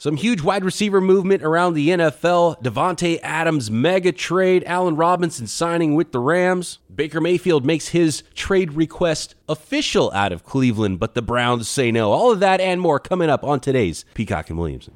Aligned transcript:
Some 0.00 0.16
huge 0.16 0.40
wide 0.40 0.64
receiver 0.64 1.02
movement 1.02 1.42
around 1.42 1.74
the 1.74 1.90
NFL. 1.90 2.62
Davante 2.62 3.20
Adams 3.22 3.70
mega 3.70 4.12
trade. 4.12 4.64
Allen 4.66 4.96
Robinson 4.96 5.46
signing 5.46 5.94
with 5.94 6.10
the 6.10 6.18
Rams. 6.18 6.78
Baker 6.88 7.20
Mayfield 7.20 7.66
makes 7.66 7.88
his 7.88 8.22
trade 8.34 8.72
request 8.72 9.34
official 9.46 10.10
out 10.12 10.32
of 10.32 10.42
Cleveland, 10.42 11.00
but 11.00 11.14
the 11.14 11.20
Browns 11.20 11.68
say 11.68 11.92
no. 11.92 12.12
All 12.12 12.32
of 12.32 12.40
that 12.40 12.62
and 12.62 12.80
more 12.80 12.98
coming 12.98 13.28
up 13.28 13.44
on 13.44 13.60
today's 13.60 14.06
Peacock 14.14 14.48
and 14.48 14.58
Williamson. 14.58 14.94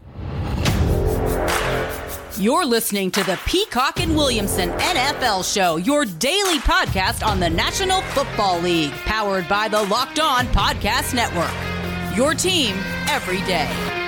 You're 2.38 2.64
listening 2.64 3.10
to 3.10 3.22
the 3.24 3.38
Peacock 3.44 4.00
and 4.00 4.16
Williamson 4.16 4.70
NFL 4.70 5.44
Show, 5.52 5.76
your 5.76 6.06
daily 6.06 6.60
podcast 6.60 7.22
on 7.22 7.40
the 7.40 7.50
National 7.50 8.00
Football 8.00 8.60
League, 8.60 8.92
powered 9.04 9.46
by 9.50 9.68
the 9.68 9.82
Locked 9.82 10.18
On 10.18 10.46
Podcast 10.46 11.12
Network. 11.12 12.16
Your 12.16 12.32
team 12.32 12.74
every 13.10 13.42
day. 13.42 14.03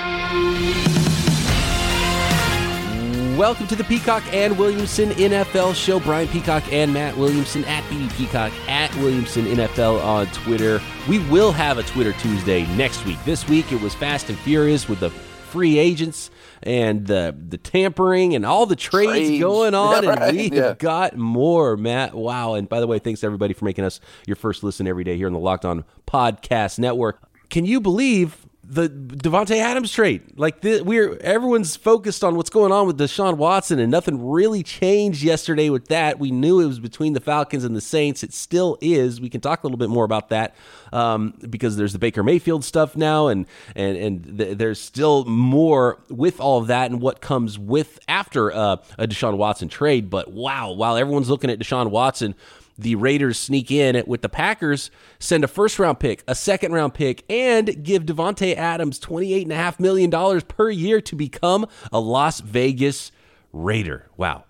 Welcome 3.37 3.67
to 3.67 3.75
the 3.75 3.83
Peacock 3.83 4.23
and 4.33 4.57
Williamson 4.57 5.11
NFL 5.11 5.75
show. 5.75 5.99
Brian 5.99 6.27
Peacock 6.27 6.73
and 6.73 6.91
Matt 6.91 7.15
Williamson 7.15 7.63
at 7.65 7.87
Peacock 8.17 8.51
at 8.67 8.93
Williamson 8.95 9.45
NFL 9.45 10.03
on 10.03 10.25
Twitter. 10.27 10.81
We 11.07 11.19
will 11.29 11.51
have 11.51 11.77
a 11.77 11.83
Twitter 11.83 12.13
Tuesday 12.13 12.65
next 12.75 13.05
week. 13.05 13.23
This 13.25 13.47
week 13.47 13.71
it 13.71 13.79
was 13.79 13.93
Fast 13.93 14.29
and 14.29 14.39
Furious 14.39 14.89
with 14.89 15.01
the 15.01 15.11
free 15.11 15.77
agents 15.77 16.31
and 16.63 17.05
the 17.05 17.37
the 17.47 17.59
tampering 17.59 18.33
and 18.33 18.43
all 18.43 18.65
the 18.65 18.75
trades, 18.75 19.11
trades. 19.11 19.39
going 19.39 19.75
on, 19.75 20.03
yeah, 20.03 20.09
right. 20.09 20.21
and 20.23 20.37
we 20.37 20.49
yeah. 20.49 20.63
have 20.69 20.79
got 20.79 21.15
more, 21.15 21.77
Matt. 21.77 22.15
Wow! 22.15 22.55
And 22.55 22.67
by 22.67 22.79
the 22.79 22.87
way, 22.87 22.97
thanks 22.97 23.23
everybody 23.23 23.53
for 23.53 23.65
making 23.65 23.85
us 23.85 23.99
your 24.25 24.35
first 24.35 24.63
listen 24.63 24.87
every 24.87 25.03
day 25.03 25.15
here 25.15 25.27
on 25.27 25.33
the 25.33 25.39
Locked 25.39 25.63
On 25.63 25.85
Podcast 26.07 26.79
Network. 26.79 27.21
Can 27.51 27.65
you 27.65 27.79
believe 27.79 28.46
the 28.69 28.89
Davante 28.89 29.55
Adams 29.55 29.93
trade. 29.93 30.23
Like 30.35 30.59
the, 30.59 30.81
we're 30.81 31.15
everyone's 31.17 31.77
focused 31.77 32.21
on 32.23 32.35
what's 32.35 32.49
going 32.49 32.73
on 32.73 32.85
with 32.85 32.97
Deshaun 32.97 33.37
Watson, 33.37 33.79
and 33.79 33.89
nothing 33.89 34.29
really 34.29 34.61
changed 34.61 35.23
yesterday 35.23 35.69
with 35.69 35.87
that. 35.87 36.19
We 36.19 36.31
knew 36.31 36.59
it 36.59 36.65
was 36.65 36.79
between 36.79 37.13
the 37.13 37.21
Falcons 37.21 37.63
and 37.63 37.75
the 37.75 37.81
Saints. 37.81 38.23
It 38.23 38.33
still 38.33 38.77
is. 38.81 39.21
We 39.21 39.29
can 39.29 39.39
talk 39.39 39.63
a 39.63 39.67
little 39.67 39.77
bit 39.77 39.89
more 39.89 40.03
about 40.03 40.29
that 40.29 40.53
um, 40.91 41.33
because 41.49 41.77
there's 41.77 41.93
the 41.93 41.99
Baker 41.99 42.23
Mayfield 42.23 42.65
stuff 42.65 42.97
now, 42.97 43.27
and 43.27 43.45
and 43.73 43.97
and 43.97 44.37
th- 44.37 44.57
there's 44.57 44.81
still 44.81 45.23
more 45.23 45.99
with 46.09 46.41
all 46.41 46.59
of 46.59 46.67
that 46.67 46.91
and 46.91 46.99
what 46.99 47.21
comes 47.21 47.57
with 47.57 47.99
after 48.09 48.51
uh, 48.51 48.77
a 48.97 49.07
Deshaun 49.07 49.37
Watson 49.37 49.69
trade. 49.69 50.09
But 50.09 50.33
wow, 50.33 50.71
while 50.71 50.97
everyone's 50.97 51.29
looking 51.29 51.49
at 51.49 51.59
Deshaun 51.59 51.89
Watson 51.89 52.35
the 52.77 52.95
Raiders 52.95 53.39
sneak 53.39 53.71
in 53.71 54.03
with 54.05 54.21
the 54.21 54.29
Packers, 54.29 54.91
send 55.19 55.43
a 55.43 55.47
first 55.47 55.79
round 55.79 55.99
pick, 55.99 56.23
a 56.27 56.35
second 56.35 56.71
round 56.71 56.93
pick, 56.93 57.23
and 57.29 57.83
give 57.83 58.03
Davante 58.03 58.55
Adams 58.55 58.99
$28.5 58.99 59.79
million 59.79 60.41
per 60.41 60.69
year 60.69 61.01
to 61.01 61.15
become 61.15 61.67
a 61.91 61.99
Las 61.99 62.39
Vegas 62.39 63.11
Raider. 63.51 64.07
Wow. 64.17 64.45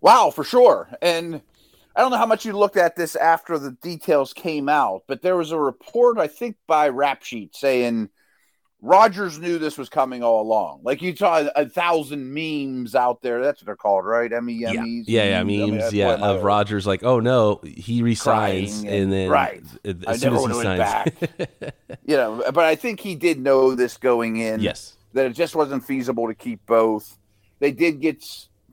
Wow, 0.00 0.30
for 0.30 0.44
sure. 0.44 0.88
And 1.02 1.42
I 1.94 2.00
don't 2.00 2.10
know 2.10 2.16
how 2.16 2.26
much 2.26 2.44
you 2.44 2.52
looked 2.52 2.76
at 2.76 2.96
this 2.96 3.16
after 3.16 3.58
the 3.58 3.72
details 3.82 4.32
came 4.32 4.68
out, 4.68 5.02
but 5.06 5.22
there 5.22 5.36
was 5.36 5.52
a 5.52 5.58
report, 5.58 6.18
I 6.18 6.26
think, 6.26 6.56
by 6.66 6.88
Rap 6.88 7.22
Sheet 7.22 7.54
saying 7.54 8.08
Rodgers 8.82 9.38
knew 9.38 9.58
this 9.58 9.76
was 9.76 9.90
coming 9.90 10.22
all 10.22 10.40
along. 10.40 10.80
Like 10.82 11.02
you 11.02 11.14
saw 11.14 11.46
a, 11.54 11.66
thousand 11.66 12.32
memes 12.32 12.94
out 12.94 13.20
there. 13.20 13.42
That's 13.42 13.60
what 13.60 13.66
they're 13.66 13.76
called, 13.76 14.06
right? 14.06 14.32
M 14.32 14.48
E 14.48 14.64
M 14.64 14.86
E. 14.86 15.04
Yeah, 15.06 15.24
yeah, 15.24 15.42
memes. 15.42 15.84
I 15.84 15.90
mean, 15.90 15.90
yeah, 15.92 16.14
of 16.14 16.42
Rodgers 16.42 16.86
like, 16.86 17.04
oh 17.04 17.20
no, 17.20 17.60
he 17.62 18.02
resigns, 18.02 18.80
and, 18.80 18.88
and, 18.88 19.12
then 19.12 19.28
right 19.28 19.62
as 19.84 19.96
I 20.06 20.16
soon 20.16 20.34
as 20.34 20.46
he 20.46 20.62
signs, 20.62 20.78
back. 20.78 21.14
you 22.06 22.16
know, 22.16 22.42
but 22.52 22.64
I 22.64 22.74
think 22.74 23.00
he 23.00 23.14
did 23.14 23.38
know 23.38 23.74
this 23.74 23.98
going 23.98 24.38
in. 24.38 24.60
Yes, 24.60 24.96
that 25.12 25.26
it 25.26 25.34
just 25.34 25.54
wasn't 25.54 25.84
feasible 25.84 26.28
to 26.28 26.34
keep 26.34 26.64
both. 26.64 27.18
They 27.58 27.72
did 27.72 28.00
get 28.00 28.24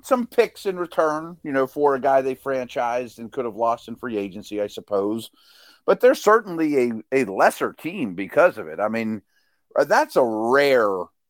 some 0.04 0.26
picks 0.26 0.66
in 0.66 0.78
return, 0.80 1.36
you 1.44 1.52
know, 1.52 1.68
for 1.68 1.96
a 1.96 2.00
guy 2.00 2.22
they 2.22 2.36
franchised 2.36 3.18
and 3.18 3.30
could 3.30 3.44
have 3.44 3.58
lost 3.58 3.90
in 3.90 3.98
free 3.98 4.18
agency, 4.18 4.62
I 4.62 4.68
suppose. 4.68 5.32
But 5.86 6.00
they're 6.00 6.16
certainly 6.16 6.78
a, 6.78 6.92
a 7.12 7.26
lesser 7.26 7.74
team 7.74 8.14
because 8.14 8.58
of 8.58 8.68
it. 8.68 8.80
I 8.80 8.88
mean 8.88 9.22
Uh, 9.78 9.84
that's 9.84 10.16
a 10.16 10.24
rare, 10.24 10.88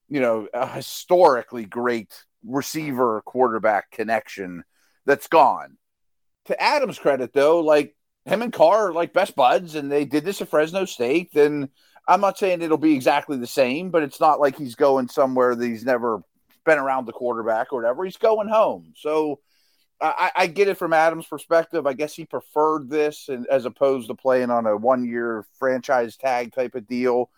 you 0.08 0.22
know, 0.22 0.48
historically 0.74 1.66
great 1.66 2.24
receiver 2.46 3.22
quarterback 3.26 3.92
connection 3.92 4.64
that's 5.06 5.28
gone. 5.28 5.78
To 6.46 6.62
Adams' 6.62 6.98
credit, 6.98 7.34
though, 7.34 7.60
like 7.60 7.94
him 8.26 8.42
and 8.42 8.54
Carr 8.54 8.90
are 8.90 8.94
like 8.94 9.12
best 9.14 9.36
buds, 9.36 9.76
and 9.76 9.92
they 9.92 10.06
did 10.06 10.24
this 10.24 10.42
at 10.42 10.50
Fresno 10.50 10.86
State. 10.86 11.32
Then 11.34 11.70
I'm 12.08 12.22
not 12.22 12.38
saying 12.38 12.62
it'll 12.62 12.78
be 12.78 12.96
exactly 12.96 13.38
the 13.38 13.48
same, 13.48 13.90
but 13.90 14.04
it's 14.04 14.22
not 14.22 14.40
like 14.40 14.58
he's 14.58 14.76
going 14.76 15.10
somewhere 15.10 15.56
that 15.56 15.68
he's 15.68 15.86
never 15.86 16.22
been 16.66 16.78
around 16.78 17.06
the 17.06 17.14
quarterback 17.14 17.74
or 17.74 17.82
whatever. 17.82 18.06
He's 18.06 18.18
going 18.18 18.48
home. 18.48 18.94
So 18.96 19.40
I, 20.00 20.32
I 20.36 20.48
get 20.48 20.68
it 20.68 20.78
from 20.78 20.94
Adams' 20.94 21.26
perspective. 21.26 21.86
I 21.86 21.94
guess 21.94 22.14
he 22.14 22.26
preferred 22.26 22.90
this 22.90 23.30
and, 23.30 23.46
as 23.48 23.66
opposed 23.66 24.08
to 24.08 24.16
playing 24.16 24.52
on 24.52 24.66
a 24.68 24.78
one 24.78 25.06
year 25.06 25.46
franchise 25.60 26.16
tag 26.16 26.54
type 26.54 26.76
of 26.76 26.88
deal 26.88 27.30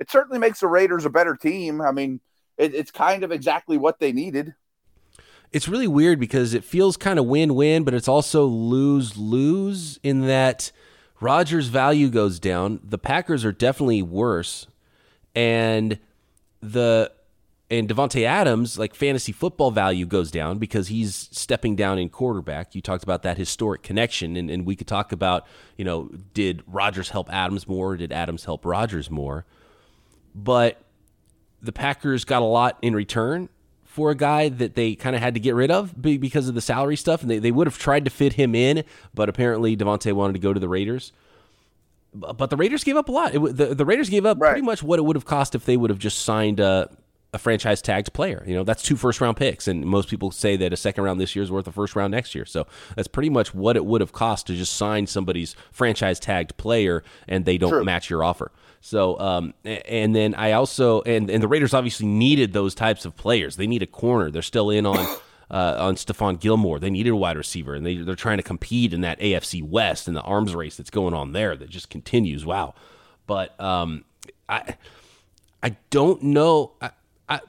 it 0.00 0.10
certainly 0.10 0.38
makes 0.38 0.60
the 0.60 0.66
Raiders 0.66 1.04
a 1.04 1.10
better 1.10 1.36
team. 1.36 1.80
I 1.80 1.92
mean, 1.92 2.20
it, 2.56 2.74
it's 2.74 2.90
kind 2.90 3.24
of 3.24 3.32
exactly 3.32 3.76
what 3.76 3.98
they 3.98 4.12
needed. 4.12 4.54
It's 5.52 5.68
really 5.68 5.86
weird 5.86 6.18
because 6.18 6.52
it 6.52 6.64
feels 6.64 6.96
kind 6.96 7.18
of 7.18 7.26
win 7.26 7.54
win, 7.54 7.84
but 7.84 7.94
it's 7.94 8.08
also 8.08 8.44
lose 8.44 9.16
lose 9.16 10.00
in 10.02 10.26
that 10.26 10.72
Rodgers' 11.20 11.68
value 11.68 12.08
goes 12.08 12.40
down. 12.40 12.80
The 12.82 12.98
Packers 12.98 13.44
are 13.44 13.52
definitely 13.52 14.02
worse, 14.02 14.66
and 15.34 15.98
the 16.60 17.12
and 17.70 17.88
Davante 17.88 18.24
Adams, 18.24 18.78
like 18.78 18.94
fantasy 18.94 19.32
football 19.32 19.70
value 19.70 20.06
goes 20.06 20.30
down 20.30 20.58
because 20.58 20.88
he's 20.88 21.28
stepping 21.32 21.76
down 21.76 21.98
in 21.98 22.08
quarterback. 22.08 22.74
You 22.74 22.82
talked 22.82 23.02
about 23.04 23.22
that 23.22 23.38
historic 23.38 23.82
connection, 23.82 24.36
and, 24.36 24.50
and 24.50 24.66
we 24.66 24.76
could 24.76 24.86
talk 24.86 25.12
about, 25.12 25.46
you 25.76 25.84
know, 25.84 26.10
did 26.34 26.62
Rodgers 26.66 27.10
help 27.10 27.32
Adams 27.32 27.66
more, 27.66 27.92
or 27.92 27.96
did 27.96 28.12
Adams 28.12 28.44
help 28.44 28.64
Rodgers 28.64 29.10
more? 29.10 29.46
But 30.34 30.80
the 31.62 31.72
Packers 31.72 32.24
got 32.24 32.42
a 32.42 32.46
lot 32.46 32.78
in 32.82 32.94
return 32.94 33.48
for 33.84 34.10
a 34.10 34.14
guy 34.16 34.48
that 34.48 34.74
they 34.74 34.96
kind 34.96 35.14
of 35.14 35.22
had 35.22 35.34
to 35.34 35.40
get 35.40 35.54
rid 35.54 35.70
of 35.70 36.02
because 36.02 36.48
of 36.48 36.54
the 36.54 36.60
salary 36.60 36.96
stuff, 36.96 37.22
and 37.22 37.30
they, 37.30 37.38
they 37.38 37.52
would 37.52 37.66
have 37.66 37.78
tried 37.78 38.04
to 38.04 38.10
fit 38.10 38.32
him 38.32 38.54
in, 38.54 38.82
but 39.14 39.28
apparently 39.28 39.76
Davante 39.76 40.12
wanted 40.12 40.32
to 40.32 40.40
go 40.40 40.52
to 40.52 40.58
the 40.58 40.68
Raiders. 40.68 41.12
But 42.12 42.50
the 42.50 42.56
Raiders 42.56 42.82
gave 42.82 42.96
up 42.96 43.08
a 43.08 43.12
lot. 43.12 43.34
It, 43.34 43.56
the, 43.56 43.74
the 43.74 43.84
Raiders 43.84 44.10
gave 44.10 44.26
up 44.26 44.40
right. 44.40 44.50
pretty 44.50 44.66
much 44.66 44.82
what 44.82 44.98
it 44.98 45.02
would 45.02 45.16
have 45.16 45.24
cost 45.24 45.54
if 45.54 45.64
they 45.64 45.76
would 45.76 45.90
have 45.90 45.98
just 45.98 46.22
signed 46.22 46.58
a, 46.58 46.90
a 47.32 47.38
franchise 47.38 47.82
tagged 47.82 48.12
player. 48.12 48.42
You 48.46 48.54
know, 48.54 48.64
that's 48.64 48.82
two 48.82 48.96
first 48.96 49.20
round 49.20 49.36
picks, 49.36 49.68
and 49.68 49.84
most 49.84 50.08
people 50.08 50.30
say 50.32 50.56
that 50.56 50.72
a 50.72 50.76
second 50.76 51.04
round 51.04 51.20
this 51.20 51.34
year 51.36 51.42
is 51.42 51.52
worth 51.52 51.66
a 51.66 51.72
first 51.72 51.94
round 51.94 52.12
next 52.12 52.34
year. 52.34 52.46
So 52.46 52.66
that's 52.96 53.08
pretty 53.08 53.30
much 53.30 53.54
what 53.54 53.76
it 53.76 53.84
would 53.84 54.00
have 54.00 54.12
cost 54.12 54.48
to 54.48 54.54
just 54.54 54.74
sign 54.74 55.06
somebody's 55.06 55.54
franchise 55.70 56.18
tagged 56.18 56.56
player, 56.56 57.04
and 57.28 57.44
they 57.44 57.58
don't 57.58 57.70
True. 57.70 57.84
match 57.84 58.10
your 58.10 58.24
offer. 58.24 58.50
So, 58.84 59.18
um, 59.18 59.54
and 59.64 60.14
then 60.14 60.34
I 60.34 60.52
also 60.52 61.00
and 61.02 61.30
and 61.30 61.42
the 61.42 61.48
Raiders 61.48 61.72
obviously 61.72 62.04
needed 62.04 62.52
those 62.52 62.74
types 62.74 63.06
of 63.06 63.16
players. 63.16 63.56
They 63.56 63.66
need 63.66 63.80
a 63.80 63.86
corner. 63.86 64.30
They're 64.30 64.42
still 64.42 64.70
in 64.70 64.84
on. 64.86 65.06
Uh, 65.50 65.76
on 65.78 65.94
Stephon 65.94 66.40
Gilmore, 66.40 66.80
they 66.80 66.88
needed 66.88 67.10
a 67.10 67.16
wide 67.16 67.36
receiver, 67.36 67.74
and 67.74 67.84
they 67.84 67.98
they're 67.98 68.14
trying 68.14 68.38
to 68.38 68.42
compete 68.42 68.94
in 68.94 69.02
that 69.02 69.20
AFC 69.20 69.62
West 69.62 70.08
and 70.08 70.16
the 70.16 70.22
arms 70.22 70.54
race 70.54 70.74
that's 70.74 70.88
going 70.88 71.12
on 71.12 71.32
there 71.32 71.54
that 71.54 71.68
just 71.68 71.90
continues. 71.90 72.46
Wow, 72.46 72.74
but 73.26 73.60
um, 73.60 74.06
I 74.48 74.74
I 75.62 75.76
don't 75.90 76.22
know. 76.22 76.72
I, 76.80 76.90
I 77.28 77.40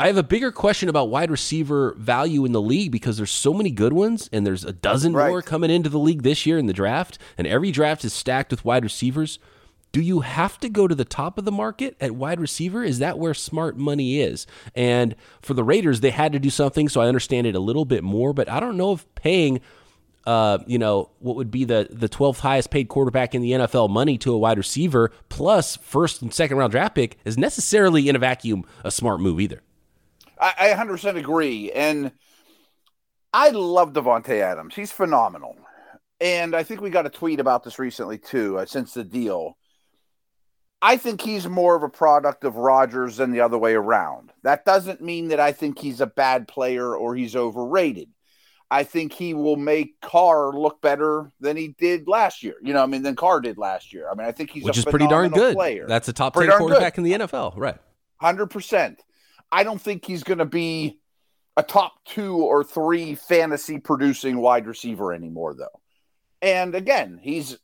I 0.00 0.08
have 0.08 0.16
a 0.16 0.24
bigger 0.24 0.50
question 0.50 0.88
about 0.88 1.10
wide 1.10 1.30
receiver 1.30 1.94
value 1.96 2.44
in 2.44 2.50
the 2.50 2.60
league 2.60 2.90
because 2.90 3.16
there's 3.16 3.30
so 3.30 3.54
many 3.54 3.70
good 3.70 3.92
ones, 3.92 4.28
and 4.32 4.44
there's 4.44 4.64
a 4.64 4.72
dozen 4.72 5.12
right. 5.12 5.28
more 5.28 5.40
coming 5.40 5.70
into 5.70 5.88
the 5.88 5.98
league 5.98 6.24
this 6.24 6.44
year 6.44 6.58
in 6.58 6.66
the 6.66 6.72
draft, 6.72 7.18
and 7.38 7.46
every 7.46 7.70
draft 7.70 8.04
is 8.04 8.12
stacked 8.12 8.50
with 8.50 8.64
wide 8.64 8.82
receivers 8.82 9.38
do 9.92 10.00
you 10.00 10.20
have 10.20 10.58
to 10.60 10.68
go 10.68 10.86
to 10.86 10.94
the 10.94 11.04
top 11.04 11.38
of 11.38 11.44
the 11.44 11.52
market 11.52 11.96
at 12.00 12.14
wide 12.14 12.40
receiver? 12.40 12.84
Is 12.84 12.98
that 12.98 13.18
where 13.18 13.34
smart 13.34 13.76
money 13.76 14.20
is? 14.20 14.46
And 14.74 15.14
for 15.42 15.54
the 15.54 15.64
Raiders, 15.64 16.00
they 16.00 16.10
had 16.10 16.32
to 16.32 16.38
do 16.38 16.50
something, 16.50 16.88
so 16.88 17.00
I 17.00 17.08
understand 17.08 17.46
it 17.46 17.54
a 17.54 17.60
little 17.60 17.84
bit 17.84 18.04
more, 18.04 18.32
but 18.32 18.48
I 18.48 18.60
don't 18.60 18.76
know 18.76 18.92
if 18.92 19.06
paying 19.14 19.60
uh, 20.26 20.58
you 20.66 20.78
know, 20.78 21.08
what 21.20 21.36
would 21.36 21.50
be 21.50 21.64
the 21.64 21.88
the 21.90 22.08
12th 22.08 22.40
highest 22.40 22.70
paid 22.70 22.88
quarterback 22.88 23.34
in 23.34 23.40
the 23.40 23.52
NFL 23.52 23.88
money 23.88 24.18
to 24.18 24.34
a 24.34 24.36
wide 24.36 24.58
receiver 24.58 25.10
plus 25.30 25.76
first 25.76 26.20
and 26.20 26.34
second 26.34 26.58
round 26.58 26.70
draft 26.70 26.94
pick 26.94 27.16
is 27.24 27.38
necessarily 27.38 28.10
in 28.10 28.14
a 28.14 28.18
vacuum 28.18 28.62
a 28.84 28.90
smart 28.90 29.20
move 29.20 29.40
either. 29.40 29.62
I, 30.38 30.52
I 30.58 30.84
100% 30.84 31.16
agree. 31.16 31.72
And 31.72 32.12
I 33.32 33.48
love 33.50 33.94
Davante 33.94 34.40
Adams. 34.40 34.74
He's 34.74 34.92
phenomenal. 34.92 35.56
And 36.20 36.54
I 36.54 36.62
think 36.62 36.82
we 36.82 36.90
got 36.90 37.06
a 37.06 37.10
tweet 37.10 37.40
about 37.40 37.64
this 37.64 37.78
recently 37.78 38.18
too, 38.18 38.58
uh, 38.58 38.66
since 38.66 38.92
the 38.92 39.04
deal. 39.04 39.56
I 40.80 40.96
think 40.96 41.20
he's 41.20 41.48
more 41.48 41.74
of 41.74 41.82
a 41.82 41.88
product 41.88 42.44
of 42.44 42.56
Rodgers 42.56 43.16
than 43.16 43.32
the 43.32 43.40
other 43.40 43.58
way 43.58 43.74
around. 43.74 44.32
That 44.42 44.64
doesn't 44.64 45.00
mean 45.00 45.28
that 45.28 45.40
I 45.40 45.52
think 45.52 45.78
he's 45.78 46.00
a 46.00 46.06
bad 46.06 46.46
player 46.46 46.96
or 46.96 47.16
he's 47.16 47.34
overrated. 47.34 48.08
I 48.70 48.84
think 48.84 49.12
he 49.12 49.34
will 49.34 49.56
make 49.56 50.00
Carr 50.00 50.52
look 50.52 50.80
better 50.80 51.32
than 51.40 51.56
he 51.56 51.68
did 51.78 52.06
last 52.06 52.42
year. 52.42 52.54
You 52.62 52.74
know, 52.74 52.82
I 52.82 52.86
mean, 52.86 53.02
than 53.02 53.16
Carr 53.16 53.40
did 53.40 53.56
last 53.56 53.92
year. 53.92 54.08
I 54.10 54.14
mean, 54.14 54.26
I 54.26 54.32
think 54.32 54.50
he's 54.50 54.64
which 54.64 54.76
is 54.78 54.84
pretty 54.84 55.06
darn 55.06 55.30
good. 55.30 55.54
Player. 55.54 55.86
That's 55.88 56.08
a 56.08 56.12
top 56.12 56.34
pretty 56.34 56.50
ten 56.50 56.58
quarterback 56.58 56.94
good. 56.94 57.06
in 57.06 57.20
the 57.20 57.26
NFL, 57.26 57.54
right? 57.56 57.78
Hundred 58.20 58.48
percent. 58.48 59.02
I 59.50 59.64
don't 59.64 59.80
think 59.80 60.04
he's 60.04 60.22
going 60.22 60.38
to 60.38 60.44
be 60.44 61.00
a 61.56 61.62
top 61.62 62.04
two 62.04 62.36
or 62.36 62.62
three 62.62 63.14
fantasy 63.14 63.78
producing 63.78 64.38
wide 64.38 64.66
receiver 64.66 65.14
anymore, 65.14 65.54
though. 65.54 65.80
And 66.42 66.74
again, 66.74 67.18
he's 67.20 67.56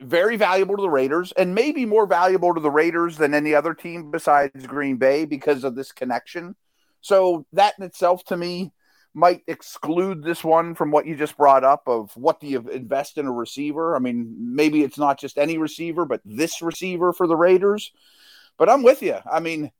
very 0.00 0.36
valuable 0.36 0.76
to 0.76 0.82
the 0.82 0.90
Raiders 0.90 1.32
and 1.32 1.54
maybe 1.54 1.86
more 1.86 2.06
valuable 2.06 2.54
to 2.54 2.60
the 2.60 2.70
Raiders 2.70 3.16
than 3.16 3.34
any 3.34 3.54
other 3.54 3.74
team 3.74 4.10
besides 4.10 4.66
Green 4.66 4.96
Bay 4.96 5.24
because 5.24 5.64
of 5.64 5.74
this 5.74 5.92
connection. 5.92 6.56
So 7.00 7.46
that 7.52 7.74
in 7.78 7.84
itself 7.84 8.24
to 8.24 8.36
me 8.36 8.72
might 9.14 9.42
exclude 9.46 10.22
this 10.22 10.44
one 10.44 10.74
from 10.74 10.90
what 10.90 11.06
you 11.06 11.16
just 11.16 11.36
brought 11.36 11.64
up 11.64 11.82
of 11.86 12.16
what 12.16 12.40
do 12.40 12.46
you 12.46 12.60
invest 12.70 13.18
in 13.18 13.26
a 13.26 13.32
receiver? 13.32 13.96
I 13.96 13.98
mean, 13.98 14.34
maybe 14.38 14.82
it's 14.82 14.98
not 14.98 15.18
just 15.18 15.38
any 15.38 15.58
receiver, 15.58 16.04
but 16.04 16.20
this 16.24 16.62
receiver 16.62 17.12
for 17.12 17.26
the 17.26 17.36
Raiders. 17.36 17.92
But 18.58 18.68
I'm 18.68 18.82
with 18.82 19.02
you. 19.02 19.16
I 19.30 19.40
mean, 19.40 19.70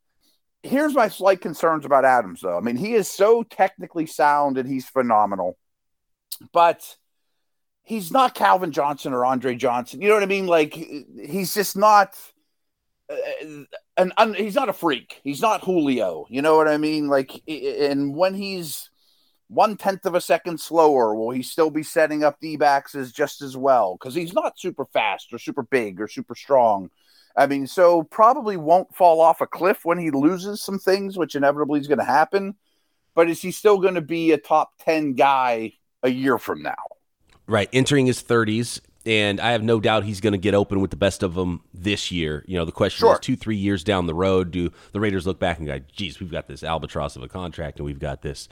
here's 0.63 0.93
my 0.93 1.09
slight 1.09 1.41
concerns 1.41 1.85
about 1.85 2.05
Adams, 2.05 2.41
though. 2.41 2.57
I 2.57 2.61
mean, 2.61 2.77
he 2.77 2.93
is 2.93 3.09
so 3.09 3.43
technically 3.43 4.05
sound 4.05 4.57
and 4.57 4.67
he's 4.67 4.87
phenomenal, 4.89 5.57
but 6.51 6.97
he's 7.89 8.11
not 8.11 8.35
Calvin 8.35 8.71
Johnson 8.71 9.13
or 9.13 9.25
Andre 9.25 9.55
Johnson. 9.55 9.99
You 9.99 10.09
know 10.09 10.13
what 10.13 10.23
I 10.23 10.27
mean? 10.27 10.45
Like, 10.45 10.73
he's 10.75 11.53
just 11.53 11.75
not. 11.75 12.15
Uh, 13.11 13.63
an, 13.97 14.13
un, 14.17 14.35
he's 14.35 14.53
not 14.53 14.69
a 14.69 14.73
freak. 14.73 15.19
He's 15.23 15.41
not 15.41 15.63
Julio. 15.63 16.27
You 16.29 16.43
know 16.43 16.55
what 16.55 16.67
I 16.67 16.77
mean? 16.77 17.07
Like, 17.07 17.41
and 17.47 18.15
when 18.15 18.35
he's 18.35 18.91
one 19.47 19.75
tenth 19.75 20.05
of 20.05 20.13
a 20.13 20.21
second 20.21 20.59
slower, 20.61 21.15
will 21.15 21.31
he 21.31 21.41
still 21.41 21.71
be 21.71 21.81
setting 21.81 22.23
up 22.23 22.39
D 22.39 22.55
backs 22.55 22.93
as 22.93 23.11
just 23.11 23.41
as 23.41 23.57
well? 23.57 23.97
Because 23.99 24.13
he's 24.13 24.33
not 24.33 24.59
super 24.59 24.85
fast 24.85 25.33
or 25.33 25.39
super 25.39 25.63
big 25.63 25.99
or 25.99 26.07
super 26.07 26.35
strong. 26.35 26.91
I 27.35 27.47
mean, 27.47 27.65
so 27.65 28.03
probably 28.03 28.57
won't 28.57 28.95
fall 28.95 29.19
off 29.19 29.41
a 29.41 29.47
cliff 29.47 29.79
when 29.83 29.97
he 29.97 30.11
loses 30.11 30.61
some 30.61 30.77
things, 30.77 31.17
which 31.17 31.35
inevitably 31.35 31.79
is 31.79 31.87
going 31.87 31.99
to 31.99 32.05
happen. 32.05 32.53
But 33.15 33.29
is 33.29 33.41
he 33.41 33.51
still 33.51 33.79
going 33.79 33.95
to 33.95 34.01
be 34.01 34.31
a 34.31 34.37
top 34.37 34.73
10 34.81 35.15
guy 35.15 35.73
a 36.03 36.09
year 36.09 36.37
from 36.37 36.61
now? 36.61 36.75
Right. 37.49 37.69
Entering 37.73 38.05
his 38.05 38.21
30s. 38.23 38.79
And 39.05 39.39
I 39.39 39.51
have 39.51 39.63
no 39.63 39.79
doubt 39.79 40.03
he's 40.03 40.21
going 40.21 40.33
to 40.33 40.39
get 40.39 40.53
open 40.53 40.81
with 40.81 40.91
the 40.91 40.97
best 40.97 41.23
of 41.23 41.33
them 41.33 41.61
this 41.73 42.11
year. 42.11 42.43
You 42.47 42.57
know, 42.57 42.65
the 42.65 42.71
question 42.71 43.07
sure. 43.07 43.13
is 43.13 43.19
two, 43.19 43.35
three 43.35 43.55
years 43.55 43.83
down 43.83 44.05
the 44.05 44.13
road, 44.13 44.51
do 44.51 44.71
the 44.91 44.99
Raiders 44.99 45.25
look 45.25 45.39
back 45.39 45.57
and 45.57 45.65
go, 45.65 45.79
geez, 45.91 46.19
we've 46.19 46.29
got 46.29 46.47
this 46.47 46.63
albatross 46.63 47.15
of 47.15 47.23
a 47.23 47.27
contract 47.27 47.79
and 47.79 47.85
we've 47.85 47.99
got 47.99 48.21
this 48.21 48.49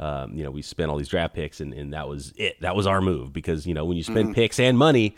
um, 0.00 0.34
you 0.34 0.44
know, 0.44 0.50
we 0.50 0.62
spent 0.62 0.90
all 0.90 0.96
these 0.96 1.08
draft 1.08 1.34
picks, 1.34 1.60
and, 1.60 1.74
and 1.74 1.92
that 1.92 2.08
was 2.08 2.32
it. 2.36 2.60
That 2.60 2.76
was 2.76 2.86
our 2.86 3.00
move 3.00 3.32
because 3.32 3.66
you 3.66 3.74
know 3.74 3.84
when 3.84 3.96
you 3.96 4.04
spend 4.04 4.26
mm-hmm. 4.26 4.34
picks 4.34 4.60
and 4.60 4.78
money, 4.78 5.16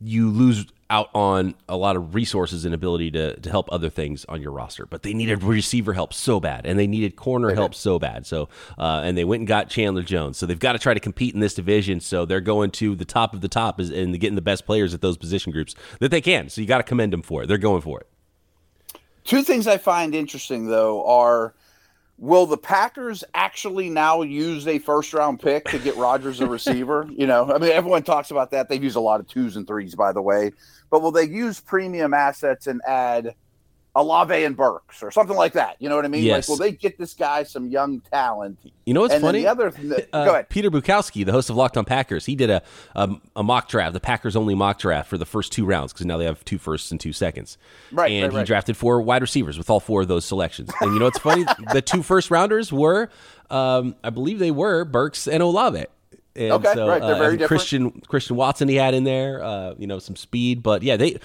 you 0.00 0.30
lose 0.30 0.66
out 0.88 1.10
on 1.14 1.54
a 1.68 1.76
lot 1.76 1.96
of 1.96 2.14
resources 2.14 2.64
and 2.64 2.74
ability 2.74 3.10
to, 3.10 3.38
to 3.40 3.50
help 3.50 3.68
other 3.72 3.90
things 3.90 4.24
on 4.26 4.40
your 4.40 4.52
roster. 4.52 4.86
But 4.86 5.02
they 5.02 5.14
needed 5.14 5.42
receiver 5.42 5.92
help 5.92 6.12
so 6.14 6.38
bad, 6.38 6.66
and 6.66 6.78
they 6.78 6.86
needed 6.86 7.16
corner 7.16 7.54
help 7.54 7.74
so 7.74 7.98
bad. 7.98 8.26
So, 8.26 8.48
uh, 8.78 9.02
and 9.04 9.18
they 9.18 9.24
went 9.24 9.40
and 9.40 9.48
got 9.48 9.68
Chandler 9.68 10.02
Jones. 10.02 10.38
So 10.38 10.46
they've 10.46 10.58
got 10.58 10.72
to 10.74 10.78
try 10.78 10.94
to 10.94 11.00
compete 11.00 11.34
in 11.34 11.40
this 11.40 11.54
division. 11.54 12.00
So 12.00 12.24
they're 12.24 12.40
going 12.40 12.70
to 12.72 12.94
the 12.94 13.04
top 13.04 13.34
of 13.34 13.40
the 13.40 13.48
top 13.48 13.80
and 13.80 14.18
getting 14.20 14.36
the 14.36 14.42
best 14.42 14.64
players 14.64 14.94
at 14.94 15.00
those 15.00 15.16
position 15.16 15.52
groups 15.52 15.74
that 15.98 16.10
they 16.10 16.20
can. 16.20 16.48
So 16.48 16.60
you 16.60 16.66
got 16.66 16.78
to 16.78 16.84
commend 16.84 17.12
them 17.12 17.22
for 17.22 17.42
it. 17.42 17.46
They're 17.46 17.58
going 17.58 17.82
for 17.82 18.00
it. 18.00 18.06
Two 19.24 19.42
things 19.42 19.66
I 19.66 19.76
find 19.76 20.14
interesting 20.14 20.68
though 20.68 21.04
are 21.04 21.54
will 22.18 22.46
the 22.46 22.56
Packers 22.56 23.22
actually 23.34 23.90
now 23.90 24.22
use 24.22 24.66
a 24.66 24.78
first 24.78 25.12
round 25.12 25.40
pick 25.40 25.66
to 25.66 25.78
get 25.78 25.96
Rodgers 25.96 26.40
a 26.40 26.46
receiver? 26.48 27.08
you 27.10 27.26
know, 27.26 27.52
I 27.52 27.58
mean, 27.58 27.70
everyone 27.70 28.02
talks 28.02 28.30
about 28.30 28.50
that. 28.52 28.68
They've 28.68 28.82
used 28.82 28.96
a 28.96 29.00
lot 29.00 29.20
of 29.20 29.28
twos 29.28 29.56
and 29.56 29.66
threes, 29.66 29.94
by 29.94 30.12
the 30.12 30.22
way. 30.22 30.52
But 30.90 31.02
will 31.02 31.12
they 31.12 31.24
use 31.24 31.60
premium 31.60 32.14
assets 32.14 32.66
and 32.66 32.80
add 32.86 33.34
Olave 33.96 34.44
and 34.44 34.54
Burks 34.54 35.02
or 35.02 35.10
something 35.10 35.36
like 35.36 35.54
that. 35.54 35.76
You 35.80 35.88
know 35.88 35.96
what 35.96 36.04
I 36.04 36.08
mean? 36.08 36.22
Yes. 36.22 36.48
Like, 36.48 36.58
will 36.58 36.64
they 36.64 36.72
get 36.72 36.98
this 36.98 37.14
guy 37.14 37.42
some 37.44 37.66
young 37.68 38.00
talent? 38.00 38.58
You 38.84 38.92
know 38.92 39.00
what's 39.00 39.14
and 39.14 39.22
funny? 39.22 39.40
The 39.40 39.46
other, 39.46 39.68
uh, 40.12 40.24
go 40.24 40.30
ahead. 40.32 40.50
Peter 40.50 40.70
Bukowski, 40.70 41.24
the 41.24 41.32
host 41.32 41.48
of 41.48 41.56
Locked 41.56 41.78
On 41.78 41.84
Packers, 41.86 42.26
he 42.26 42.36
did 42.36 42.50
a, 42.50 42.62
a, 42.94 43.10
a 43.36 43.42
mock 43.42 43.68
draft, 43.68 43.94
the 43.94 44.00
Packers 44.00 44.36
only 44.36 44.54
mock 44.54 44.78
draft 44.78 45.08
for 45.08 45.16
the 45.16 45.24
first 45.24 45.50
two 45.50 45.64
rounds 45.64 45.94
because 45.94 46.04
now 46.04 46.18
they 46.18 46.26
have 46.26 46.44
two 46.44 46.58
firsts 46.58 46.90
and 46.90 47.00
two 47.00 47.14
seconds. 47.14 47.56
Right. 47.90 48.12
And 48.12 48.34
right, 48.34 48.40
he 48.40 48.44
drafted 48.44 48.76
four 48.76 49.00
wide 49.00 49.22
receivers 49.22 49.56
with 49.56 49.70
all 49.70 49.80
four 49.80 50.02
of 50.02 50.08
those 50.08 50.26
selections. 50.26 50.70
And 50.82 50.92
you 50.92 50.98
know 50.98 51.06
what's 51.06 51.18
funny? 51.18 51.46
the 51.72 51.80
two 51.80 52.02
first 52.02 52.30
rounders 52.30 52.70
were, 52.70 53.08
um, 53.48 53.96
I 54.04 54.10
believe 54.10 54.38
they 54.38 54.50
were 54.50 54.84
Burks 54.84 55.26
and 55.26 55.42
Olave. 55.42 55.86
And 56.34 56.52
okay, 56.52 56.74
so, 56.74 56.86
right. 56.86 57.00
They're 57.00 57.14
uh, 57.14 57.18
very 57.18 57.38
different. 57.38 57.48
Christian 57.48 57.90
Christian 58.02 58.36
Watson 58.36 58.68
he 58.68 58.74
had 58.74 58.92
in 58.92 59.04
there, 59.04 59.42
uh, 59.42 59.74
you 59.78 59.86
know, 59.86 59.98
some 59.98 60.16
speed, 60.16 60.62
but 60.62 60.82
yeah, 60.82 60.98
they 60.98 61.18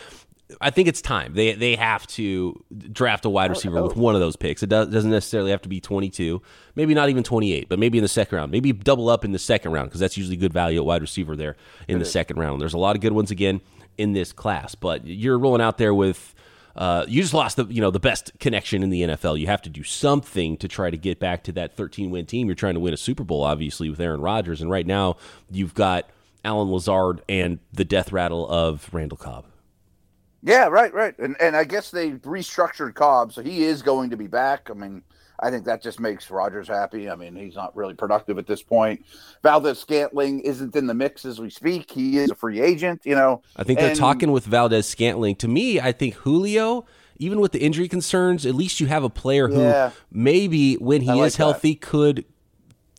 I 0.59 0.69
think 0.69 0.87
it's 0.87 1.01
time. 1.01 1.33
They 1.33 1.53
they 1.53 1.75
have 1.75 2.05
to 2.07 2.63
draft 2.91 3.25
a 3.25 3.29
wide 3.29 3.49
receiver 3.49 3.79
oh, 3.79 3.83
with 3.83 3.95
one 3.95 4.15
of 4.15 4.21
those 4.21 4.35
picks. 4.35 4.63
It 4.63 4.69
does, 4.69 4.87
doesn't 4.89 5.11
necessarily 5.11 5.51
have 5.51 5.61
to 5.61 5.69
be 5.69 5.79
22, 5.79 6.41
maybe 6.75 6.93
not 6.93 7.09
even 7.09 7.23
28, 7.23 7.69
but 7.69 7.79
maybe 7.79 7.97
in 7.97 8.03
the 8.03 8.07
second 8.07 8.35
round. 8.37 8.51
Maybe 8.51 8.73
double 8.73 9.09
up 9.09 9.23
in 9.23 9.31
the 9.31 9.39
second 9.39 9.71
round 9.71 9.89
because 9.89 9.99
that's 9.99 10.17
usually 10.17 10.37
good 10.37 10.53
value 10.53 10.79
at 10.79 10.85
wide 10.85 11.01
receiver 11.01 11.35
there 11.35 11.55
in 11.87 11.99
the 11.99 12.05
second 12.05 12.37
round. 12.37 12.61
There's 12.61 12.73
a 12.73 12.79
lot 12.79 12.95
of 12.95 13.01
good 13.01 13.13
ones 13.13 13.31
again 13.31 13.61
in 13.97 14.13
this 14.13 14.33
class, 14.33 14.75
but 14.75 15.05
you're 15.05 15.37
rolling 15.37 15.61
out 15.61 15.77
there 15.77 15.93
with 15.93 16.33
uh, 16.75 17.05
you 17.07 17.21
just 17.21 17.33
lost 17.33 17.57
the 17.57 17.65
you 17.65 17.81
know 17.81 17.91
the 17.91 17.99
best 17.99 18.31
connection 18.39 18.83
in 18.83 18.89
the 18.89 19.01
NFL. 19.01 19.39
You 19.39 19.47
have 19.47 19.61
to 19.63 19.69
do 19.69 19.83
something 19.83 20.57
to 20.57 20.67
try 20.67 20.89
to 20.89 20.97
get 20.97 21.19
back 21.19 21.43
to 21.43 21.51
that 21.53 21.75
13 21.75 22.11
win 22.11 22.25
team. 22.25 22.47
You're 22.47 22.55
trying 22.55 22.75
to 22.75 22.79
win 22.79 22.93
a 22.93 22.97
Super 22.97 23.23
Bowl, 23.23 23.43
obviously, 23.43 23.89
with 23.89 23.99
Aaron 23.99 24.21
Rodgers, 24.21 24.61
and 24.61 24.71
right 24.71 24.85
now 24.85 25.17
you've 25.49 25.73
got 25.73 26.09
Allen 26.43 26.71
Lazard 26.71 27.21
and 27.27 27.59
the 27.73 27.85
death 27.85 28.11
rattle 28.11 28.49
of 28.49 28.89
Randall 28.91 29.17
Cobb. 29.17 29.45
Yeah, 30.43 30.67
right, 30.67 30.93
right. 30.93 31.17
And 31.19 31.35
and 31.39 31.55
I 31.55 31.63
guess 31.63 31.91
they 31.91 32.11
restructured 32.11 32.95
Cobb, 32.95 33.33
so 33.33 33.41
he 33.41 33.63
is 33.63 33.81
going 33.81 34.09
to 34.09 34.17
be 34.17 34.27
back. 34.27 34.69
I 34.69 34.73
mean, 34.73 35.03
I 35.39 35.49
think 35.49 35.65
that 35.65 35.81
just 35.81 35.99
makes 35.99 36.29
Rodgers 36.29 36.67
happy. 36.67 37.09
I 37.09 37.15
mean, 37.15 37.35
he's 37.35 37.55
not 37.55 37.75
really 37.75 37.93
productive 37.93 38.37
at 38.37 38.47
this 38.47 38.61
point. 38.61 39.05
Valdes-Scantling 39.43 40.41
isn't 40.41 40.75
in 40.75 40.87
the 40.87 40.93
mix 40.93 41.25
as 41.25 41.39
we 41.39 41.49
speak. 41.49 41.91
He 41.91 42.17
is 42.17 42.29
a 42.29 42.35
free 42.35 42.61
agent, 42.61 43.01
you 43.03 43.15
know. 43.15 43.41
I 43.55 43.63
think 43.63 43.79
they're 43.79 43.95
talking 43.95 44.31
with 44.31 44.45
Valdes-Scantling. 44.45 45.35
To 45.37 45.47
me, 45.47 45.79
I 45.79 45.91
think 45.91 46.15
Julio, 46.15 46.85
even 47.17 47.39
with 47.39 47.51
the 47.51 47.59
injury 47.59 47.87
concerns, 47.87 48.45
at 48.45 48.55
least 48.55 48.79
you 48.79 48.87
have 48.87 49.03
a 49.03 49.09
player 49.09 49.47
who 49.47 49.61
yeah, 49.61 49.91
maybe 50.11 50.75
when 50.75 51.01
he 51.01 51.19
is 51.19 51.35
healthy 51.35 51.73
that. 51.73 51.81
could 51.81 52.25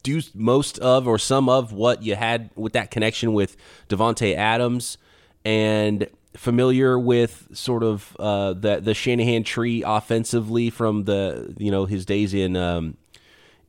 do 0.03 0.21
most 0.35 0.81
of 0.81 1.07
or 1.07 1.19
some 1.19 1.49
of 1.49 1.73
what 1.73 2.03
you 2.03 2.17
had 2.17 2.51
with 2.57 2.73
that 2.73 2.91
connection 2.91 3.33
with 3.33 3.57
Davante 3.89 4.35
Adams 4.35 4.99
and 5.45 6.09
familiar 6.35 6.99
with 6.99 7.49
sort 7.53 7.83
of 7.83 8.17
uh, 8.19 8.55
the 8.55 8.81
the 8.81 8.95
Shanahan 8.95 9.45
tree 9.45 9.83
offensively 9.85 10.71
from 10.71 11.05
the 11.05 11.55
you 11.59 11.71
know 11.71 11.87
his 11.87 12.05
days 12.05 12.35
in 12.35 12.57
um, 12.57 12.97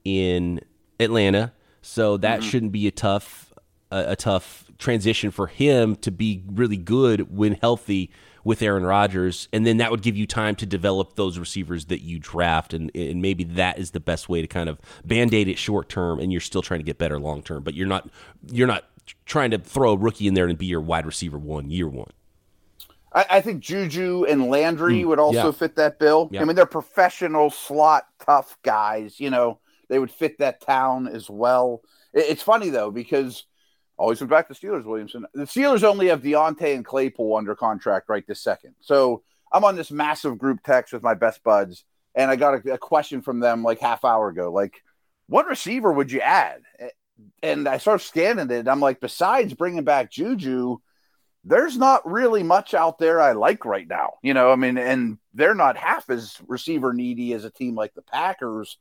in 0.03 0.61
Atlanta, 0.99 1.53
so 1.81 2.17
that 2.17 2.39
mm-hmm. 2.39 2.49
shouldn't 2.49 2.71
be 2.71 2.87
a 2.87 2.91
tough 2.91 3.53
a, 3.91 4.11
a, 4.11 4.15
tough 4.15 4.65
transition 4.77 5.31
for 5.31 5.47
him 5.47 5.95
to 5.97 6.11
be 6.11 6.43
really 6.47 6.77
good 6.77 7.35
when 7.35 7.53
healthy 7.53 8.11
with 8.43 8.61
Aaron 8.61 8.83
Rodgers, 8.83 9.47
and 9.53 9.65
then 9.65 9.77
that 9.77 9.89
would 9.89 10.01
give 10.01 10.17
you 10.17 10.27
time 10.27 10.55
to 10.57 10.65
develop 10.65 11.15
those 11.15 11.39
receivers 11.39 11.85
that 11.85 12.01
you 12.01 12.19
draft, 12.19 12.73
and 12.73 12.91
and 12.95 13.21
maybe 13.21 13.43
that 13.43 13.79
is 13.79 13.91
the 13.91 13.99
best 13.99 14.29
way 14.29 14.41
to 14.41 14.47
kind 14.47 14.69
of 14.69 14.79
band 15.05 15.33
aid 15.33 15.47
it 15.47 15.57
short 15.57 15.89
term, 15.89 16.19
and 16.19 16.31
you're 16.31 16.41
still 16.41 16.61
trying 16.61 16.79
to 16.79 16.85
get 16.85 16.97
better 16.97 17.19
long 17.19 17.41
term, 17.41 17.63
but 17.63 17.73
you're 17.73 17.87
not 17.87 18.09
you're 18.51 18.67
not 18.67 18.85
trying 19.25 19.51
to 19.51 19.57
throw 19.57 19.91
a 19.91 19.97
rookie 19.97 20.27
in 20.27 20.33
there 20.33 20.47
and 20.47 20.57
be 20.57 20.65
your 20.65 20.81
wide 20.81 21.05
receiver 21.05 21.37
one 21.37 21.69
year 21.69 21.87
one. 21.87 22.11
I, 23.13 23.25
I 23.29 23.41
think 23.41 23.61
Juju 23.61 24.25
and 24.25 24.47
Landry 24.47 25.01
mm, 25.01 25.07
would 25.07 25.19
also 25.19 25.45
yeah. 25.45 25.51
fit 25.51 25.75
that 25.75 25.99
bill. 25.99 26.29
Yeah. 26.31 26.41
I 26.41 26.45
mean, 26.45 26.55
they're 26.55 26.65
professional 26.65 27.49
slot 27.49 28.05
tough 28.25 28.57
guys. 28.63 29.19
You 29.19 29.29
know, 29.29 29.59
they 29.89 29.99
would 29.99 30.11
fit 30.11 30.39
that 30.39 30.61
town 30.61 31.07
as 31.07 31.29
well. 31.29 31.81
It, 32.13 32.25
it's 32.29 32.43
funny 32.43 32.69
though 32.69 32.91
because 32.91 33.45
always 33.97 34.19
went 34.19 34.31
back 34.31 34.47
to 34.47 34.53
Steelers, 34.53 34.85
Williamson. 34.85 35.25
The 35.33 35.43
Steelers 35.43 35.83
only 35.83 36.07
have 36.07 36.21
Diontae 36.21 36.75
and 36.75 36.83
Claypool 36.83 37.35
under 37.37 37.55
contract 37.55 38.09
right 38.09 38.25
this 38.27 38.41
second. 38.41 38.75
So 38.81 39.23
I'm 39.51 39.63
on 39.63 39.75
this 39.75 39.91
massive 39.91 40.37
group 40.37 40.63
text 40.63 40.93
with 40.93 41.03
my 41.03 41.13
best 41.13 41.43
buds, 41.43 41.85
and 42.15 42.31
I 42.31 42.35
got 42.35 42.65
a, 42.65 42.73
a 42.73 42.77
question 42.77 43.21
from 43.21 43.39
them 43.39 43.63
like 43.63 43.79
half 43.79 44.03
hour 44.03 44.29
ago, 44.29 44.51
like, 44.51 44.81
what 45.27 45.47
receiver 45.47 45.91
would 45.91 46.11
you 46.11 46.19
add? 46.19 46.61
And 47.41 47.67
I 47.67 47.77
start 47.77 48.01
scanning 48.01 48.49
it. 48.51 48.67
I'm 48.67 48.79
like, 48.79 48.99
besides 48.99 49.53
bringing 49.53 49.83
back 49.83 50.11
Juju 50.11 50.79
there's 51.43 51.77
not 51.77 52.09
really 52.09 52.43
much 52.43 52.73
out 52.73 52.97
there 52.99 53.21
I 53.21 53.33
like 53.33 53.65
right 53.65 53.87
now. 53.87 54.13
You 54.21 54.33
know, 54.33 54.51
I 54.51 54.55
mean, 54.55 54.77
and 54.77 55.17
they're 55.33 55.55
not 55.55 55.77
half 55.77 56.09
as 56.09 56.37
receiver 56.47 56.93
needy 56.93 57.33
as 57.33 57.43
a 57.43 57.51
team 57.51 57.75
like 57.75 57.93
the 57.93 58.01
Packers. 58.01 58.77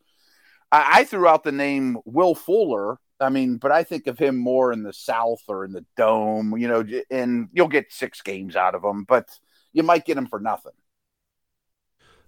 I, 0.71 1.01
I, 1.01 1.05
threw 1.05 1.27
out 1.27 1.43
the 1.43 1.53
name 1.53 1.99
Will 2.05 2.35
Fuller. 2.35 2.99
I 3.21 3.29
mean, 3.29 3.57
but 3.57 3.73
I 3.73 3.85
think 3.85 4.07
of 4.07 4.19
him 4.19 4.37
more 4.37 4.73
in 4.73 4.83
the 4.83 4.93
South 4.93 5.43
or 5.49 5.65
in 5.65 5.73
the 5.73 5.85
Dome, 5.97 6.57
you 6.57 6.69
know, 6.69 6.85
and 7.11 7.49
you'll 7.53 7.69
get 7.69 7.93
six 7.93 8.21
games 8.21 8.57
out 8.57 8.75
of 8.75 8.85
him, 8.85 9.05
but 9.05 9.29
you 9.73 9.83
might 9.83 10.05
get 10.05 10.17
him 10.17 10.27
for 10.27 10.41
nothing. 10.41 10.73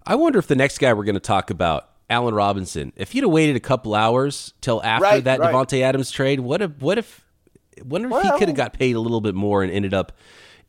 I 0.05 0.15
wonder 0.15 0.39
if 0.39 0.47
the 0.47 0.55
next 0.55 0.77
guy 0.77 0.93
we're 0.93 1.03
going 1.03 1.15
to 1.15 1.19
talk 1.19 1.49
about, 1.49 1.89
Allen 2.09 2.35
Robinson, 2.35 2.93
if 2.95 3.11
he'd 3.11 3.23
have 3.23 3.31
waited 3.31 3.55
a 3.55 3.61
couple 3.61 3.95
hours 3.95 4.53
till 4.61 4.81
after 4.83 5.03
right, 5.03 5.23
that 5.23 5.39
right. 5.39 5.53
Davante 5.53 5.81
Adams 5.81 6.11
trade, 6.11 6.39
what 6.39 6.61
if, 6.61 6.79
what 6.79 6.97
if 6.97 7.24
wonder 7.83 8.07
if 8.07 8.11
well, 8.11 8.23
he 8.23 8.39
could 8.39 8.47
have 8.47 8.57
got 8.57 8.73
paid 8.73 8.95
a 8.95 8.99
little 8.99 9.21
bit 9.21 9.35
more 9.35 9.63
and 9.63 9.71
ended 9.71 9.93
up 9.93 10.11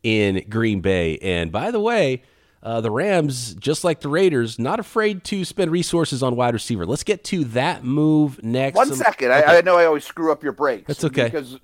in 0.03 0.45
Green 0.49 0.81
Bay. 0.81 1.17
And 1.19 1.51
by 1.51 1.71
the 1.71 1.79
way, 1.79 2.23
uh, 2.63 2.81
the 2.81 2.91
Rams, 2.91 3.55
just 3.55 3.83
like 3.83 4.01
the 4.01 4.09
Raiders, 4.09 4.57
not 4.59 4.79
afraid 4.79 5.23
to 5.25 5.45
spend 5.45 5.71
resources 5.71 6.23
on 6.23 6.35
wide 6.35 6.53
receiver. 6.53 6.85
Let's 6.85 7.03
get 7.03 7.23
to 7.25 7.43
that 7.45 7.83
move 7.83 8.43
next. 8.43 8.75
One 8.75 8.93
second. 8.93 9.31
Okay. 9.31 9.43
I, 9.43 9.57
I, 9.57 9.61
know 9.61 9.77
I 9.77 9.85
always 9.85 10.03
screw 10.03 10.31
up 10.31 10.43
your 10.43 10.53
breaks. 10.53 10.87
That's 10.87 11.03
okay. 11.03 11.25
Because 11.25 11.59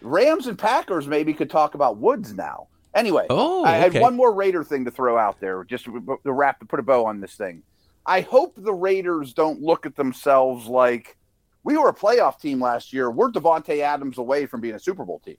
Rams 0.00 0.46
and 0.46 0.58
Packers 0.58 1.06
maybe 1.06 1.34
could 1.34 1.50
talk 1.50 1.74
about 1.74 1.98
Woods 1.98 2.32
now. 2.32 2.68
Anyway, 2.94 3.26
oh, 3.30 3.64
I 3.64 3.72
had 3.76 3.94
one 4.00 4.16
more 4.16 4.32
Raider 4.32 4.64
thing 4.64 4.84
to 4.86 4.90
throw 4.90 5.18
out 5.18 5.38
there, 5.38 5.62
just 5.62 5.84
to 5.84 6.18
wrap 6.24 6.58
to 6.60 6.66
put 6.66 6.80
a 6.80 6.82
bow 6.82 7.04
on 7.04 7.20
this 7.20 7.34
thing. 7.34 7.62
I 8.06 8.22
hope 8.22 8.54
the 8.56 8.72
Raiders 8.72 9.34
don't 9.34 9.60
look 9.60 9.84
at 9.84 9.94
themselves 9.94 10.66
like 10.66 11.16
we 11.64 11.76
were 11.76 11.88
a 11.88 11.94
playoff 11.94 12.40
team 12.40 12.60
last 12.60 12.92
year. 12.92 13.10
We're 13.10 13.30
Davante 13.30 13.80
Adams 13.80 14.18
away 14.18 14.46
from 14.46 14.60
being 14.60 14.74
a 14.74 14.78
Super 14.78 15.04
Bowl 15.04 15.18
team. 15.18 15.36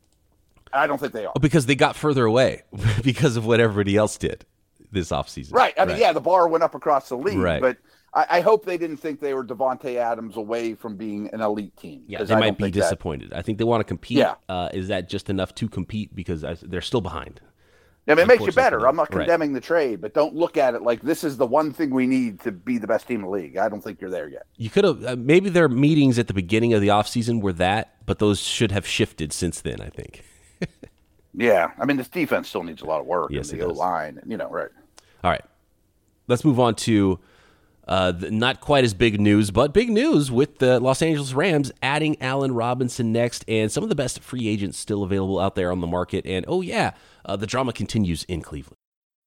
I 0.71 0.87
don't 0.87 0.99
think 0.99 1.13
they 1.13 1.25
are. 1.25 1.33
Because 1.39 1.65
they 1.65 1.75
got 1.75 1.95
further 1.95 2.25
away 2.25 2.63
because 3.03 3.37
of 3.37 3.45
what 3.45 3.59
everybody 3.59 3.95
else 3.95 4.17
did 4.17 4.45
this 4.91 5.09
offseason. 5.09 5.53
Right. 5.53 5.73
I 5.77 5.85
mean, 5.85 5.93
right. 5.93 5.99
yeah, 5.99 6.13
the 6.13 6.21
bar 6.21 6.47
went 6.47 6.63
up 6.63 6.75
across 6.75 7.09
the 7.09 7.17
league. 7.17 7.37
Right. 7.37 7.61
But 7.61 7.77
I, 8.13 8.25
I 8.29 8.41
hope 8.41 8.65
they 8.65 8.77
didn't 8.77 8.97
think 8.97 9.19
they 9.19 9.33
were 9.33 9.43
Davante 9.43 9.95
Adams 9.95 10.37
away 10.37 10.73
from 10.73 10.95
being 10.95 11.29
an 11.33 11.41
elite 11.41 11.75
team. 11.77 12.03
Yeah, 12.07 12.23
they 12.23 12.33
I 12.33 12.39
might 12.39 12.57
be 12.57 12.71
disappointed. 12.71 13.31
That... 13.31 13.37
I 13.37 13.41
think 13.41 13.57
they 13.57 13.63
want 13.63 13.81
to 13.81 13.85
compete. 13.85 14.17
Yeah. 14.17 14.35
Uh, 14.47 14.69
is 14.73 14.87
that 14.87 15.09
just 15.09 15.29
enough 15.29 15.53
to 15.55 15.69
compete? 15.69 16.15
Because 16.15 16.43
they're 16.61 16.81
still 16.81 17.01
behind. 17.01 17.41
I 18.09 18.15
mean, 18.15 18.23
it 18.23 18.27
makes 18.27 18.45
you 18.45 18.51
better. 18.51 18.87
I'm 18.87 18.95
not 18.95 19.11
condemning 19.11 19.53
right. 19.53 19.61
the 19.61 19.65
trade, 19.65 20.01
but 20.01 20.13
don't 20.13 20.33
look 20.35 20.57
at 20.57 20.73
it 20.73 20.81
like 20.81 21.01
this 21.01 21.23
is 21.23 21.37
the 21.37 21.45
one 21.45 21.71
thing 21.71 21.91
we 21.91 22.07
need 22.07 22.39
to 22.41 22.51
be 22.51 22.77
the 22.77 22.87
best 22.87 23.07
team 23.07 23.17
in 23.17 23.25
the 23.25 23.29
league. 23.29 23.57
I 23.57 23.69
don't 23.69 23.83
think 23.83 24.01
you're 24.01 24.09
there 24.09 24.27
yet. 24.27 24.47
You 24.57 24.69
could 24.69 24.83
have 24.83 25.05
uh, 25.05 25.15
maybe 25.15 25.49
their 25.49 25.69
meetings 25.69 26.17
at 26.17 26.27
the 26.27 26.33
beginning 26.33 26.73
of 26.73 26.81
the 26.81 26.87
offseason 26.87 27.41
were 27.41 27.53
that, 27.53 27.95
but 28.05 28.19
those 28.19 28.39
should 28.39 28.71
have 28.71 28.87
shifted 28.87 29.31
since 29.31 29.61
then, 29.61 29.79
I 29.79 29.89
think. 29.89 30.23
yeah. 31.35 31.71
I 31.77 31.85
mean, 31.85 31.97
this 31.97 32.07
defense 32.07 32.49
still 32.49 32.63
needs 32.63 32.81
a 32.81 32.85
lot 32.85 32.99
of 32.99 33.05
work. 33.05 33.31
Yes, 33.31 33.49
the 33.49 33.61
O 33.61 33.67
line, 33.67 34.19
you 34.25 34.37
know, 34.37 34.49
right. 34.49 34.69
All 35.23 35.29
right. 35.29 35.43
Let's 36.27 36.43
move 36.43 36.59
on 36.59 36.75
to 36.75 37.19
uh, 37.89 38.13
not 38.29 38.61
quite 38.61 38.83
as 38.83 38.93
big 38.93 39.19
news, 39.19 39.49
but 39.49 39.73
big 39.73 39.89
news 39.89 40.31
with 40.31 40.59
the 40.59 40.79
Los 40.79 41.01
Angeles 41.01 41.33
Rams 41.33 41.71
adding 41.81 42.21
Allen 42.21 42.53
Robinson 42.53 43.11
next, 43.11 43.43
and 43.47 43.71
some 43.71 43.81
of 43.81 43.89
the 43.89 43.95
best 43.95 44.19
free 44.19 44.47
agents 44.47 44.77
still 44.77 45.01
available 45.01 45.39
out 45.39 45.55
there 45.55 45.71
on 45.71 45.81
the 45.81 45.87
market. 45.87 46.25
And 46.27 46.45
oh, 46.47 46.61
yeah, 46.61 46.91
uh, 47.29 47.35
the 47.35 47.47
drama 47.47 47.71
continues 47.71 48.23
in 48.23 48.41
Cleveland. 48.41 48.75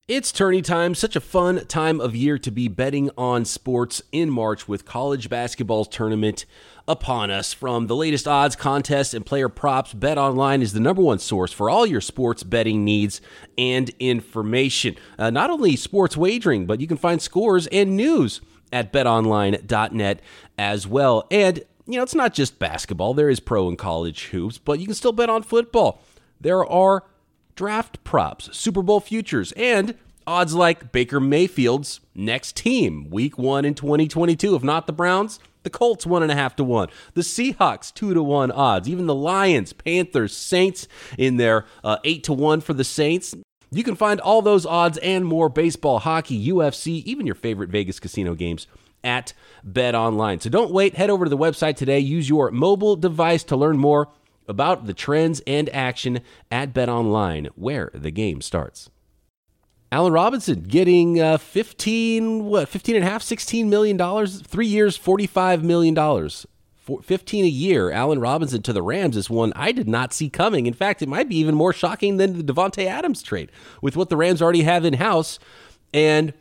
It's 0.08 0.32
tourney 0.32 0.62
time, 0.62 0.96
such 0.96 1.14
a 1.14 1.20
fun 1.20 1.64
time 1.66 2.00
of 2.00 2.16
year 2.16 2.36
to 2.36 2.50
be 2.50 2.66
betting 2.66 3.08
on 3.16 3.44
sports 3.44 4.02
in 4.10 4.30
March 4.30 4.66
with 4.66 4.84
college 4.84 5.30
basketball's 5.30 5.86
tournament 5.86 6.44
upon 6.88 7.30
us. 7.30 7.52
From 7.52 7.86
the 7.86 7.94
latest 7.94 8.26
odds, 8.26 8.56
contests, 8.56 9.14
and 9.14 9.24
player 9.24 9.48
props, 9.48 9.94
Bet 9.94 10.18
Online 10.18 10.60
is 10.60 10.72
the 10.72 10.80
number 10.80 11.00
one 11.00 11.20
source 11.20 11.52
for 11.52 11.70
all 11.70 11.86
your 11.86 12.00
sports 12.00 12.42
betting 12.42 12.84
needs 12.84 13.20
and 13.56 13.90
information. 14.00 14.96
Uh, 15.16 15.30
not 15.30 15.50
only 15.50 15.76
sports 15.76 16.16
wagering, 16.16 16.66
but 16.66 16.80
you 16.80 16.88
can 16.88 16.96
find 16.96 17.22
scores 17.22 17.68
and 17.68 17.96
news 17.96 18.40
at 18.72 18.92
betonline.net 18.92 20.20
as 20.58 20.86
well. 20.88 21.28
And, 21.30 21.58
you 21.86 21.96
know, 21.98 22.02
it's 22.02 22.14
not 22.16 22.34
just 22.34 22.58
basketball, 22.58 23.14
there 23.14 23.30
is 23.30 23.38
pro 23.38 23.68
and 23.68 23.78
college 23.78 24.26
hoops, 24.26 24.58
but 24.58 24.80
you 24.80 24.86
can 24.86 24.96
still 24.96 25.12
bet 25.12 25.30
on 25.30 25.44
football. 25.44 26.02
There 26.40 26.66
are 26.66 27.04
draft 27.54 28.02
props, 28.04 28.56
Super 28.56 28.82
Bowl 28.82 29.00
futures, 29.00 29.52
and 29.52 29.94
odds 30.26 30.54
like 30.54 30.92
Baker 30.92 31.20
Mayfield's 31.20 32.00
next 32.14 32.56
team, 32.56 33.10
week 33.10 33.38
one 33.38 33.64
in 33.64 33.74
2022. 33.74 34.54
If 34.54 34.62
not 34.62 34.86
the 34.86 34.92
Browns, 34.92 35.40
the 35.62 35.70
Colts 35.70 36.06
one 36.06 36.22
and 36.22 36.32
a 36.32 36.34
half 36.34 36.56
to 36.56 36.64
one, 36.64 36.88
the 37.14 37.22
Seahawks 37.22 37.92
two 37.92 38.14
to 38.14 38.22
one 38.22 38.50
odds, 38.50 38.88
even 38.88 39.06
the 39.06 39.14
Lions, 39.14 39.72
Panthers, 39.72 40.36
Saints 40.36 40.88
in 41.18 41.36
there 41.36 41.66
uh, 41.84 41.98
eight 42.04 42.24
to 42.24 42.32
one 42.32 42.60
for 42.60 42.74
the 42.74 42.84
Saints. 42.84 43.34
You 43.70 43.84
can 43.84 43.96
find 43.96 44.20
all 44.20 44.42
those 44.42 44.66
odds 44.66 44.98
and 44.98 45.24
more 45.24 45.48
baseball, 45.48 46.00
hockey, 46.00 46.48
UFC, 46.48 47.02
even 47.04 47.26
your 47.26 47.34
favorite 47.34 47.70
Vegas 47.70 47.98
casino 47.98 48.34
games 48.34 48.66
at 49.02 49.32
Bet 49.64 49.94
Online. 49.94 50.40
So 50.40 50.50
don't 50.50 50.70
wait, 50.70 50.94
head 50.94 51.10
over 51.10 51.24
to 51.24 51.30
the 51.30 51.38
website 51.38 51.76
today, 51.76 51.98
use 51.98 52.28
your 52.28 52.50
mobile 52.50 52.96
device 52.96 53.44
to 53.44 53.56
learn 53.56 53.78
more 53.78 54.08
about 54.48 54.86
the 54.86 54.94
trends 54.94 55.40
and 55.46 55.68
action 55.70 56.20
at 56.50 56.74
Bet 56.74 56.88
Online, 56.88 57.48
where 57.54 57.90
the 57.94 58.10
game 58.10 58.40
starts. 58.40 58.90
Allen 59.92 60.12
Robinson 60.12 60.62
getting 60.62 61.20
uh, 61.20 61.36
15, 61.36 62.44
what, 62.44 62.68
15 62.68 62.96
and 62.96 63.04
a 63.04 63.08
half, 63.08 63.22
16 63.22 63.68
million 63.68 63.98
dollars, 63.98 64.40
three 64.40 64.66
years, 64.66 64.96
45 64.96 65.62
million 65.62 65.94
dollars. 65.94 66.46
15 67.02 67.44
a 67.44 67.48
year, 67.48 67.92
Allen 67.92 68.18
Robinson 68.18 68.60
to 68.62 68.72
the 68.72 68.82
Rams 68.82 69.16
is 69.16 69.30
one 69.30 69.52
I 69.54 69.70
did 69.70 69.88
not 69.88 70.12
see 70.12 70.28
coming. 70.28 70.66
In 70.66 70.74
fact, 70.74 71.00
it 71.00 71.08
might 71.08 71.28
be 71.28 71.36
even 71.36 71.54
more 71.54 71.72
shocking 71.72 72.16
than 72.16 72.44
the 72.44 72.52
Davante 72.52 72.86
Adams 72.86 73.22
trade 73.22 73.52
with 73.80 73.96
what 73.96 74.08
the 74.08 74.16
Rams 74.16 74.42
already 74.42 74.62
have 74.62 74.84
in 74.84 74.94
house. 74.94 75.38
And 75.94 76.32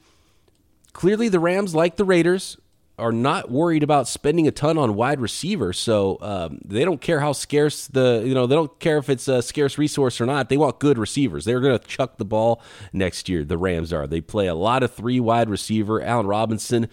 clearly, 0.93 1.29
the 1.29 1.39
Rams, 1.39 1.75
like 1.75 1.97
the 1.97 2.05
Raiders, 2.05 2.57
are 3.01 3.11
not 3.11 3.49
worried 3.49 3.83
about 3.83 4.07
spending 4.07 4.47
a 4.47 4.51
ton 4.51 4.77
on 4.77 4.95
wide 4.95 5.19
receiver. 5.19 5.73
So 5.73 6.17
um, 6.21 6.59
they 6.63 6.85
don't 6.85 7.01
care 7.01 7.19
how 7.19 7.33
scarce 7.33 7.87
the 7.87 8.23
you 8.25 8.33
know 8.33 8.47
they 8.47 8.55
don't 8.55 8.79
care 8.79 8.97
if 8.97 9.09
it's 9.09 9.27
a 9.27 9.41
scarce 9.41 9.77
resource 9.77 10.21
or 10.21 10.25
not. 10.25 10.49
They 10.49 10.57
want 10.57 10.79
good 10.79 10.97
receivers. 10.97 11.45
They're 11.45 11.59
going 11.59 11.77
to 11.77 11.85
chuck 11.85 12.17
the 12.17 12.25
ball 12.25 12.61
next 12.93 13.27
year. 13.27 13.43
The 13.43 13.57
Rams 13.57 13.91
are. 13.91 14.07
They 14.07 14.21
play 14.21 14.47
a 14.47 14.55
lot 14.55 14.83
of 14.83 14.93
three 14.93 15.19
wide 15.19 15.49
receiver. 15.49 16.01
Allen 16.01 16.27
Robinson 16.27 16.87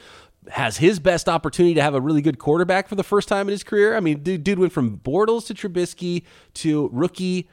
has 0.50 0.78
his 0.78 0.98
best 0.98 1.28
opportunity 1.28 1.74
to 1.74 1.82
have 1.82 1.94
a 1.94 2.00
really 2.00 2.22
good 2.22 2.38
quarterback 2.38 2.88
for 2.88 2.94
the 2.94 3.04
first 3.04 3.28
time 3.28 3.48
in 3.48 3.52
his 3.52 3.62
career. 3.62 3.96
I 3.96 4.00
mean, 4.00 4.22
dude, 4.22 4.44
dude 4.44 4.58
went 4.58 4.72
from 4.72 4.98
Bortles 4.98 5.46
to 5.46 5.54
Trubisky 5.54 6.24
to 6.54 6.88
rookie 6.92 7.48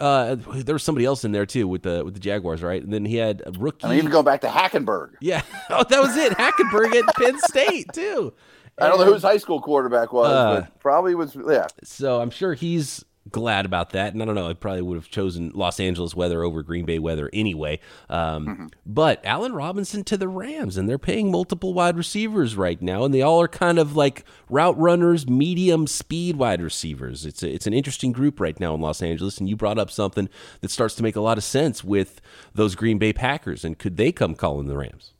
uh, 0.00 0.36
there 0.36 0.74
was 0.74 0.82
somebody 0.82 1.04
else 1.04 1.24
in 1.24 1.32
there 1.32 1.46
too 1.46 1.68
with 1.68 1.82
the 1.82 2.04
with 2.04 2.14
the 2.14 2.20
Jaguars, 2.20 2.62
right? 2.62 2.82
And 2.82 2.92
then 2.92 3.04
he 3.04 3.16
had 3.16 3.42
a 3.46 3.52
rookie. 3.52 3.84
I 3.84 3.90
mean, 3.90 3.98
even 3.98 4.10
go 4.10 4.22
back 4.22 4.40
to 4.42 4.48
Hackenberg. 4.48 5.12
Yeah, 5.20 5.42
oh, 5.70 5.84
that 5.84 6.00
was 6.00 6.16
it. 6.16 6.32
Hackenberg 6.32 6.94
at 6.94 7.14
Penn 7.16 7.38
State 7.38 7.86
too. 7.92 8.32
I 8.78 8.88
don't 8.88 8.98
know 8.98 9.04
who 9.04 9.12
his 9.12 9.22
high 9.22 9.36
school 9.36 9.60
quarterback 9.60 10.12
was, 10.12 10.30
uh, 10.30 10.60
but 10.62 10.78
probably 10.80 11.14
was. 11.14 11.36
Yeah. 11.36 11.66
So 11.84 12.20
I'm 12.20 12.30
sure 12.30 12.54
he's 12.54 13.04
glad 13.30 13.64
about 13.64 13.90
that. 13.90 14.12
And 14.12 14.22
I 14.22 14.26
don't 14.26 14.34
know, 14.34 14.48
I 14.48 14.54
probably 14.54 14.82
would 14.82 14.96
have 14.96 15.10
chosen 15.10 15.52
Los 15.54 15.80
Angeles 15.80 16.14
weather 16.14 16.42
over 16.42 16.62
Green 16.62 16.84
Bay 16.84 16.98
weather 16.98 17.30
anyway. 17.32 17.80
Um, 18.08 18.46
mm-hmm. 18.46 18.66
But 18.86 19.24
Allen 19.24 19.52
Robinson 19.52 20.04
to 20.04 20.16
the 20.16 20.28
Rams, 20.28 20.76
and 20.76 20.88
they're 20.88 20.98
paying 20.98 21.30
multiple 21.30 21.74
wide 21.74 21.96
receivers 21.96 22.56
right 22.56 22.80
now, 22.80 23.04
and 23.04 23.14
they 23.14 23.22
all 23.22 23.40
are 23.40 23.48
kind 23.48 23.78
of 23.78 23.96
like 23.96 24.24
route 24.48 24.78
runners, 24.78 25.28
medium 25.28 25.86
speed 25.86 26.36
wide 26.36 26.62
receivers. 26.62 27.26
It's 27.26 27.42
a, 27.42 27.50
it's 27.52 27.66
an 27.66 27.74
interesting 27.74 28.12
group 28.12 28.40
right 28.40 28.58
now 28.58 28.74
in 28.74 28.80
Los 28.80 29.02
Angeles, 29.02 29.38
and 29.38 29.48
you 29.48 29.56
brought 29.56 29.78
up 29.78 29.90
something 29.90 30.28
that 30.60 30.70
starts 30.70 30.94
to 30.96 31.02
make 31.02 31.16
a 31.16 31.20
lot 31.20 31.38
of 31.38 31.44
sense 31.44 31.84
with 31.84 32.20
those 32.54 32.74
Green 32.74 32.98
Bay 32.98 33.12
Packers, 33.12 33.64
and 33.64 33.78
could 33.78 33.96
they 33.96 34.12
come 34.12 34.34
calling 34.34 34.66
the 34.66 34.76
Rams? 34.76 35.12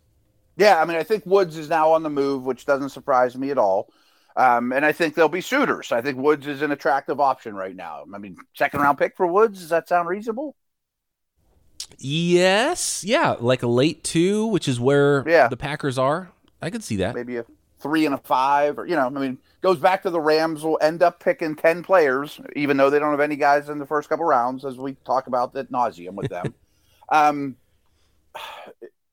Yeah, 0.57 0.81
I 0.81 0.85
mean, 0.85 0.99
I 0.99 1.03
think 1.03 1.25
Woods 1.25 1.57
is 1.57 1.71
now 1.71 1.91
on 1.93 2.03
the 2.03 2.11
move, 2.11 2.45
which 2.45 2.67
doesn't 2.67 2.91
surprise 2.91 3.37
me 3.37 3.51
at 3.51 3.57
all. 3.57 3.89
Um, 4.41 4.73
and 4.73 4.87
I 4.87 4.93
think 4.93 5.15
they'll 5.15 5.29
be 5.29 5.43
suitors. 5.43 5.93
I 5.93 6.01
think 6.01 6.17
Woods 6.17 6.47
is 6.47 6.63
an 6.63 6.71
attractive 6.71 7.21
option 7.21 7.55
right 7.55 7.77
now. 7.77 8.05
I 8.15 8.17
mean, 8.17 8.39
second 8.55 8.81
round 8.81 8.97
pick 8.97 9.15
for 9.15 9.27
Woods. 9.27 9.61
Does 9.61 9.69
that 9.69 9.87
sound 9.87 10.09
reasonable? 10.09 10.57
Yes. 11.99 13.05
Yeah. 13.05 13.37
Like 13.39 13.63
a 13.63 13.67
late 13.67 14.03
two, 14.03 14.47
which 14.47 14.67
is 14.67 14.81
where 14.81 15.29
yeah. 15.29 15.49
the 15.49 15.59
Packers 15.59 15.99
are. 15.99 16.33
I 16.63 16.71
could 16.71 16.83
see 16.83 16.97
that. 16.97 17.15
Maybe 17.15 17.37
a 17.37 17.45
three 17.81 18.07
and 18.07 18.15
a 18.15 18.19
five, 18.19 18.79
or, 18.79 18.87
you 18.87 18.97
know, 18.97 19.05
I 19.05 19.11
mean, 19.11 19.37
goes 19.61 19.79
back 19.79 20.05
to 20.05 20.11
the 20.11 20.21
Rams 20.21 20.63
will 20.63 20.79
end 20.81 21.03
up 21.03 21.21
picking 21.21 21.55
10 21.55 21.83
players, 21.83 22.41
even 22.57 22.79
though 22.79 22.89
they 22.89 22.99
don't 22.99 23.11
have 23.11 23.21
any 23.21 23.37
guys 23.37 23.69
in 23.69 23.79
the 23.79 23.87
first 23.87 24.09
couple 24.09 24.25
rounds, 24.25 24.65
as 24.65 24.79
we 24.79 24.95
talk 25.05 25.27
about 25.27 25.55
at 25.55 25.71
nauseum 25.71 26.15
with 26.15 26.31
them. 26.31 26.55
um, 27.11 27.57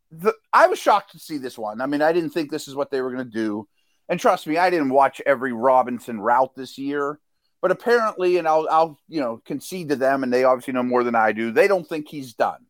the, 0.10 0.34
I 0.54 0.68
was 0.68 0.80
shocked 0.80 1.12
to 1.12 1.20
see 1.20 1.38
this 1.38 1.58
one. 1.58 1.82
I 1.82 1.86
mean, 1.86 2.02
I 2.02 2.14
didn't 2.14 2.30
think 2.30 2.50
this 2.50 2.70
is 2.70 2.76
what 2.76 2.92
they 2.92 3.02
were 3.02 3.12
going 3.12 3.26
to 3.26 3.32
do. 3.32 3.68
And 4.10 4.20
trust 4.20 4.48
me, 4.48 4.58
I 4.58 4.70
didn't 4.70 4.90
watch 4.90 5.22
every 5.26 5.54
Robinson 5.54 6.20
route 6.20 6.56
this 6.56 6.78
year, 6.78 7.20
but 7.62 7.72
apparently, 7.72 8.38
and 8.38 8.48
I'll, 8.48 8.68
I'll, 8.70 9.00
you 9.08 9.20
know, 9.20 9.42
concede 9.46 9.90
to 9.90 9.96
them, 9.96 10.24
and 10.24 10.32
they 10.32 10.44
obviously 10.44 10.74
know 10.74 10.84
more 10.84 11.04
than 11.04 11.16
I 11.16 11.32
do. 11.32 11.52
They 11.52 11.68
don't 11.68 11.88
think 11.88 12.08
he's 12.08 12.34
done. 12.34 12.66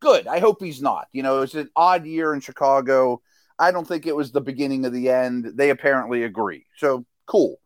Good. 0.00 0.26
I 0.26 0.40
hope 0.40 0.62
he's 0.62 0.82
not. 0.82 1.06
You 1.12 1.22
know, 1.22 1.42
it's 1.42 1.54
an 1.54 1.70
odd 1.76 2.06
year 2.06 2.34
in 2.34 2.40
Chicago. 2.40 3.20
I 3.58 3.70
don't 3.70 3.86
think 3.86 4.06
it 4.06 4.16
was 4.16 4.32
the 4.32 4.40
beginning 4.40 4.86
of 4.86 4.92
the 4.92 5.10
end. 5.10 5.52
They 5.54 5.70
apparently 5.70 6.24
agree. 6.24 6.64
So 6.78 7.04
cool. 7.26 7.60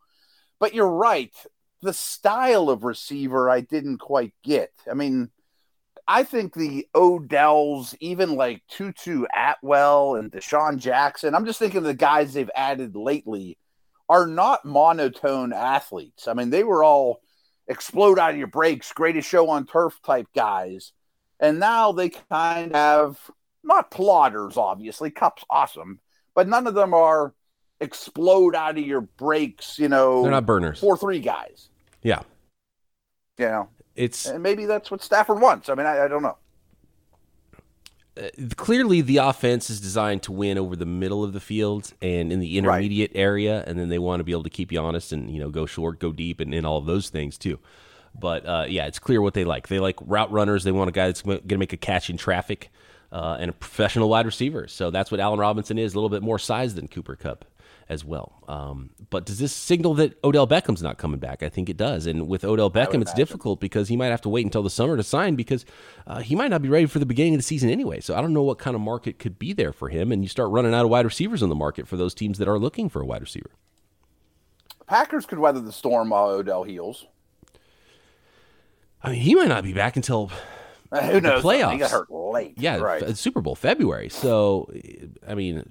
But 0.59 0.73
you're 0.73 0.89
right. 0.89 1.33
The 1.81 1.93
style 1.93 2.69
of 2.69 2.83
receiver 2.83 3.49
I 3.49 3.61
didn't 3.61 3.99
quite 3.99 4.33
get. 4.43 4.71
I 4.89 4.93
mean, 4.93 5.29
I 6.07 6.23
think 6.23 6.53
the 6.53 6.87
Odells, 6.95 7.95
even 7.99 8.35
like 8.35 8.61
Tutu 8.69 9.25
Atwell 9.35 10.15
and 10.15 10.31
DeSean 10.31 10.77
Jackson, 10.77 11.33
I'm 11.33 11.45
just 11.45 11.59
thinking 11.59 11.83
the 11.83 11.93
guys 11.93 12.33
they've 12.33 12.49
added 12.55 12.95
lately 12.95 13.57
are 14.07 14.27
not 14.27 14.65
monotone 14.65 15.51
athletes. 15.51 16.27
I 16.27 16.33
mean, 16.33 16.51
they 16.51 16.63
were 16.63 16.83
all 16.83 17.21
explode 17.67 18.19
out 18.19 18.31
of 18.31 18.37
your 18.37 18.47
breaks, 18.47 18.93
greatest 18.93 19.27
show 19.27 19.49
on 19.49 19.65
turf 19.65 19.99
type 20.05 20.27
guys. 20.35 20.91
And 21.39 21.59
now 21.59 21.91
they 21.91 22.09
kind 22.09 22.71
of 22.71 22.75
have 22.75 23.31
not 23.63 23.89
plotters, 23.89 24.57
obviously. 24.57 25.09
Kupp's 25.09 25.43
awesome, 25.49 25.99
but 26.35 26.47
none 26.47 26.67
of 26.67 26.75
them 26.75 26.93
are 26.93 27.33
explode 27.81 28.55
out 28.55 28.77
of 28.77 28.85
your 28.85 29.01
breaks, 29.01 29.79
you 29.79 29.89
know. 29.89 30.21
They're 30.21 30.31
not 30.31 30.45
burners. 30.45 30.79
Four 30.79 30.97
three 30.97 31.19
guys. 31.19 31.69
Yeah. 32.03 32.21
You 33.39 33.45
know. 33.47 33.69
It's 33.95 34.25
and 34.25 34.43
maybe 34.43 34.65
that's 34.65 34.91
what 34.91 35.01
Stafford 35.01 35.39
wants. 35.41 35.69
I 35.69 35.75
mean, 35.75 35.85
I, 35.87 36.05
I 36.05 36.07
don't 36.07 36.23
know. 36.23 36.37
uh, 38.17 38.27
clearly 38.55 39.01
the 39.01 39.17
offense 39.17 39.69
is 39.69 39.79
designed 39.81 40.23
to 40.23 40.31
win 40.31 40.57
over 40.57 40.75
the 40.75 40.85
middle 40.85 41.23
of 41.23 41.33
the 41.33 41.39
field 41.39 41.93
and 42.01 42.31
in 42.31 42.39
the 42.39 42.57
intermediate 42.57 43.11
right. 43.11 43.21
area, 43.21 43.63
and 43.67 43.77
then 43.77 43.89
they 43.89 43.99
want 43.99 44.19
to 44.19 44.23
be 44.23 44.31
able 44.31 44.43
to 44.43 44.49
keep 44.49 44.71
you 44.71 44.79
honest 44.79 45.11
and 45.11 45.31
you 45.31 45.39
know 45.39 45.49
go 45.49 45.65
short, 45.65 45.99
go 45.99 46.11
deep, 46.11 46.39
and, 46.39 46.53
and 46.53 46.65
all 46.65 46.77
of 46.77 46.85
those 46.85 47.09
things 47.09 47.37
too. 47.37 47.59
But 48.17 48.45
uh, 48.45 48.65
yeah, 48.69 48.85
it's 48.85 48.99
clear 48.99 49.21
what 49.21 49.33
they 49.33 49.43
like. 49.43 49.67
They 49.67 49.79
like 49.79 49.97
route 50.01 50.31
runners. 50.31 50.63
They 50.63 50.71
want 50.71 50.87
a 50.87 50.93
guy 50.93 51.07
that's 51.07 51.21
going 51.21 51.45
to 51.45 51.57
make 51.57 51.73
a 51.73 51.77
catch 51.77 52.09
in 52.09 52.15
traffic 52.15 52.71
uh, 53.11 53.37
and 53.39 53.49
a 53.49 53.53
professional 53.53 54.07
wide 54.07 54.25
receiver. 54.25 54.67
So 54.69 54.89
that's 54.89 55.11
what 55.11 55.19
Allen 55.19 55.39
Robinson 55.39 55.77
is. 55.77 55.93
A 55.93 55.97
little 55.97 56.09
bit 56.09 56.23
more 56.23 56.39
size 56.39 56.75
than 56.75 56.87
Cooper 56.87 57.17
Kupp 57.17 57.43
as 57.87 58.03
well. 58.03 58.43
Um, 58.47 58.91
but 59.09 59.25
does 59.25 59.37
this 59.37 59.53
signal 59.53 59.93
that 59.95 60.17
Odell 60.23 60.47
Beckham's 60.47 60.81
not 60.81 60.97
coming 60.97 61.19
back? 61.19 61.43
I 61.43 61.49
think 61.49 61.69
it 61.69 61.77
does. 61.77 62.05
And 62.07 62.27
with 62.27 62.43
Odell 62.43 62.71
Beckham, 62.71 63.01
it's 63.01 63.13
difficult 63.13 63.59
because 63.59 63.89
he 63.89 63.95
might 63.95 64.07
have 64.07 64.21
to 64.21 64.29
wait 64.29 64.45
until 64.45 64.63
the 64.63 64.69
summer 64.69 64.97
to 64.97 65.03
sign 65.03 65.35
because 65.35 65.65
uh, 66.07 66.19
he 66.19 66.35
might 66.35 66.49
not 66.49 66.61
be 66.61 66.69
ready 66.69 66.87
for 66.87 66.99
the 66.99 67.05
beginning 67.05 67.35
of 67.35 67.39
the 67.39 67.43
season 67.43 67.69
anyway. 67.69 67.99
So 67.99 68.15
I 68.15 68.21
don't 68.21 68.33
know 68.33 68.41
what 68.43 68.57
kind 68.57 68.75
of 68.75 68.81
market 68.81 69.19
could 69.19 69.37
be 69.37 69.53
there 69.53 69.71
for 69.71 69.89
him. 69.89 70.11
And 70.11 70.23
you 70.23 70.29
start 70.29 70.49
running 70.49 70.73
out 70.73 70.83
of 70.83 70.89
wide 70.89 71.05
receivers 71.05 71.43
on 71.43 71.49
the 71.49 71.55
market 71.55 71.87
for 71.87 71.97
those 71.97 72.13
teams 72.13 72.37
that 72.39 72.47
are 72.47 72.57
looking 72.57 72.89
for 72.89 73.01
a 73.01 73.05
wide 73.05 73.21
receiver. 73.21 73.51
Packers 74.87 75.25
could 75.25 75.39
weather 75.39 75.59
the 75.59 75.71
storm 75.71 76.09
while 76.09 76.27
Odell 76.27 76.63
heals. 76.63 77.05
I 79.03 79.11
mean, 79.11 79.21
he 79.21 79.35
might 79.35 79.49
not 79.49 79.63
be 79.63 79.73
back 79.73 79.95
until 79.95 80.31
uh, 80.91 81.01
who 81.11 81.21
knows? 81.21 81.43
playoffs. 81.43 81.73
He 81.73 81.77
got 81.79 81.91
hurt 81.91 82.11
late. 82.11 82.55
Yeah, 82.57 82.77
right. 82.77 83.15
Super 83.15 83.41
Bowl 83.41 83.55
February. 83.55 84.09
So, 84.09 84.71
I 85.27 85.35
mean, 85.35 85.63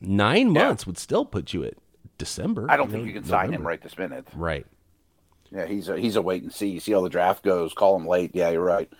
nine 0.00 0.52
months 0.52 0.84
yeah. 0.84 0.88
would 0.88 0.98
still 0.98 1.24
put 1.24 1.52
you 1.52 1.64
at 1.64 1.74
December. 2.18 2.66
I 2.68 2.76
don't 2.76 2.86
you 2.86 2.92
think 2.92 3.04
know, 3.04 3.08
you 3.08 3.12
can 3.14 3.22
November. 3.22 3.46
sign 3.46 3.54
him 3.54 3.66
right 3.66 3.82
this 3.82 3.98
minute. 3.98 4.28
Right. 4.34 4.66
Yeah, 5.52 5.66
he's 5.66 5.88
a 5.88 5.98
he's 5.98 6.16
a 6.16 6.22
wait 6.22 6.42
and 6.42 6.52
see. 6.52 6.68
You 6.68 6.80
See 6.80 6.92
how 6.92 7.00
the 7.00 7.08
draft 7.08 7.42
goes. 7.42 7.74
Call 7.74 7.96
him 7.96 8.06
late. 8.06 8.30
Yeah, 8.34 8.50
you're 8.50 8.62
right. 8.62 8.90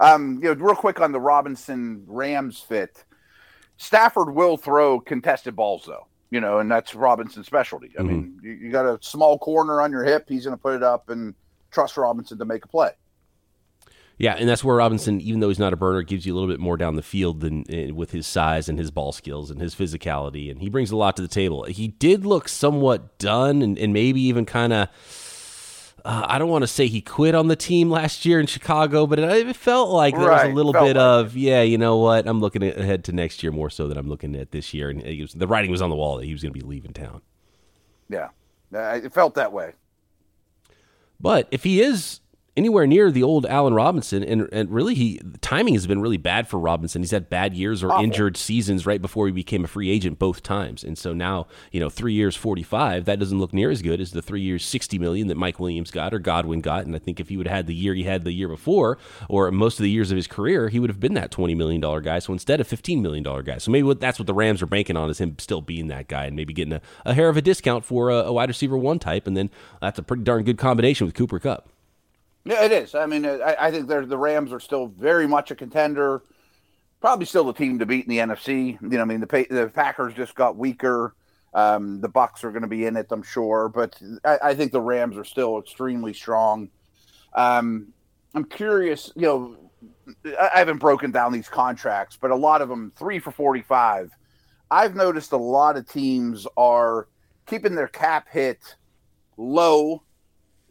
Um, 0.00 0.40
you 0.42 0.52
know, 0.52 0.60
real 0.60 0.74
quick 0.74 1.00
on 1.00 1.12
the 1.12 1.20
Robinson 1.20 2.04
Rams 2.06 2.58
fit. 2.58 3.04
Stafford 3.76 4.34
will 4.34 4.56
throw 4.56 5.00
contested 5.00 5.54
balls 5.54 5.84
though. 5.86 6.06
You 6.30 6.40
know, 6.40 6.58
and 6.58 6.70
that's 6.70 6.94
Robinson's 6.94 7.46
specialty. 7.46 7.92
I 7.98 8.02
mm-hmm. 8.02 8.08
mean, 8.08 8.40
you, 8.42 8.52
you 8.52 8.72
got 8.72 8.86
a 8.86 8.98
small 9.02 9.38
corner 9.38 9.82
on 9.82 9.92
your 9.92 10.02
hip. 10.02 10.28
He's 10.28 10.44
going 10.44 10.56
to 10.56 10.62
put 10.62 10.74
it 10.74 10.82
up 10.82 11.10
and 11.10 11.34
trust 11.70 11.96
Robinson 11.96 12.38
to 12.38 12.44
make 12.46 12.64
a 12.64 12.68
play. 12.68 12.90
Yeah, 14.18 14.34
and 14.38 14.48
that's 14.48 14.62
where 14.62 14.76
Robinson, 14.76 15.20
even 15.20 15.40
though 15.40 15.48
he's 15.48 15.58
not 15.58 15.72
a 15.72 15.76
burner, 15.76 16.02
gives 16.02 16.24
you 16.26 16.32
a 16.32 16.36
little 16.36 16.48
bit 16.48 16.60
more 16.60 16.76
down 16.76 16.96
the 16.96 17.02
field 17.02 17.40
than 17.40 17.64
uh, 17.72 17.94
with 17.94 18.12
his 18.12 18.26
size 18.26 18.68
and 18.68 18.78
his 18.78 18.90
ball 18.90 19.10
skills 19.12 19.50
and 19.50 19.60
his 19.60 19.74
physicality, 19.74 20.50
and 20.50 20.60
he 20.60 20.68
brings 20.68 20.90
a 20.90 20.96
lot 20.96 21.16
to 21.16 21.22
the 21.22 21.28
table. 21.28 21.64
He 21.64 21.88
did 21.88 22.24
look 22.24 22.48
somewhat 22.48 23.18
done, 23.18 23.62
and, 23.62 23.78
and 23.78 23.92
maybe 23.92 24.20
even 24.20 24.44
kind 24.44 24.72
of. 24.72 24.88
Uh, 26.04 26.26
I 26.28 26.38
don't 26.38 26.48
want 26.48 26.62
to 26.62 26.68
say 26.68 26.88
he 26.88 27.00
quit 27.00 27.36
on 27.36 27.46
the 27.46 27.54
team 27.54 27.88
last 27.88 28.24
year 28.24 28.40
in 28.40 28.46
Chicago, 28.46 29.06
but 29.06 29.20
it, 29.20 29.46
it 29.46 29.54
felt 29.54 29.90
like 29.90 30.16
there 30.16 30.26
right, 30.26 30.46
was 30.46 30.52
a 30.52 30.56
little 30.56 30.72
bit 30.72 30.96
like 30.96 30.96
of, 30.96 31.36
yeah, 31.36 31.62
you 31.62 31.78
know 31.78 31.98
what? 31.98 32.26
I'm 32.26 32.40
looking 32.40 32.64
ahead 32.64 33.04
to 33.04 33.12
next 33.12 33.40
year 33.44 33.52
more 33.52 33.70
so 33.70 33.86
than 33.86 33.96
I'm 33.96 34.08
looking 34.08 34.34
at 34.34 34.50
this 34.50 34.74
year. 34.74 34.90
And 34.90 35.00
was, 35.20 35.32
the 35.32 35.46
writing 35.46 35.70
was 35.70 35.80
on 35.80 35.90
the 35.90 35.96
wall 35.96 36.16
that 36.16 36.24
he 36.24 36.32
was 36.32 36.42
going 36.42 36.52
to 36.52 36.58
be 36.58 36.66
leaving 36.66 36.92
town. 36.92 37.22
Yeah, 38.08 38.30
it 38.72 39.12
felt 39.12 39.36
that 39.36 39.52
way. 39.52 39.74
But 41.20 41.46
if 41.52 41.62
he 41.62 41.80
is 41.80 42.18
anywhere 42.56 42.86
near 42.86 43.10
the 43.10 43.22
old 43.22 43.46
Allen 43.46 43.74
Robinson, 43.74 44.22
and 44.22 44.48
and 44.52 44.70
really 44.70 44.94
he 44.94 45.20
timing 45.40 45.74
has 45.74 45.86
been 45.86 46.00
really 46.00 46.16
bad 46.16 46.48
for 46.48 46.58
Robinson. 46.58 47.02
He's 47.02 47.10
had 47.10 47.30
bad 47.30 47.54
years 47.54 47.82
or 47.82 47.90
Awful. 47.90 48.04
injured 48.04 48.36
seasons 48.36 48.86
right 48.86 49.00
before 49.00 49.26
he 49.26 49.32
became 49.32 49.64
a 49.64 49.68
free 49.68 49.90
agent 49.90 50.18
both 50.18 50.42
times, 50.42 50.84
and 50.84 50.96
so 50.98 51.12
now 51.12 51.46
you 51.70 51.80
know 51.80 51.88
three 51.88 52.12
years 52.12 52.36
forty 52.36 52.62
five 52.62 53.04
that 53.06 53.18
doesn't 53.18 53.38
look 53.38 53.52
near 53.52 53.70
as 53.70 53.82
good 53.82 54.00
as 54.00 54.12
the 54.12 54.22
three 54.22 54.42
years 54.42 54.64
sixty 54.64 54.98
million 54.98 55.28
that 55.28 55.36
Mike 55.36 55.58
Williams 55.58 55.90
got 55.90 56.12
or 56.12 56.18
Godwin 56.18 56.60
got. 56.60 56.84
And 56.84 56.94
I 56.94 56.98
think 56.98 57.20
if 57.20 57.28
he 57.28 57.36
would 57.36 57.46
have 57.46 57.56
had 57.56 57.66
the 57.66 57.74
year 57.74 57.94
he 57.94 58.04
had 58.04 58.24
the 58.24 58.32
year 58.32 58.48
before, 58.48 58.98
or 59.28 59.50
most 59.50 59.78
of 59.78 59.84
the 59.84 59.90
years 59.90 60.10
of 60.10 60.16
his 60.16 60.26
career, 60.26 60.68
he 60.68 60.78
would 60.78 60.90
have 60.90 61.00
been 61.00 61.14
that 61.14 61.30
twenty 61.30 61.54
million 61.54 61.80
dollar 61.80 62.00
guy. 62.00 62.18
So 62.18 62.32
instead 62.32 62.60
of 62.60 62.66
fifteen 62.66 63.02
million 63.02 63.22
dollar 63.24 63.42
guy, 63.42 63.58
so 63.58 63.70
maybe 63.70 63.84
what, 63.84 64.00
that's 64.00 64.18
what 64.18 64.26
the 64.26 64.34
Rams 64.34 64.62
are 64.62 64.66
banking 64.66 64.96
on 64.96 65.08
is 65.10 65.18
him 65.18 65.36
still 65.38 65.62
being 65.62 65.88
that 65.88 66.08
guy 66.08 66.26
and 66.26 66.36
maybe 66.36 66.52
getting 66.52 66.74
a, 66.74 66.80
a 67.06 67.14
hair 67.14 67.28
of 67.28 67.36
a 67.36 67.42
discount 67.42 67.84
for 67.84 68.10
a, 68.10 68.16
a 68.16 68.32
wide 68.32 68.48
receiver 68.50 68.76
one 68.76 68.98
type, 68.98 69.26
and 69.26 69.36
then 69.36 69.50
that's 69.80 69.98
a 69.98 70.02
pretty 70.02 70.22
darn 70.22 70.44
good 70.44 70.58
combination 70.58 71.06
with 71.06 71.14
Cooper 71.14 71.38
Kupp. 71.38 71.68
Yeah, 72.44 72.64
it 72.64 72.72
is. 72.72 72.94
I 72.94 73.06
mean, 73.06 73.24
I, 73.24 73.56
I 73.58 73.70
think 73.70 73.86
the 73.88 74.18
Rams 74.18 74.52
are 74.52 74.60
still 74.60 74.88
very 74.88 75.26
much 75.28 75.50
a 75.50 75.54
contender. 75.54 76.22
Probably 77.00 77.26
still 77.26 77.44
the 77.44 77.52
team 77.52 77.78
to 77.78 77.86
beat 77.86 78.06
in 78.06 78.10
the 78.10 78.18
NFC. 78.18 78.80
You 78.80 78.88
know, 78.88 79.02
I 79.02 79.04
mean, 79.04 79.20
the 79.20 79.26
the 79.26 79.70
Packers 79.72 80.14
just 80.14 80.34
got 80.34 80.56
weaker. 80.56 81.14
Um, 81.54 82.00
the 82.00 82.08
Bucs 82.08 82.44
are 82.44 82.50
going 82.50 82.62
to 82.62 82.68
be 82.68 82.86
in 82.86 82.96
it, 82.96 83.08
I'm 83.10 83.22
sure, 83.22 83.68
but 83.68 84.00
I, 84.24 84.38
I, 84.42 84.54
think 84.54 84.72
the 84.72 84.80
Rams 84.80 85.18
are 85.18 85.24
still 85.24 85.58
extremely 85.58 86.14
strong. 86.14 86.70
Um, 87.34 87.88
I'm 88.34 88.44
curious. 88.44 89.12
You 89.14 89.22
know, 89.22 89.56
I 90.40 90.58
haven't 90.58 90.78
broken 90.78 91.10
down 91.10 91.30
these 91.30 91.50
contracts, 91.50 92.16
but 92.18 92.30
a 92.30 92.36
lot 92.36 92.62
of 92.62 92.70
them 92.70 92.90
three 92.96 93.18
for 93.18 93.32
45. 93.32 94.10
I've 94.70 94.96
noticed 94.96 95.32
a 95.32 95.36
lot 95.36 95.76
of 95.76 95.86
teams 95.86 96.46
are 96.56 97.08
keeping 97.46 97.74
their 97.74 97.88
cap 97.88 98.28
hit 98.30 98.76
low 99.36 100.02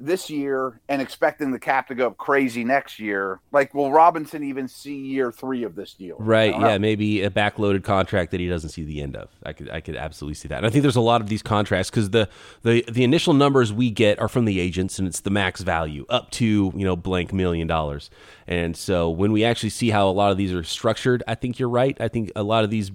this 0.05 0.29
year 0.29 0.81
and 0.89 1.01
expecting 1.01 1.51
the 1.51 1.59
cap 1.59 1.87
to 1.87 1.95
go 1.95 2.07
up 2.07 2.17
crazy 2.17 2.63
next 2.63 2.99
year. 2.99 3.39
Like, 3.51 3.73
will 3.73 3.91
Robinson 3.91 4.43
even 4.43 4.67
see 4.67 4.95
year 4.95 5.31
three 5.31 5.63
of 5.63 5.75
this 5.75 5.93
deal? 5.93 6.17
Right. 6.19 6.51
Yeah. 6.51 6.77
Maybe 6.77 7.21
a 7.21 7.29
backloaded 7.29 7.83
contract 7.83 8.31
that 8.31 8.39
he 8.39 8.47
doesn't 8.47 8.71
see 8.71 8.83
the 8.83 9.01
end 9.01 9.15
of. 9.15 9.29
I 9.43 9.53
could, 9.53 9.69
I 9.69 9.81
could 9.81 9.95
absolutely 9.95 10.35
see 10.35 10.47
that. 10.47 10.57
And 10.57 10.65
I 10.65 10.69
think 10.69 10.81
there's 10.81 10.95
a 10.95 11.01
lot 11.01 11.21
of 11.21 11.27
these 11.27 11.41
contracts 11.41 11.89
because 11.89 12.09
the, 12.09 12.27
the, 12.63 12.83
the 12.91 13.03
initial 13.03 13.33
numbers 13.33 13.71
we 13.71 13.91
get 13.91 14.19
are 14.19 14.27
from 14.27 14.45
the 14.45 14.59
agents 14.59 14.99
and 14.99 15.07
it's 15.07 15.21
the 15.21 15.29
max 15.29 15.61
value 15.61 16.05
up 16.09 16.31
to, 16.31 16.73
you 16.75 16.85
know, 16.85 16.95
blank 16.95 17.31
million 17.31 17.67
dollars. 17.67 18.09
And 18.47 18.75
so 18.75 19.09
when 19.09 19.31
we 19.31 19.43
actually 19.43 19.69
see 19.69 19.89
how 19.89 20.09
a 20.09 20.11
lot 20.11 20.31
of 20.31 20.37
these 20.37 20.53
are 20.53 20.63
structured, 20.63 21.23
I 21.27 21.35
think 21.35 21.59
you're 21.59 21.69
right. 21.69 21.99
I 22.01 22.07
think 22.07 22.31
a 22.35 22.43
lot 22.43 22.63
of 22.63 22.69
these 22.69 22.91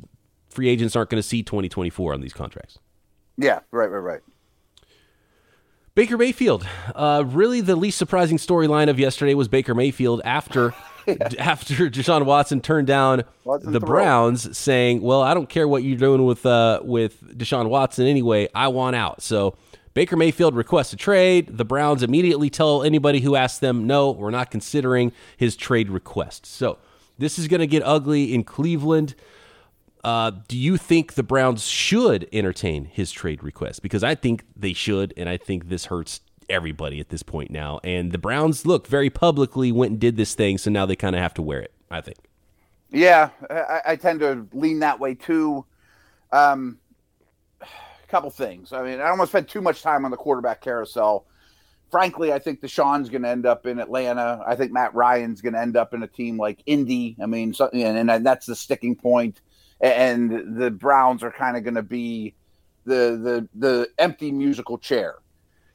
free 0.48 0.68
agents 0.68 0.96
aren't 0.96 1.10
going 1.10 1.22
to 1.22 1.28
see 1.28 1.42
2024 1.42 2.14
on 2.14 2.20
these 2.20 2.32
contracts. 2.32 2.78
Yeah. 3.36 3.60
Right. 3.70 3.90
Right. 3.90 3.98
Right. 3.98 4.20
Baker 5.96 6.18
Mayfield. 6.18 6.68
Uh, 6.94 7.24
really, 7.26 7.62
the 7.62 7.74
least 7.74 7.96
surprising 7.96 8.36
storyline 8.36 8.90
of 8.90 9.00
yesterday 9.00 9.32
was 9.32 9.48
Baker 9.48 9.74
Mayfield 9.74 10.20
after 10.26 10.74
yeah. 11.06 11.14
after 11.38 11.88
Deshaun 11.88 12.26
Watson 12.26 12.60
turned 12.60 12.86
down 12.86 13.24
Watson 13.44 13.72
the 13.72 13.80
Browns, 13.80 14.56
saying, 14.56 15.00
"Well, 15.00 15.22
I 15.22 15.32
don't 15.32 15.48
care 15.48 15.66
what 15.66 15.82
you're 15.82 15.96
doing 15.96 16.26
with 16.26 16.44
uh, 16.44 16.80
with 16.84 17.38
Deshaun 17.38 17.70
Watson 17.70 18.06
anyway. 18.06 18.46
I 18.54 18.68
want 18.68 18.94
out." 18.94 19.22
So 19.22 19.56
Baker 19.94 20.16
Mayfield 20.16 20.54
requests 20.54 20.92
a 20.92 20.96
trade. 20.96 21.56
The 21.56 21.64
Browns 21.64 22.02
immediately 22.02 22.50
tell 22.50 22.82
anybody 22.82 23.20
who 23.20 23.34
asks 23.34 23.58
them, 23.58 23.86
"No, 23.86 24.10
we're 24.10 24.30
not 24.30 24.50
considering 24.50 25.12
his 25.38 25.56
trade 25.56 25.88
request." 25.88 26.44
So 26.44 26.76
this 27.18 27.38
is 27.38 27.48
going 27.48 27.60
to 27.60 27.66
get 27.66 27.82
ugly 27.82 28.34
in 28.34 28.44
Cleveland. 28.44 29.14
Uh, 30.06 30.30
do 30.46 30.56
you 30.56 30.76
think 30.76 31.14
the 31.14 31.24
Browns 31.24 31.66
should 31.66 32.28
entertain 32.32 32.84
his 32.84 33.10
trade 33.10 33.42
request? 33.42 33.82
Because 33.82 34.04
I 34.04 34.14
think 34.14 34.44
they 34.54 34.72
should, 34.72 35.12
and 35.16 35.28
I 35.28 35.36
think 35.36 35.68
this 35.68 35.86
hurts 35.86 36.20
everybody 36.48 37.00
at 37.00 37.08
this 37.08 37.24
point 37.24 37.50
now. 37.50 37.80
And 37.82 38.12
the 38.12 38.18
Browns, 38.18 38.64
look, 38.64 38.86
very 38.86 39.10
publicly 39.10 39.72
went 39.72 39.90
and 39.90 40.00
did 40.00 40.16
this 40.16 40.36
thing, 40.36 40.58
so 40.58 40.70
now 40.70 40.86
they 40.86 40.94
kind 40.94 41.16
of 41.16 41.22
have 41.22 41.34
to 41.34 41.42
wear 41.42 41.60
it. 41.60 41.72
I 41.90 42.02
think. 42.02 42.18
Yeah, 42.92 43.30
I, 43.50 43.80
I 43.84 43.96
tend 43.96 44.20
to 44.20 44.46
lean 44.52 44.78
that 44.78 45.00
way 45.00 45.16
too. 45.16 45.66
Um, 46.30 46.78
a 47.60 47.66
couple 48.08 48.30
things. 48.30 48.72
I 48.72 48.84
mean, 48.84 49.00
I 49.00 49.08
don't 49.08 49.18
want 49.18 49.28
to 49.28 49.32
spend 49.32 49.48
too 49.48 49.60
much 49.60 49.82
time 49.82 50.04
on 50.04 50.12
the 50.12 50.16
quarterback 50.16 50.60
carousel. 50.60 51.26
Frankly, 51.90 52.32
I 52.32 52.38
think 52.38 52.60
Deshaun's 52.60 53.08
going 53.08 53.22
to 53.22 53.28
end 53.28 53.44
up 53.44 53.66
in 53.66 53.80
Atlanta. 53.80 54.40
I 54.46 54.54
think 54.54 54.70
Matt 54.70 54.94
Ryan's 54.94 55.40
going 55.40 55.54
to 55.54 55.60
end 55.60 55.76
up 55.76 55.94
in 55.94 56.04
a 56.04 56.08
team 56.08 56.38
like 56.38 56.62
Indy. 56.66 57.16
I 57.20 57.26
mean, 57.26 57.54
and, 57.72 58.08
and 58.08 58.24
that's 58.24 58.46
the 58.46 58.54
sticking 58.54 58.94
point 58.94 59.40
and 59.80 60.60
the 60.60 60.70
Browns 60.70 61.22
are 61.22 61.32
kind 61.32 61.56
of 61.56 61.64
going 61.64 61.74
to 61.74 61.82
be 61.82 62.34
the 62.84 63.18
the 63.22 63.48
the 63.54 63.88
empty 63.98 64.32
musical 64.32 64.78
chair. 64.78 65.16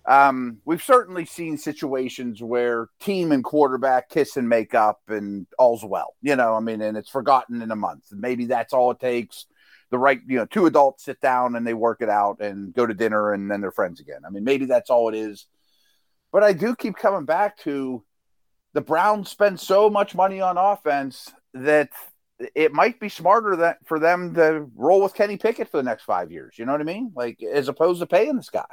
Um, 0.05 0.57
we've 0.65 0.81
certainly 0.81 1.25
seen 1.25 1.57
situations 1.57 2.41
where 2.41 2.89
team 2.99 3.31
and 3.31 3.43
quarterback 3.43 4.09
kiss 4.09 4.35
and 4.35 4.49
make 4.49 4.73
up 4.73 5.01
and 5.07 5.45
all's 5.59 5.85
well. 5.85 6.15
You 6.21 6.35
know, 6.35 6.55
I 6.55 6.59
mean, 6.59 6.81
and 6.81 6.97
it's 6.97 7.09
forgotten 7.09 7.61
in 7.61 7.69
a 7.69 7.75
month. 7.75 8.05
Maybe 8.11 8.45
that's 8.45 8.73
all 8.73 8.91
it 8.91 8.99
takes. 8.99 9.45
The 9.91 9.99
right, 9.99 10.19
you 10.25 10.37
know, 10.37 10.45
two 10.45 10.65
adults 10.65 11.03
sit 11.03 11.21
down 11.21 11.55
and 11.55 11.67
they 11.67 11.73
work 11.73 12.01
it 12.01 12.09
out 12.09 12.39
and 12.39 12.73
go 12.73 12.85
to 12.85 12.93
dinner 12.93 13.33
and 13.33 13.51
then 13.51 13.61
they're 13.61 13.71
friends 13.71 13.99
again. 13.99 14.21
I 14.25 14.29
mean, 14.29 14.43
maybe 14.43 14.65
that's 14.65 14.89
all 14.89 15.09
it 15.09 15.15
is. 15.15 15.45
But 16.31 16.43
I 16.43 16.53
do 16.53 16.75
keep 16.75 16.95
coming 16.95 17.25
back 17.25 17.57
to 17.59 18.03
the 18.73 18.81
Browns 18.81 19.29
spend 19.29 19.59
so 19.59 19.89
much 19.89 20.15
money 20.15 20.39
on 20.39 20.57
offense 20.57 21.31
that 21.53 21.89
it 22.55 22.73
might 22.73 22.99
be 22.99 23.09
smarter 23.09 23.55
that 23.57 23.77
for 23.85 23.99
them 23.99 24.33
to 24.35 24.69
roll 24.75 25.01
with 25.01 25.13
Kenny 25.13 25.37
Pickett 25.37 25.69
for 25.69 25.77
the 25.77 25.83
next 25.83 26.03
five 26.03 26.31
years. 26.31 26.57
You 26.57 26.65
know 26.65 26.71
what 26.71 26.81
I 26.81 26.85
mean? 26.85 27.11
Like 27.15 27.41
as 27.43 27.67
opposed 27.67 27.99
to 28.01 28.07
paying 28.07 28.37
this 28.37 28.49
guy. 28.49 28.65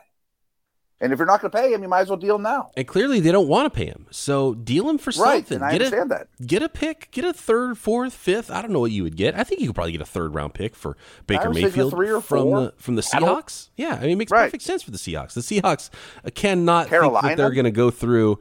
And 1.00 1.12
if 1.12 1.18
you're 1.18 1.26
not 1.26 1.40
going 1.40 1.52
to 1.52 1.56
pay 1.56 1.72
him, 1.72 1.82
you 1.82 1.88
might 1.88 2.00
as 2.00 2.08
well 2.08 2.16
deal 2.16 2.38
now. 2.38 2.70
And 2.76 2.86
clearly, 2.86 3.20
they 3.20 3.30
don't 3.30 3.46
want 3.46 3.72
to 3.72 3.76
pay 3.76 3.86
him, 3.86 4.06
so 4.10 4.54
deal 4.54 4.90
him 4.90 4.98
for 4.98 5.10
right, 5.10 5.46
something. 5.46 5.56
And 5.56 5.64
I 5.64 5.72
get 5.72 5.82
understand 5.82 6.10
a, 6.10 6.14
that. 6.14 6.28
Get 6.44 6.62
a 6.62 6.68
pick, 6.68 7.08
get 7.12 7.24
a 7.24 7.32
third, 7.32 7.78
fourth, 7.78 8.12
fifth. 8.12 8.50
I 8.50 8.60
don't 8.62 8.72
know 8.72 8.80
what 8.80 8.90
you 8.90 9.04
would 9.04 9.16
get. 9.16 9.38
I 9.38 9.44
think 9.44 9.60
you 9.60 9.68
could 9.68 9.76
probably 9.76 9.92
get 9.92 10.00
a 10.00 10.06
third 10.06 10.34
round 10.34 10.54
pick 10.54 10.74
for 10.74 10.96
Baker 11.28 11.50
Mayfield 11.50 11.92
from 11.92 12.22
four. 12.22 12.60
the 12.60 12.74
from 12.78 12.96
the 12.96 13.02
Seahawks. 13.02 13.70
Yeah, 13.76 13.94
I 13.94 14.00
mean, 14.00 14.10
it 14.10 14.16
makes 14.16 14.32
right. 14.32 14.46
perfect 14.46 14.64
sense 14.64 14.82
for 14.82 14.90
the 14.90 14.98
Seahawks. 14.98 15.34
The 15.34 15.40
Seahawks 15.40 15.90
uh, 16.24 16.30
cannot 16.34 16.88
Carolina. 16.88 17.28
think 17.28 17.36
that 17.36 17.42
they're 17.44 17.54
going 17.54 17.64
to 17.64 17.70
go 17.70 17.92
through 17.92 18.40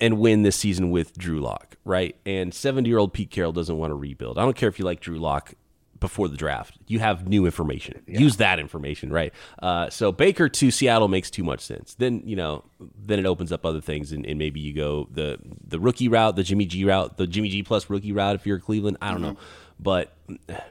and 0.00 0.18
win 0.18 0.42
this 0.42 0.56
season 0.56 0.90
with 0.90 1.16
Drew 1.16 1.40
Lock, 1.40 1.76
right? 1.84 2.16
And 2.24 2.52
70 2.52 2.88
year 2.88 2.98
old 2.98 3.12
Pete 3.12 3.30
Carroll 3.30 3.52
doesn't 3.52 3.76
want 3.76 3.90
to 3.90 3.94
rebuild. 3.94 4.38
I 4.38 4.42
don't 4.42 4.56
care 4.56 4.68
if 4.68 4.78
you 4.78 4.84
like 4.84 5.00
Drew 5.00 5.18
Lock 5.18 5.54
before 6.00 6.28
the 6.28 6.36
draft. 6.36 6.76
You 6.86 6.98
have 6.98 7.28
new 7.28 7.46
information. 7.46 8.02
Yeah. 8.06 8.20
Use 8.20 8.36
that 8.36 8.58
information, 8.58 9.12
right? 9.12 9.32
Uh, 9.60 9.90
so 9.90 10.12
Baker 10.12 10.48
to 10.48 10.70
Seattle 10.70 11.08
makes 11.08 11.30
too 11.30 11.44
much 11.44 11.60
sense. 11.60 11.94
Then 11.94 12.22
you 12.24 12.36
know, 12.36 12.64
then 12.80 13.18
it 13.18 13.26
opens 13.26 13.52
up 13.52 13.64
other 13.64 13.80
things, 13.80 14.12
and, 14.12 14.26
and, 14.26 14.38
maybe 14.38 14.60
you 14.60 14.72
go 14.74 15.08
the 15.10 15.38
the 15.66 15.80
rookie 15.80 16.08
route, 16.08 16.36
the 16.36 16.42
Jimmy 16.42 16.66
G 16.66 16.84
route, 16.84 17.16
the 17.16 17.26
Jimmy 17.26 17.48
G 17.48 17.62
plus 17.62 17.88
rookie 17.90 18.12
route 18.12 18.34
if 18.34 18.46
you're 18.46 18.60
Cleveland. 18.60 18.98
I 19.00 19.10
don't 19.10 19.22
mm-hmm. 19.22 19.32
know, 19.32 19.36
but 19.80 20.14
it, 20.48 20.62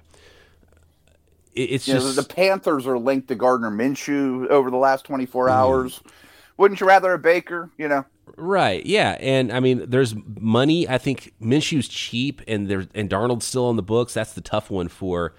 it's 1.53 1.88
you 1.88 1.95
just 1.95 2.15
know, 2.15 2.21
the 2.21 2.27
Panthers 2.27 2.88
are 2.88 2.99
linked 2.99 3.27
to 3.29 3.35
Gardner 3.35 3.71
Minshew 3.71 4.47
over 4.47 4.69
the 4.69 4.77
last 4.77 5.05
24 5.05 5.45
mm-hmm. 5.45 5.53
hours. 5.53 6.01
Wouldn't 6.57 6.79
you 6.79 6.88
rather 6.88 7.13
a 7.13 7.19
Baker? 7.19 7.69
You 7.77 7.88
know. 7.88 8.05
Right. 8.38 8.85
Yeah. 8.85 9.17
And 9.19 9.51
I 9.51 9.59
mean, 9.59 9.89
there's 9.89 10.15
money. 10.39 10.88
I 10.88 10.97
think 10.97 11.33
Minshew's 11.39 11.88
cheap, 11.88 12.41
and 12.47 12.67
there 12.67 12.85
and 12.93 13.09
Darnold's 13.09 13.45
still 13.45 13.65
on 13.65 13.75
the 13.75 13.83
books. 13.83 14.13
That's 14.13 14.33
the 14.33 14.41
tough 14.41 14.69
one 14.69 14.88
for 14.88 15.33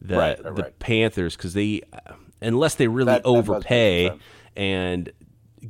the 0.00 0.16
right, 0.16 0.44
right, 0.44 0.54
the 0.54 0.62
right. 0.64 0.78
Panthers 0.78 1.36
because 1.36 1.54
they, 1.54 1.82
unless 2.40 2.74
they 2.74 2.88
really 2.88 3.12
that, 3.12 3.24
overpay 3.24 4.10
that 4.10 4.18
and 4.56 5.10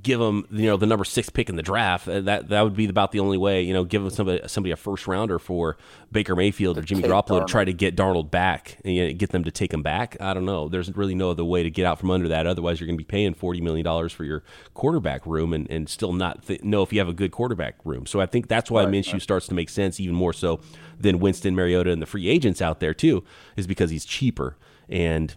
give 0.03 0.21
them 0.21 0.47
you 0.51 0.67
know 0.67 0.77
the 0.77 0.87
number 0.87 1.05
six 1.05 1.29
pick 1.29 1.49
in 1.49 1.57
the 1.57 1.63
draft. 1.63 2.09
Uh, 2.09 2.21
that 2.23 2.49
that 2.49 2.63
would 2.63 2.75
be 2.75 2.89
about 2.89 3.13
the 3.13 3.21
only 3.21 3.39
way. 3.39 3.63
You 3.63 3.75
know, 3.75 3.85
give 3.85 4.13
somebody 4.13 4.41
somebody 4.47 4.73
a 4.73 4.77
first 4.77 5.07
rounder 5.07 5.39
for 5.39 5.77
Baker 6.13 6.37
Mayfield 6.37 6.79
or 6.79 6.83
Jimmy 6.83 7.03
Garoppolo 7.03 7.41
to 7.41 7.47
try 7.47 7.65
to 7.65 7.73
get 7.73 7.97
Darnold 7.97 8.31
back 8.31 8.79
and 8.85 8.95
you 8.95 9.07
know, 9.07 9.13
get 9.13 9.31
them 9.31 9.45
to 9.45 9.51
take 9.51 9.73
him 9.73 9.83
back. 9.83 10.17
I 10.21 10.35
don't 10.35 10.45
know. 10.45 10.69
There's 10.69 10.95
really 10.97 11.15
no 11.15 11.31
other 11.31 11.45
way 11.45 11.63
to 11.63 11.71
get 11.71 11.87
out 11.87 11.99
from 11.99 12.11
under 12.11 12.29
that. 12.29 12.47
Otherwise, 12.47 12.81
you're 12.81 12.87
going 12.87 12.99
to 12.99 13.05
be 13.05 13.09
paying 13.09 13.35
forty 13.35 13.61
million 13.61 13.85
dollars 13.85 14.13
for 14.13 14.25
your 14.25 14.43
quarterback 14.75 15.27
room 15.27 15.53
and, 15.53 15.71
and 15.71 15.89
still 15.89 16.13
not 16.13 16.47
th- 16.47 16.63
know 16.63 16.83
if 16.83 16.93
you 16.93 16.99
have 16.99 17.09
a 17.09 17.15
good 17.15 17.33
quarterback 17.33 17.77
room. 17.85 18.07
So 18.07 18.21
I 18.21 18.27
think 18.27 18.49
that's 18.49 18.71
why 18.71 18.85
right, 18.85 18.93
Minshew 18.93 19.15
right. 19.15 19.23
starts 19.23 19.47
to 19.49 19.55
make 19.55 19.69
sense 19.69 20.01
even 20.01 20.15
more 20.15 20.33
so 20.33 20.61
than 20.99 21.19
Winston 21.19 21.55
Mariota 21.55 21.91
and 21.91 22.01
the 22.01 22.07
free 22.07 22.29
agents 22.29 22.63
out 22.63 22.81
there 22.81 22.95
too, 22.95 23.25
is 23.57 23.67
because 23.67 23.91
he's 23.91 24.05
cheaper 24.05 24.57
and 24.89 25.35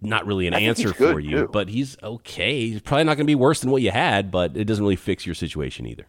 not 0.00 0.26
really 0.26 0.46
an 0.46 0.54
answer 0.54 0.92
for 0.92 1.20
you, 1.20 1.42
too. 1.42 1.48
but 1.52 1.68
he's 1.68 1.96
okay. 2.02 2.68
He's 2.68 2.80
probably 2.80 3.04
not 3.04 3.16
going 3.16 3.26
to 3.26 3.30
be 3.30 3.34
worse 3.34 3.60
than 3.60 3.70
what 3.70 3.82
you 3.82 3.90
had, 3.90 4.30
but 4.30 4.56
it 4.56 4.64
doesn't 4.64 4.82
really 4.82 4.96
fix 4.96 5.26
your 5.26 5.34
situation 5.34 5.86
either. 5.86 6.06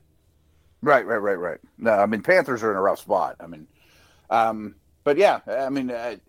Right, 0.82 1.06
right, 1.06 1.18
right, 1.18 1.38
right. 1.38 1.60
No, 1.78 1.92
I 1.92 2.06
mean 2.06 2.22
Panthers 2.24 2.64
are 2.64 2.72
in 2.72 2.78
a 2.78 2.82
rough 2.82 3.00
spot. 3.00 3.36
I 3.40 3.48
mean, 3.48 3.68
um, 4.30 4.76
but 5.04 5.18
yeah, 5.18 5.40
I 5.48 5.70
mean, 5.70 5.92
I, 5.92 6.20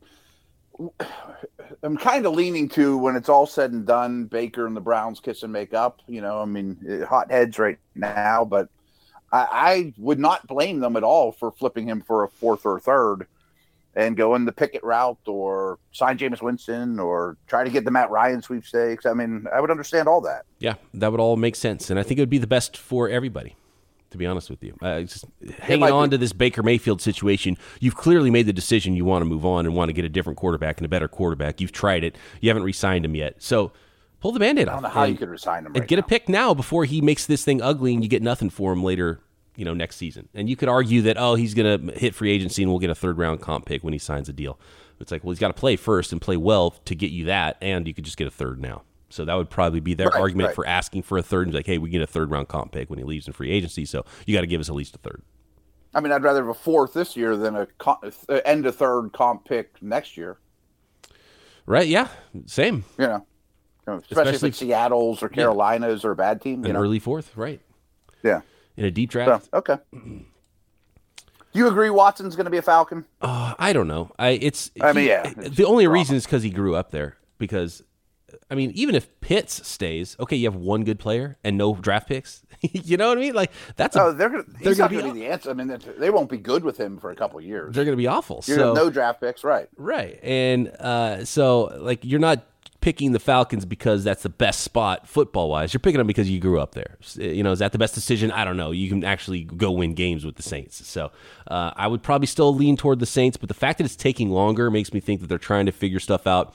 I'm 1.82 1.96
kind 1.96 2.26
of 2.26 2.34
leaning 2.34 2.68
to 2.70 2.98
when 2.98 3.16
it's 3.16 3.28
all 3.28 3.46
said 3.46 3.72
and 3.72 3.86
done, 3.86 4.26
Baker 4.26 4.66
and 4.66 4.76
the 4.76 4.80
Browns 4.80 5.20
kiss 5.20 5.42
and 5.42 5.52
make 5.52 5.72
up. 5.74 6.00
You 6.06 6.20
know, 6.20 6.40
I 6.40 6.44
mean, 6.44 7.04
hot 7.08 7.30
heads 7.30 7.58
right 7.58 7.78
now, 7.94 8.44
but 8.44 8.68
I, 9.32 9.46
I 9.50 9.94
would 9.96 10.18
not 10.18 10.46
blame 10.46 10.80
them 10.80 10.96
at 10.96 11.04
all 11.04 11.32
for 11.32 11.50
flipping 11.50 11.88
him 11.88 12.02
for 12.02 12.24
a 12.24 12.28
fourth 12.28 12.66
or 12.66 12.78
third 12.78 13.26
and 13.94 14.16
go 14.16 14.34
in 14.34 14.44
the 14.44 14.52
Pickett 14.52 14.82
route 14.82 15.18
or 15.26 15.78
sign 15.92 16.18
Jameis 16.18 16.42
Winston 16.42 16.98
or 16.98 17.36
try 17.46 17.64
to 17.64 17.70
get 17.70 17.84
the 17.84 17.90
Matt 17.90 18.10
Ryan 18.10 18.40
sweepstakes. 18.42 19.06
I 19.06 19.12
mean, 19.12 19.46
I 19.54 19.60
would 19.60 19.70
understand 19.70 20.08
all 20.08 20.20
that. 20.22 20.44
Yeah, 20.58 20.74
that 20.94 21.10
would 21.10 21.20
all 21.20 21.36
make 21.36 21.56
sense. 21.56 21.90
And 21.90 21.98
I 21.98 22.02
think 22.02 22.18
it 22.18 22.22
would 22.22 22.30
be 22.30 22.38
the 22.38 22.46
best 22.46 22.76
for 22.76 23.08
everybody, 23.08 23.56
to 24.10 24.18
be 24.18 24.26
honest 24.26 24.48
with 24.48 24.62
you. 24.62 24.76
Uh, 24.80 25.02
just 25.02 25.26
hanging 25.58 25.90
on 25.90 26.08
be. 26.08 26.14
to 26.14 26.18
this 26.18 26.32
Baker 26.32 26.62
Mayfield 26.62 27.02
situation, 27.02 27.58
you've 27.80 27.96
clearly 27.96 28.30
made 28.30 28.46
the 28.46 28.52
decision 28.52 28.94
you 28.94 29.04
want 29.04 29.22
to 29.22 29.26
move 29.26 29.44
on 29.44 29.66
and 29.66 29.74
want 29.74 29.88
to 29.90 29.92
get 29.92 30.04
a 30.04 30.08
different 30.08 30.38
quarterback 30.38 30.78
and 30.78 30.86
a 30.86 30.88
better 30.88 31.08
quarterback. 31.08 31.60
You've 31.60 31.72
tried 31.72 32.04
it, 32.04 32.16
you 32.40 32.48
haven't 32.48 32.64
re 32.64 32.72
signed 32.72 33.04
him 33.04 33.14
yet. 33.14 33.42
So, 33.42 33.72
Pull 34.20 34.30
the 34.30 34.38
band-aid 34.38 34.68
off. 34.68 34.74
I 34.74 34.76
don't 34.76 34.82
know 34.84 34.88
how 34.90 35.02
you 35.02 35.16
could 35.16 35.28
resign 35.28 35.66
him. 35.66 35.72
Right 35.72 35.80
and 35.80 35.88
get 35.88 35.96
now. 35.96 36.04
a 36.04 36.06
pick 36.06 36.28
now 36.28 36.54
before 36.54 36.84
he 36.84 37.00
makes 37.00 37.26
this 37.26 37.44
thing 37.44 37.60
ugly 37.60 37.92
and 37.92 38.04
you 38.04 38.08
get 38.08 38.22
nothing 38.22 38.50
for 38.50 38.72
him 38.72 38.84
later 38.84 39.18
you 39.56 39.64
know 39.64 39.74
next 39.74 39.96
season. 39.96 40.28
And 40.34 40.48
you 40.48 40.56
could 40.56 40.68
argue 40.68 41.02
that 41.02 41.16
oh 41.18 41.34
he's 41.34 41.54
going 41.54 41.88
to 41.88 41.98
hit 41.98 42.14
free 42.14 42.30
agency 42.30 42.62
and 42.62 42.70
we'll 42.70 42.78
get 42.78 42.90
a 42.90 42.94
third 42.94 43.18
round 43.18 43.40
comp 43.40 43.66
pick 43.66 43.84
when 43.84 43.92
he 43.92 43.98
signs 43.98 44.28
a 44.28 44.32
deal. 44.32 44.58
It's 45.00 45.10
like 45.10 45.24
well 45.24 45.32
he's 45.32 45.38
got 45.38 45.48
to 45.48 45.54
play 45.54 45.76
first 45.76 46.12
and 46.12 46.20
play 46.20 46.36
well 46.36 46.70
to 46.84 46.94
get 46.94 47.10
you 47.10 47.26
that, 47.26 47.56
and 47.60 47.86
you 47.86 47.94
could 47.94 48.04
just 48.04 48.16
get 48.16 48.26
a 48.26 48.30
third 48.30 48.60
now. 48.60 48.82
So 49.10 49.24
that 49.24 49.34
would 49.34 49.50
probably 49.50 49.80
be 49.80 49.94
their 49.94 50.08
right, 50.08 50.20
argument 50.20 50.48
right. 50.48 50.54
for 50.54 50.66
asking 50.66 51.02
for 51.02 51.18
a 51.18 51.22
third. 51.22 51.46
And 51.46 51.54
like 51.54 51.66
hey 51.66 51.78
we 51.78 51.90
get 51.90 52.02
a 52.02 52.06
third 52.06 52.30
round 52.30 52.48
comp 52.48 52.72
pick 52.72 52.88
when 52.88 52.98
he 52.98 53.04
leaves 53.04 53.26
in 53.26 53.32
free 53.32 53.50
agency, 53.50 53.84
so 53.84 54.04
you 54.26 54.34
got 54.34 54.42
to 54.42 54.46
give 54.46 54.60
us 54.60 54.68
at 54.68 54.74
least 54.74 54.94
a 54.94 54.98
third. 54.98 55.22
I 55.94 56.00
mean, 56.00 56.10
I'd 56.10 56.22
rather 56.22 56.40
have 56.40 56.48
a 56.48 56.54
fourth 56.54 56.94
this 56.94 57.16
year 57.16 57.36
than 57.36 57.54
a 57.54 57.68
uh, 57.86 58.10
end 58.46 58.64
a 58.64 58.72
third 58.72 59.12
comp 59.12 59.44
pick 59.44 59.82
next 59.82 60.16
year. 60.16 60.38
Right? 61.66 61.86
Yeah. 61.86 62.08
Same. 62.46 62.84
You 62.98 63.08
know, 63.08 63.26
especially, 63.86 64.04
especially 64.10 64.48
if 64.48 64.54
it's 64.54 64.58
Seattle's 64.58 65.22
or 65.22 65.28
Carolinas 65.28 66.02
yeah. 66.02 66.08
or 66.08 66.12
a 66.12 66.16
bad 66.16 66.40
team. 66.40 66.64
An 66.64 66.72
know? 66.72 66.80
early 66.80 66.98
fourth, 66.98 67.36
right? 67.36 67.60
Yeah 68.22 68.40
in 68.76 68.84
a 68.84 68.90
deep 68.90 69.10
draft. 69.10 69.44
So, 69.44 69.58
okay. 69.58 69.78
You 71.52 71.68
agree 71.68 71.90
Watson's 71.90 72.34
going 72.34 72.46
to 72.46 72.50
be 72.50 72.56
a 72.56 72.62
Falcon? 72.62 73.04
Uh, 73.20 73.54
I 73.58 73.72
don't 73.72 73.88
know. 73.88 74.10
I 74.18 74.30
it's. 74.30 74.70
I 74.80 74.92
mean, 74.92 75.06
yeah. 75.06 75.32
The 75.36 75.64
only 75.66 75.86
wrong. 75.86 75.94
reason 75.94 76.16
is 76.16 76.24
because 76.24 76.42
he 76.42 76.50
grew 76.50 76.74
up 76.74 76.90
there. 76.90 77.18
Because, 77.36 77.82
I 78.50 78.54
mean, 78.54 78.70
even 78.74 78.94
if 78.94 79.20
Pitts 79.20 79.66
stays, 79.66 80.16
okay, 80.18 80.36
you 80.36 80.46
have 80.46 80.54
one 80.54 80.84
good 80.84 80.98
player 80.98 81.36
and 81.44 81.58
no 81.58 81.74
draft 81.74 82.08
picks. 82.08 82.42
you 82.62 82.96
know 82.96 83.08
what 83.08 83.18
I 83.18 83.20
mean? 83.20 83.34
Like 83.34 83.50
that's. 83.76 83.96
Oh, 83.96 84.12
they're 84.12 84.30
gonna, 84.30 84.44
they're 84.62 84.74
going 84.74 84.90
to 84.90 85.02
be, 85.02 85.10
be 85.10 85.20
the 85.20 85.26
answer. 85.26 85.50
I 85.50 85.52
mean, 85.52 85.76
they 85.98 86.08
won't 86.08 86.30
be 86.30 86.38
good 86.38 86.64
with 86.64 86.78
him 86.78 86.98
for 86.98 87.10
a 87.10 87.16
couple 87.16 87.38
years. 87.40 87.74
They're 87.74 87.84
going 87.84 87.96
to 87.96 88.02
be 88.02 88.06
awful. 88.06 88.42
You're 88.46 88.56
so 88.56 88.72
no 88.72 88.88
draft 88.88 89.20
picks, 89.20 89.44
right? 89.44 89.68
Right, 89.76 90.18
and 90.22 90.68
uh, 90.68 91.26
so 91.26 91.64
like 91.80 92.04
you're 92.04 92.20
not 92.20 92.46
picking 92.82 93.12
the 93.12 93.20
Falcons 93.20 93.64
because 93.64 94.04
that's 94.04 94.24
the 94.24 94.28
best 94.28 94.60
spot 94.60 95.08
football 95.08 95.48
wise. 95.48 95.72
You're 95.72 95.80
picking 95.80 95.98
them 95.98 96.06
because 96.06 96.28
you 96.28 96.38
grew 96.38 96.60
up 96.60 96.74
there. 96.74 96.98
You 97.14 97.42
know, 97.42 97.52
is 97.52 97.60
that 97.60 97.72
the 97.72 97.78
best 97.78 97.94
decision? 97.94 98.30
I 98.30 98.44
don't 98.44 98.58
know. 98.58 98.72
You 98.72 98.90
can 98.90 99.04
actually 99.04 99.44
go 99.44 99.70
win 99.70 99.94
games 99.94 100.26
with 100.26 100.36
the 100.36 100.42
Saints. 100.42 100.86
So 100.86 101.12
uh, 101.46 101.70
I 101.76 101.86
would 101.86 102.02
probably 102.02 102.26
still 102.26 102.54
lean 102.54 102.76
toward 102.76 102.98
the 102.98 103.06
Saints, 103.06 103.38
but 103.38 103.48
the 103.48 103.54
fact 103.54 103.78
that 103.78 103.84
it's 103.84 103.96
taking 103.96 104.30
longer 104.30 104.70
makes 104.70 104.92
me 104.92 105.00
think 105.00 105.20
that 105.22 105.28
they're 105.28 105.38
trying 105.38 105.64
to 105.66 105.72
figure 105.72 106.00
stuff 106.00 106.26
out. 106.26 106.54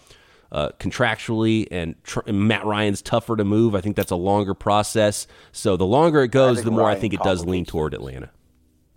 Uh, 0.49 0.69
contractually 0.79 1.67
and, 1.71 2.01
tr- 2.05 2.21
and, 2.25 2.47
Matt 2.47 2.63
Ryan's 2.63 3.01
tougher 3.01 3.35
to 3.35 3.43
move. 3.43 3.75
I 3.75 3.81
think 3.81 3.97
that's 3.97 4.11
a 4.11 4.15
longer 4.15 4.53
process. 4.53 5.27
So 5.51 5.75
the 5.75 5.85
longer 5.85 6.23
it 6.23 6.29
goes, 6.29 6.63
the 6.63 6.71
more 6.71 6.83
Ryan 6.83 6.97
I 6.97 6.99
think 7.01 7.13
it 7.13 7.19
does 7.19 7.45
lean 7.45 7.65
toward 7.65 7.93
Atlanta. 7.93 8.29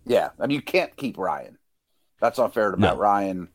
Yeah, 0.06 0.28
I 0.38 0.46
mean 0.46 0.54
you 0.54 0.62
can't 0.62 0.96
keep 0.96 1.18
Ryan. 1.18 1.58
That's 2.20 2.38
not 2.38 2.54
fair 2.54 2.70
to 2.70 2.80
no. 2.80 2.90
Matt 2.90 2.98
Ryan. 2.98 3.48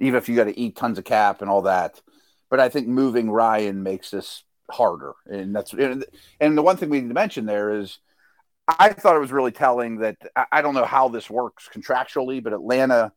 Even 0.00 0.16
if 0.16 0.26
you 0.26 0.36
got 0.36 0.44
to 0.44 0.58
eat 0.58 0.74
tons 0.74 0.96
of 0.96 1.04
cap 1.04 1.42
and 1.42 1.50
all 1.50 1.60
that, 1.62 2.00
but 2.50 2.60
I 2.60 2.68
think 2.68 2.88
moving 2.88 3.30
Ryan 3.30 3.82
makes 3.82 4.10
this 4.10 4.44
harder. 4.70 5.14
And 5.26 5.54
that's 5.54 5.72
and, 5.72 6.04
and 6.40 6.56
the 6.56 6.62
one 6.62 6.76
thing 6.76 6.90
we 6.90 7.00
need 7.00 7.08
to 7.08 7.14
mention 7.14 7.46
there 7.46 7.78
is 7.78 7.98
I 8.66 8.92
thought 8.92 9.16
it 9.16 9.20
was 9.20 9.32
really 9.32 9.52
telling 9.52 9.98
that 9.98 10.16
I 10.50 10.62
don't 10.62 10.74
know 10.74 10.84
how 10.84 11.08
this 11.08 11.28
works 11.28 11.68
contractually, 11.72 12.42
but 12.42 12.52
Atlanta 12.52 13.12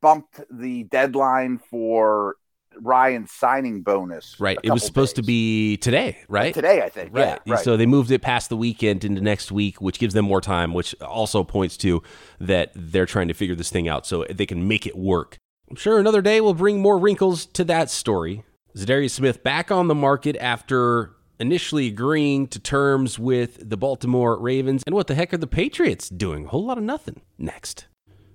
bumped 0.00 0.40
the 0.50 0.84
deadline 0.84 1.58
for 1.70 2.36
Ryan's 2.80 3.30
signing 3.30 3.82
bonus. 3.82 4.36
Right. 4.40 4.58
It 4.62 4.70
was 4.70 4.84
supposed 4.84 5.14
days. 5.14 5.22
to 5.22 5.26
be 5.26 5.76
today, 5.76 6.18
right? 6.28 6.52
Today, 6.52 6.82
I 6.82 6.88
think. 6.88 7.14
Right. 7.14 7.40
Yeah, 7.46 7.52
right. 7.54 7.64
So 7.64 7.76
they 7.76 7.86
moved 7.86 8.10
it 8.10 8.22
past 8.22 8.48
the 8.48 8.56
weekend 8.56 9.04
into 9.04 9.20
next 9.20 9.52
week, 9.52 9.80
which 9.80 9.98
gives 9.98 10.14
them 10.14 10.24
more 10.24 10.40
time, 10.40 10.74
which 10.74 10.94
also 11.00 11.44
points 11.44 11.76
to 11.78 12.02
that 12.40 12.72
they're 12.74 13.06
trying 13.06 13.28
to 13.28 13.34
figure 13.34 13.54
this 13.54 13.70
thing 13.70 13.88
out 13.88 14.06
so 14.06 14.24
they 14.30 14.46
can 14.46 14.66
make 14.66 14.86
it 14.86 14.96
work. 14.96 15.38
I'm 15.70 15.76
sure 15.76 15.98
another 15.98 16.22
day 16.22 16.40
will 16.40 16.54
bring 16.54 16.80
more 16.80 16.98
wrinkles 16.98 17.46
to 17.46 17.64
that 17.64 17.90
story. 17.90 18.42
Za'Darius 18.76 19.10
Smith 19.10 19.42
back 19.42 19.70
on 19.70 19.88
the 19.88 19.94
market 19.94 20.36
after 20.36 21.12
initially 21.38 21.88
agreeing 21.88 22.46
to 22.48 22.58
terms 22.58 23.18
with 23.18 23.68
the 23.68 23.76
Baltimore 23.76 24.38
Ravens. 24.40 24.82
And 24.86 24.94
what 24.94 25.08
the 25.08 25.14
heck 25.14 25.34
are 25.34 25.38
the 25.38 25.46
Patriots 25.46 26.08
doing? 26.08 26.46
A 26.46 26.48
whole 26.48 26.64
lot 26.64 26.78
of 26.78 26.84
nothing. 26.84 27.20
Next. 27.36 27.86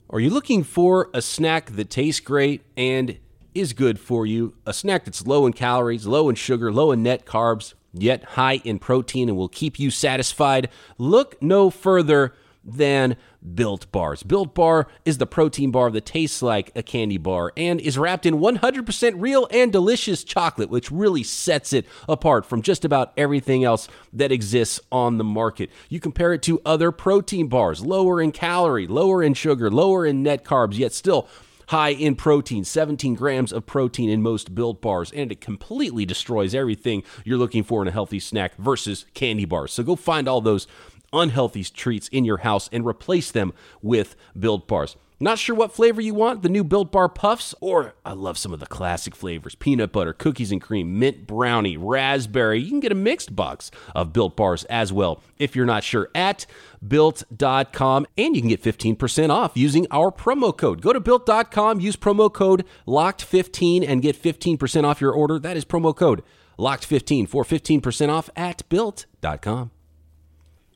Are 0.09 0.19
you 0.19 0.29
looking 0.29 0.63
for 0.63 1.09
a 1.13 1.21
snack 1.21 1.71
that 1.71 1.89
tastes 1.89 2.19
great 2.21 2.63
and 2.75 3.17
is 3.55 3.73
good 3.73 3.99
for 3.99 4.25
you? 4.25 4.53
A 4.65 4.73
snack 4.73 5.05
that's 5.05 5.25
low 5.25 5.45
in 5.45 5.53
calories, 5.53 6.05
low 6.05 6.29
in 6.29 6.35
sugar, 6.35 6.71
low 6.71 6.91
in 6.91 7.01
net 7.01 7.25
carbs, 7.25 7.73
yet 7.93 8.23
high 8.23 8.61
in 8.63 8.77
protein 8.77 9.29
and 9.29 9.37
will 9.37 9.49
keep 9.49 9.79
you 9.79 9.89
satisfied? 9.89 10.69
Look 10.97 11.41
no 11.41 11.69
further 11.69 12.33
than 12.67 13.15
Built 13.55 13.89
Bars. 13.91 14.23
Built 14.23 14.53
Bar 14.53 14.87
is 15.05 15.17
the 15.17 15.25
protein 15.25 15.71
bar 15.71 15.89
that 15.91 16.05
tastes 16.05 16.41
like 16.41 16.71
a 16.75 16.83
candy 16.83 17.17
bar 17.17 17.53
and 17.55 17.79
is 17.79 17.97
wrapped 17.97 18.25
in 18.25 18.35
100% 18.35 19.13
real 19.17 19.47
and 19.51 19.71
delicious 19.71 20.23
chocolate, 20.23 20.69
which 20.69 20.91
really 20.91 21.23
sets 21.23 21.71
it 21.71 21.87
apart 22.09 22.45
from 22.45 22.61
just 22.61 22.83
about 22.83 23.13
everything 23.15 23.63
else 23.63 23.87
that 24.11 24.31
exists 24.31 24.79
on 24.91 25.17
the 25.17 25.23
market. 25.23 25.69
You 25.87 25.99
compare 25.99 26.33
it 26.33 26.41
to 26.43 26.61
other 26.65 26.91
protein 26.91 27.47
bars, 27.47 27.85
lower 27.85 28.21
in 28.21 28.31
calorie, 28.33 28.87
lower 28.87 29.23
in 29.23 29.33
sugar, 29.33 29.71
lower 29.71 30.05
in 30.05 30.21
net 30.21 30.43
carbs, 30.43 30.77
yet 30.77 30.91
still 30.91 31.29
high 31.67 31.89
in 31.89 32.15
protein, 32.15 32.63
17 32.63 33.15
grams 33.15 33.51
of 33.51 33.65
protein 33.65 34.09
in 34.09 34.21
most 34.21 34.55
built 34.55 34.81
bars, 34.81 35.11
and 35.11 35.31
it 35.31 35.41
completely 35.41 36.05
destroys 36.05 36.55
everything 36.55 37.03
you're 37.23 37.37
looking 37.37 37.63
for 37.63 37.81
in 37.81 37.87
a 37.87 37.91
healthy 37.91 38.19
snack 38.19 38.55
versus 38.55 39.05
candy 39.13 39.45
bars. 39.45 39.73
So 39.73 39.83
go 39.83 39.95
find 39.95 40.27
all 40.27 40.41
those 40.41 40.67
unhealthy 41.13 41.63
treats 41.63 42.07
in 42.09 42.25
your 42.25 42.37
house 42.37 42.69
and 42.71 42.85
replace 42.85 43.31
them 43.31 43.53
with 43.81 44.15
Built 44.37 44.67
Bars. 44.67 44.95
Not 45.19 45.39
sure 45.39 45.55
what 45.55 45.71
flavor 45.71 45.99
you 45.99 46.13
want? 46.13 46.43
The 46.43 46.49
new 46.49 46.63
Built 46.63 46.91
Bar 46.91 47.09
Puffs? 47.09 47.55
Or 47.59 47.95
I 48.05 48.13
love 48.13 48.37
some 48.37 48.53
of 48.53 48.59
the 48.59 48.67
classic 48.67 49.15
flavors 49.15 49.55
peanut 49.55 49.91
butter, 49.91 50.13
cookies 50.13 50.51
and 50.51 50.61
cream, 50.61 50.99
mint 50.99 51.25
brownie, 51.25 51.75
raspberry. 51.75 52.59
You 52.59 52.69
can 52.69 52.79
get 52.79 52.91
a 52.91 52.95
mixed 52.95 53.35
box 53.35 53.71
of 53.95 54.13
Built 54.13 54.37
Bars 54.37 54.63
as 54.65 54.93
well 54.93 55.23
if 55.39 55.55
you're 55.55 55.65
not 55.65 55.83
sure 55.83 56.09
at 56.13 56.45
built.com. 56.87 58.05
And 58.15 58.35
you 58.35 58.41
can 58.43 58.49
get 58.49 58.61
15% 58.61 59.31
off 59.31 59.57
using 59.57 59.87
our 59.89 60.11
promo 60.11 60.55
code. 60.55 60.83
Go 60.83 60.93
to 60.93 60.99
built.com, 60.99 61.79
use 61.79 61.95
promo 61.95 62.31
code 62.31 62.63
LOCKED15 62.87 63.89
and 63.89 64.03
get 64.03 64.21
15% 64.21 64.83
off 64.83 65.01
your 65.01 65.13
order. 65.13 65.39
That 65.39 65.57
is 65.57 65.65
promo 65.65 65.95
code 65.95 66.21
LOCKED15 66.59 67.27
for 67.27 67.43
15% 67.43 68.09
off 68.09 68.29
at 68.35 68.69
built.com. 68.69 69.71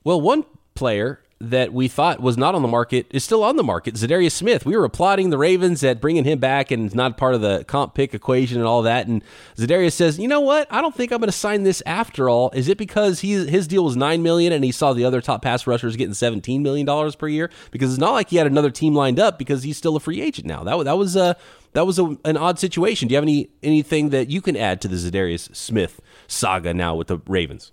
Well, 0.04 0.20
one 0.20 0.46
player 0.74 1.22
that 1.42 1.74
we 1.74 1.88
thought 1.88 2.20
was 2.20 2.38
not 2.38 2.54
on 2.54 2.62
the 2.62 2.68
market 2.68 3.08
is 3.10 3.24
still 3.24 3.44
on 3.44 3.56
the 3.56 3.64
market. 3.64 3.96
Za'Darius 3.96 4.32
Smith. 4.32 4.64
We 4.66 4.78
were 4.78 4.86
applauding 4.86 5.32
the 5.32 5.38
Ravens 5.38 5.84
at 5.84 6.00
bringing 6.00 6.24
him 6.24 6.38
back 6.40 6.70
and 6.70 6.94
not 6.94 7.18
part 7.18 7.34
of 7.34 7.42
the 7.42 7.64
comp 7.66 7.96
pick 7.96 8.14
equation 8.14 8.58
and 8.58 8.68
all 8.68 8.84
that. 8.84 9.08
And 9.08 9.24
Za'Darius 9.58 9.94
says, 9.94 10.20
"You 10.20 10.28
know 10.28 10.40
what? 10.40 10.68
I 10.72 10.82
don't 10.82 10.96
think 10.96 11.12
I'm 11.12 11.18
going 11.18 11.28
to 11.28 11.32
sign 11.32 11.64
this 11.64 11.82
after 11.86 12.30
all. 12.30 12.52
Is 12.52 12.68
it 12.68 12.78
because 12.78 13.22
he 13.22 13.46
his 13.48 13.68
deal 13.68 13.84
was 13.84 13.96
nine 13.96 14.22
million 14.22 14.54
and 14.54 14.64
he 14.64 14.72
saw 14.72 14.94
the 14.94 15.04
other 15.04 15.20
top 15.20 15.42
pass 15.42 15.66
rushers 15.66 15.96
getting 15.96 16.14
17 16.14 16.62
million 16.62 16.86
dollars 16.86 17.16
per 17.16 17.28
year? 17.28 17.50
Because 17.72 17.92
it's 17.92 18.00
not 18.00 18.12
like 18.12 18.30
he 18.30 18.38
had 18.38 18.48
another 18.48 18.70
team 18.70 18.94
lined 18.94 19.20
up 19.20 19.40
because 19.40 19.64
he's 19.64 19.78
still 19.78 19.96
a 19.96 20.00
free 20.00 20.22
agent 20.22 20.48
now. 20.48 20.64
That 20.64 20.84
that 20.84 20.98
was 20.98 21.16
a 21.16 21.36
that 21.74 21.88
was 21.88 21.98
a, 21.98 22.18
an 22.24 22.38
odd 22.38 22.60
situation. 22.60 23.08
Do 23.08 23.14
you 23.14 23.18
have 23.18 23.24
any 23.24 23.50
anything 23.64 24.10
that 24.10 24.30
you 24.30 24.42
can 24.42 24.56
add 24.56 24.80
to 24.82 24.88
the 24.88 24.96
Za'Darius 24.96 25.56
Smith 25.56 26.02
saga 26.28 26.74
now 26.74 26.96
with 26.96 27.08
the 27.08 27.18
Ravens?" 27.26 27.72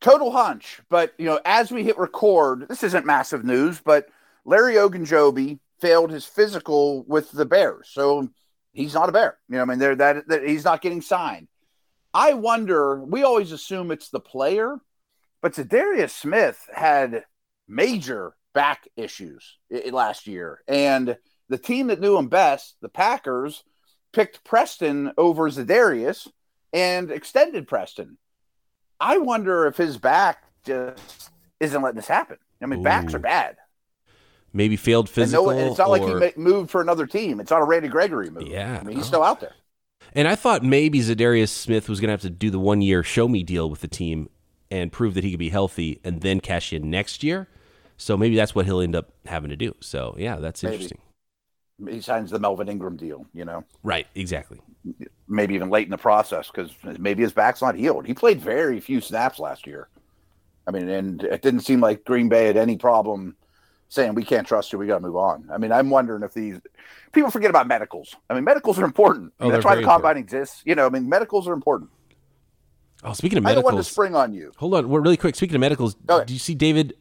Total 0.00 0.30
hunch, 0.30 0.80
but 0.88 1.14
you 1.18 1.26
know, 1.26 1.40
as 1.44 1.70
we 1.70 1.84
hit 1.84 1.98
record, 1.98 2.66
this 2.68 2.82
isn't 2.82 3.06
massive 3.06 3.44
news, 3.44 3.80
but 3.84 4.08
Larry 4.44 4.74
Ogunjobi 4.74 5.58
failed 5.80 6.10
his 6.10 6.24
physical 6.24 7.04
with 7.04 7.30
the 7.32 7.44
Bears, 7.44 7.88
so 7.90 8.28
he's 8.72 8.94
not 8.94 9.08
a 9.08 9.12
Bear. 9.12 9.38
You 9.48 9.56
know, 9.56 9.62
I 9.62 9.64
mean, 9.64 9.78
they're 9.78 9.96
that, 9.96 10.28
that 10.28 10.46
he's 10.46 10.64
not 10.64 10.82
getting 10.82 11.02
signed. 11.02 11.48
I 12.14 12.34
wonder. 12.34 13.02
We 13.04 13.24
always 13.24 13.52
assume 13.52 13.90
it's 13.90 14.08
the 14.08 14.20
player, 14.20 14.78
but 15.42 15.54
Za'Darius 15.54 16.10
Smith 16.10 16.58
had 16.72 17.24
major 17.68 18.34
back 18.54 18.88
issues 18.96 19.58
last 19.90 20.26
year, 20.26 20.62
and 20.66 21.16
the 21.48 21.58
team 21.58 21.88
that 21.88 22.00
knew 22.00 22.16
him 22.16 22.28
best, 22.28 22.76
the 22.80 22.88
Packers, 22.88 23.62
picked 24.12 24.44
Preston 24.44 25.12
over 25.18 25.50
Za'Darius 25.50 26.28
and 26.72 27.10
extended 27.10 27.68
Preston. 27.68 28.18
I 29.00 29.18
wonder 29.18 29.66
if 29.66 29.76
his 29.76 29.98
back 29.98 30.44
just 30.64 31.30
isn't 31.60 31.80
letting 31.80 31.96
this 31.96 32.08
happen. 32.08 32.38
I 32.62 32.66
mean, 32.66 32.80
Ooh. 32.80 32.84
backs 32.84 33.14
are 33.14 33.18
bad. 33.18 33.56
Maybe 34.52 34.76
failed 34.76 35.10
physical. 35.10 35.46
No, 35.46 35.50
it's 35.50 35.78
not 35.78 35.88
or... 35.88 36.20
like 36.20 36.34
he 36.34 36.40
moved 36.40 36.70
for 36.70 36.80
another 36.80 37.06
team. 37.06 37.40
It's 37.40 37.50
not 37.50 37.60
a 37.60 37.64
Randy 37.64 37.88
Gregory 37.88 38.30
move. 38.30 38.48
Yeah, 38.48 38.78
I 38.80 38.84
mean, 38.84 38.96
he's 38.96 39.04
oh. 39.04 39.08
still 39.08 39.22
out 39.22 39.40
there. 39.40 39.52
And 40.14 40.26
I 40.26 40.34
thought 40.34 40.62
maybe 40.62 41.00
Za'Darius 41.00 41.50
Smith 41.50 41.88
was 41.88 42.00
going 42.00 42.08
to 42.08 42.12
have 42.12 42.22
to 42.22 42.30
do 42.30 42.50
the 42.50 42.58
one 42.58 42.80
year 42.80 43.02
show 43.02 43.28
me 43.28 43.42
deal 43.42 43.68
with 43.68 43.80
the 43.80 43.88
team 43.88 44.30
and 44.70 44.90
prove 44.90 45.14
that 45.14 45.24
he 45.24 45.30
could 45.30 45.38
be 45.38 45.50
healthy 45.50 46.00
and 46.04 46.22
then 46.22 46.40
cash 46.40 46.72
in 46.72 46.90
next 46.90 47.22
year. 47.22 47.48
So 47.98 48.16
maybe 48.16 48.36
that's 48.36 48.54
what 48.54 48.66
he'll 48.66 48.80
end 48.80 48.96
up 48.96 49.12
having 49.26 49.50
to 49.50 49.56
do. 49.56 49.74
So 49.80 50.14
yeah, 50.18 50.36
that's 50.36 50.62
maybe. 50.62 50.74
interesting. 50.76 50.98
He 51.88 52.00
signs 52.00 52.30
the 52.30 52.38
Melvin 52.38 52.68
Ingram 52.68 52.96
deal, 52.96 53.26
you 53.34 53.44
know. 53.44 53.64
Right, 53.82 54.06
exactly 54.14 54.60
maybe 55.28 55.54
even 55.54 55.70
late 55.70 55.86
in 55.86 55.90
the 55.90 55.98
process 55.98 56.50
because 56.50 56.70
maybe 56.98 57.22
his 57.22 57.32
back's 57.32 57.62
not 57.62 57.74
healed. 57.74 58.06
He 58.06 58.14
played 58.14 58.40
very 58.40 58.80
few 58.80 59.00
snaps 59.00 59.38
last 59.38 59.66
year. 59.66 59.88
I 60.66 60.70
mean, 60.70 60.88
and 60.88 61.22
it 61.22 61.42
didn't 61.42 61.60
seem 61.60 61.80
like 61.80 62.04
Green 62.04 62.28
Bay 62.28 62.46
had 62.46 62.56
any 62.56 62.76
problem 62.76 63.36
saying 63.88 64.14
we 64.14 64.24
can't 64.24 64.46
trust 64.46 64.72
you. 64.72 64.78
We 64.78 64.86
got 64.86 64.96
to 64.96 65.00
move 65.00 65.16
on. 65.16 65.48
I 65.52 65.58
mean, 65.58 65.70
I'm 65.70 65.90
wondering 65.90 66.22
if 66.22 66.34
these 66.34 66.60
people 67.12 67.30
forget 67.30 67.50
about 67.50 67.68
medicals. 67.68 68.14
I 68.28 68.34
mean, 68.34 68.44
medicals 68.44 68.78
are 68.78 68.84
important. 68.84 69.32
I 69.38 69.44
mean, 69.44 69.52
oh, 69.52 69.54
that's 69.54 69.64
why 69.64 69.76
the 69.76 69.82
combine 69.82 70.16
important. 70.16 70.24
exists. 70.24 70.62
You 70.64 70.74
know, 70.74 70.86
I 70.86 70.88
mean, 70.88 71.08
medicals 71.08 71.46
are 71.46 71.52
important. 71.52 71.90
Oh, 73.04 73.12
speaking 73.12 73.38
of 73.38 73.44
medicals, 73.44 73.64
I 73.64 73.68
don't 73.68 73.74
want 73.74 73.86
to 73.86 73.92
spring 73.92 74.16
on 74.16 74.32
you. 74.32 74.52
Hold 74.56 74.74
on, 74.74 74.90
really 74.90 75.16
quick. 75.16 75.36
Speaking 75.36 75.54
of 75.54 75.60
medicals, 75.60 75.94
do 75.94 76.32
you 76.32 76.38
see 76.38 76.54
David 76.54 76.96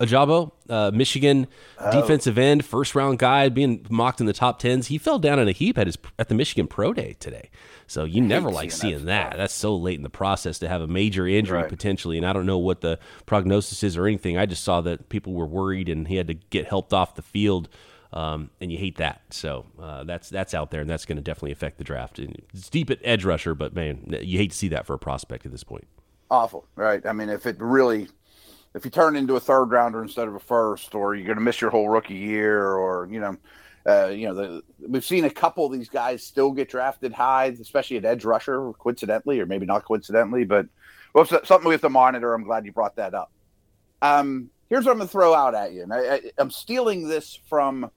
Ojabo, 0.00 0.52
uh, 0.68 0.92
Michigan 0.94 1.48
oh. 1.78 1.90
defensive 1.90 2.38
end, 2.38 2.64
first 2.64 2.94
round 2.94 3.18
guy, 3.18 3.48
being 3.48 3.84
mocked 3.90 4.20
in 4.20 4.26
the 4.26 4.32
top 4.32 4.60
tens. 4.60 4.86
He 4.86 4.98
fell 4.98 5.18
down 5.18 5.40
in 5.40 5.48
a 5.48 5.52
heap 5.52 5.76
at 5.76 5.86
his 5.86 5.98
at 6.18 6.28
the 6.28 6.34
Michigan 6.34 6.68
Pro 6.68 6.92
Day 6.92 7.16
today. 7.18 7.50
So 7.88 8.04
you 8.04 8.20
never 8.20 8.50
like 8.50 8.70
seeing, 8.70 9.06
that. 9.06 9.36
That's 9.36 9.54
so 9.54 9.74
late 9.74 9.96
in 9.96 10.02
the 10.02 10.10
process 10.10 10.58
to 10.60 10.68
have 10.68 10.82
a 10.82 10.86
major 10.86 11.26
injury 11.26 11.58
right. 11.58 11.68
potentially, 11.68 12.16
and 12.16 12.26
I 12.26 12.32
don't 12.32 12.46
know 12.46 12.58
what 12.58 12.80
the 12.80 12.98
prognosis 13.26 13.82
is 13.82 13.96
or 13.96 14.06
anything. 14.06 14.36
I 14.36 14.46
just 14.46 14.62
saw 14.62 14.80
that 14.82 15.08
people 15.08 15.32
were 15.32 15.46
worried 15.46 15.88
and 15.88 16.06
he 16.06 16.16
had 16.16 16.28
to 16.28 16.34
get 16.34 16.66
helped 16.66 16.92
off 16.92 17.14
the 17.14 17.22
field. 17.22 17.68
Um, 18.10 18.50
and 18.60 18.72
you 18.72 18.78
hate 18.78 18.96
that. 18.98 19.20
So 19.30 19.66
uh, 19.78 20.04
that's 20.04 20.30
that's 20.30 20.54
out 20.54 20.70
there, 20.70 20.80
and 20.80 20.88
that's 20.88 21.04
going 21.04 21.16
to 21.16 21.22
definitely 21.22 21.52
affect 21.52 21.76
the 21.76 21.84
draft. 21.84 22.18
And 22.18 22.40
it's 22.54 22.70
deep 22.70 22.88
at 22.88 22.98
edge 23.04 23.24
rusher, 23.24 23.54
but 23.54 23.74
man, 23.74 24.16
you 24.22 24.38
hate 24.38 24.52
to 24.52 24.56
see 24.56 24.68
that 24.68 24.86
for 24.86 24.94
a 24.94 24.98
prospect 24.98 25.44
at 25.44 25.52
this 25.52 25.64
point. 25.64 25.86
Awful, 26.30 26.66
right? 26.74 27.04
I 27.04 27.12
mean, 27.12 27.28
if 27.28 27.46
it 27.46 27.56
really 27.58 28.08
if 28.74 28.84
you 28.84 28.90
turn 28.90 29.16
into 29.16 29.36
a 29.36 29.40
third 29.40 29.66
rounder 29.66 30.02
instead 30.02 30.28
of 30.28 30.34
a 30.34 30.40
first, 30.40 30.94
or 30.94 31.14
you're 31.14 31.26
going 31.26 31.38
to 31.38 31.42
miss 31.42 31.60
your 31.60 31.70
whole 31.70 31.88
rookie 31.88 32.14
year, 32.14 32.74
or 32.74 33.08
you 33.10 33.20
know, 33.20 33.36
uh, 33.86 34.08
you 34.08 34.26
know, 34.26 34.34
the, 34.34 34.62
we've 34.86 35.04
seen 35.04 35.24
a 35.24 35.30
couple 35.30 35.64
of 35.66 35.72
these 35.72 35.88
guys 35.88 36.22
still 36.22 36.52
get 36.52 36.68
drafted 36.68 37.12
high, 37.12 37.46
especially 37.60 37.96
at 37.96 38.04
edge 38.04 38.24
rusher, 38.24 38.72
coincidentally, 38.74 39.40
or 39.40 39.46
maybe 39.46 39.66
not 39.66 39.84
coincidentally, 39.84 40.44
but 40.44 40.66
well, 41.14 41.24
something 41.24 41.66
we 41.66 41.72
have 41.72 41.80
to 41.80 41.88
monitor. 41.88 42.34
I'm 42.34 42.44
glad 42.44 42.66
you 42.66 42.72
brought 42.72 42.96
that 42.96 43.14
up. 43.14 43.32
Um, 44.02 44.50
here's 44.68 44.84
what 44.84 44.92
I'm 44.92 44.98
going 44.98 45.08
to 45.08 45.12
throw 45.12 45.34
out 45.34 45.54
at 45.54 45.72
you, 45.72 45.82
and 45.82 45.92
I, 45.92 46.20
I'm 46.36 46.50
stealing 46.50 47.08
this 47.08 47.38
from 47.48 47.90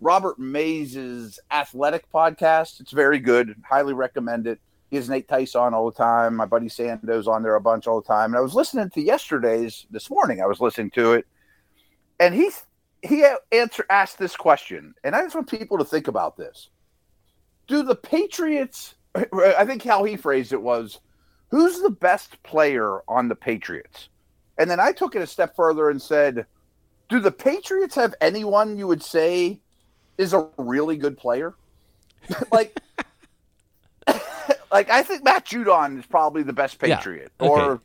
Robert 0.00 0.38
Mays's 0.38 1.38
Athletic 1.50 2.10
podcast. 2.12 2.80
It's 2.80 2.92
very 2.92 3.18
good. 3.18 3.54
Highly 3.68 3.94
recommend 3.94 4.46
it. 4.46 4.60
He 4.90 4.96
has 4.96 5.08
Nate 5.08 5.28
Tice 5.28 5.54
on 5.54 5.72
all 5.72 5.90
the 5.90 5.96
time. 5.96 6.34
My 6.34 6.46
buddy 6.46 6.68
Sando's 6.68 7.28
on 7.28 7.42
there 7.42 7.54
a 7.54 7.60
bunch 7.60 7.86
all 7.86 8.00
the 8.00 8.06
time. 8.06 8.32
And 8.32 8.36
I 8.36 8.40
was 8.40 8.54
listening 8.54 8.90
to 8.90 9.00
yesterday's 9.00 9.86
this 9.90 10.10
morning. 10.10 10.42
I 10.42 10.46
was 10.46 10.60
listening 10.60 10.90
to 10.92 11.12
it, 11.12 11.26
and 12.18 12.34
he 12.34 12.50
he 13.02 13.24
answer 13.52 13.86
asked 13.88 14.18
this 14.18 14.36
question, 14.36 14.94
and 15.04 15.14
I 15.14 15.22
just 15.22 15.34
want 15.34 15.48
people 15.48 15.78
to 15.78 15.84
think 15.84 16.08
about 16.08 16.36
this: 16.36 16.70
Do 17.68 17.84
the 17.84 17.94
Patriots? 17.94 18.94
I 19.14 19.64
think 19.64 19.84
how 19.84 20.02
he 20.04 20.16
phrased 20.16 20.52
it 20.52 20.60
was, 20.60 20.98
"Who's 21.50 21.80
the 21.80 21.90
best 21.90 22.42
player 22.42 23.00
on 23.08 23.28
the 23.28 23.36
Patriots?" 23.36 24.08
And 24.58 24.68
then 24.68 24.80
I 24.80 24.90
took 24.90 25.14
it 25.14 25.22
a 25.22 25.26
step 25.26 25.54
further 25.54 25.88
and 25.88 26.02
said, 26.02 26.46
"Do 27.08 27.20
the 27.20 27.30
Patriots 27.30 27.94
have 27.94 28.14
anyone 28.20 28.76
you 28.76 28.88
would 28.88 29.04
say 29.04 29.60
is 30.18 30.32
a 30.32 30.48
really 30.58 30.96
good 30.96 31.16
player?" 31.16 31.54
like 32.52 32.80
like 34.70 34.90
I 34.90 35.02
think 35.02 35.24
Matt 35.24 35.46
Judon 35.46 35.98
is 35.98 36.06
probably 36.06 36.42
the 36.42 36.52
best 36.52 36.78
Patriot, 36.78 37.32
yeah. 37.40 37.46
okay. 37.46 37.62
or 37.62 37.82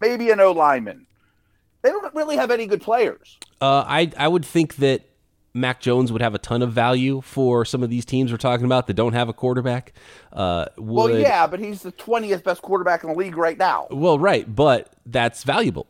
maybe 0.00 0.30
an 0.30 0.40
O 0.40 0.52
lineman. 0.52 1.06
They 1.82 1.90
don't 1.90 2.14
really 2.14 2.36
have 2.36 2.50
any 2.50 2.66
good 2.66 2.82
players. 2.82 3.38
Uh, 3.60 3.84
I 3.86 4.10
I 4.16 4.28
would 4.28 4.44
think 4.44 4.76
that 4.76 5.02
Mac 5.54 5.80
Jones 5.80 6.12
would 6.12 6.22
have 6.22 6.34
a 6.34 6.38
ton 6.38 6.62
of 6.62 6.72
value 6.72 7.20
for 7.20 7.64
some 7.64 7.82
of 7.82 7.90
these 7.90 8.04
teams 8.04 8.30
we're 8.30 8.38
talking 8.38 8.66
about 8.66 8.86
that 8.86 8.94
don't 8.94 9.14
have 9.14 9.28
a 9.28 9.32
quarterback. 9.32 9.92
Uh, 10.32 10.66
would... 10.76 11.12
Well, 11.12 11.18
yeah, 11.18 11.46
but 11.46 11.60
he's 11.60 11.82
the 11.82 11.92
twentieth 11.92 12.44
best 12.44 12.62
quarterback 12.62 13.02
in 13.04 13.10
the 13.10 13.16
league 13.16 13.36
right 13.36 13.58
now. 13.58 13.88
Well, 13.90 14.18
right, 14.18 14.52
but 14.54 14.92
that's 15.06 15.44
valuable 15.44 15.86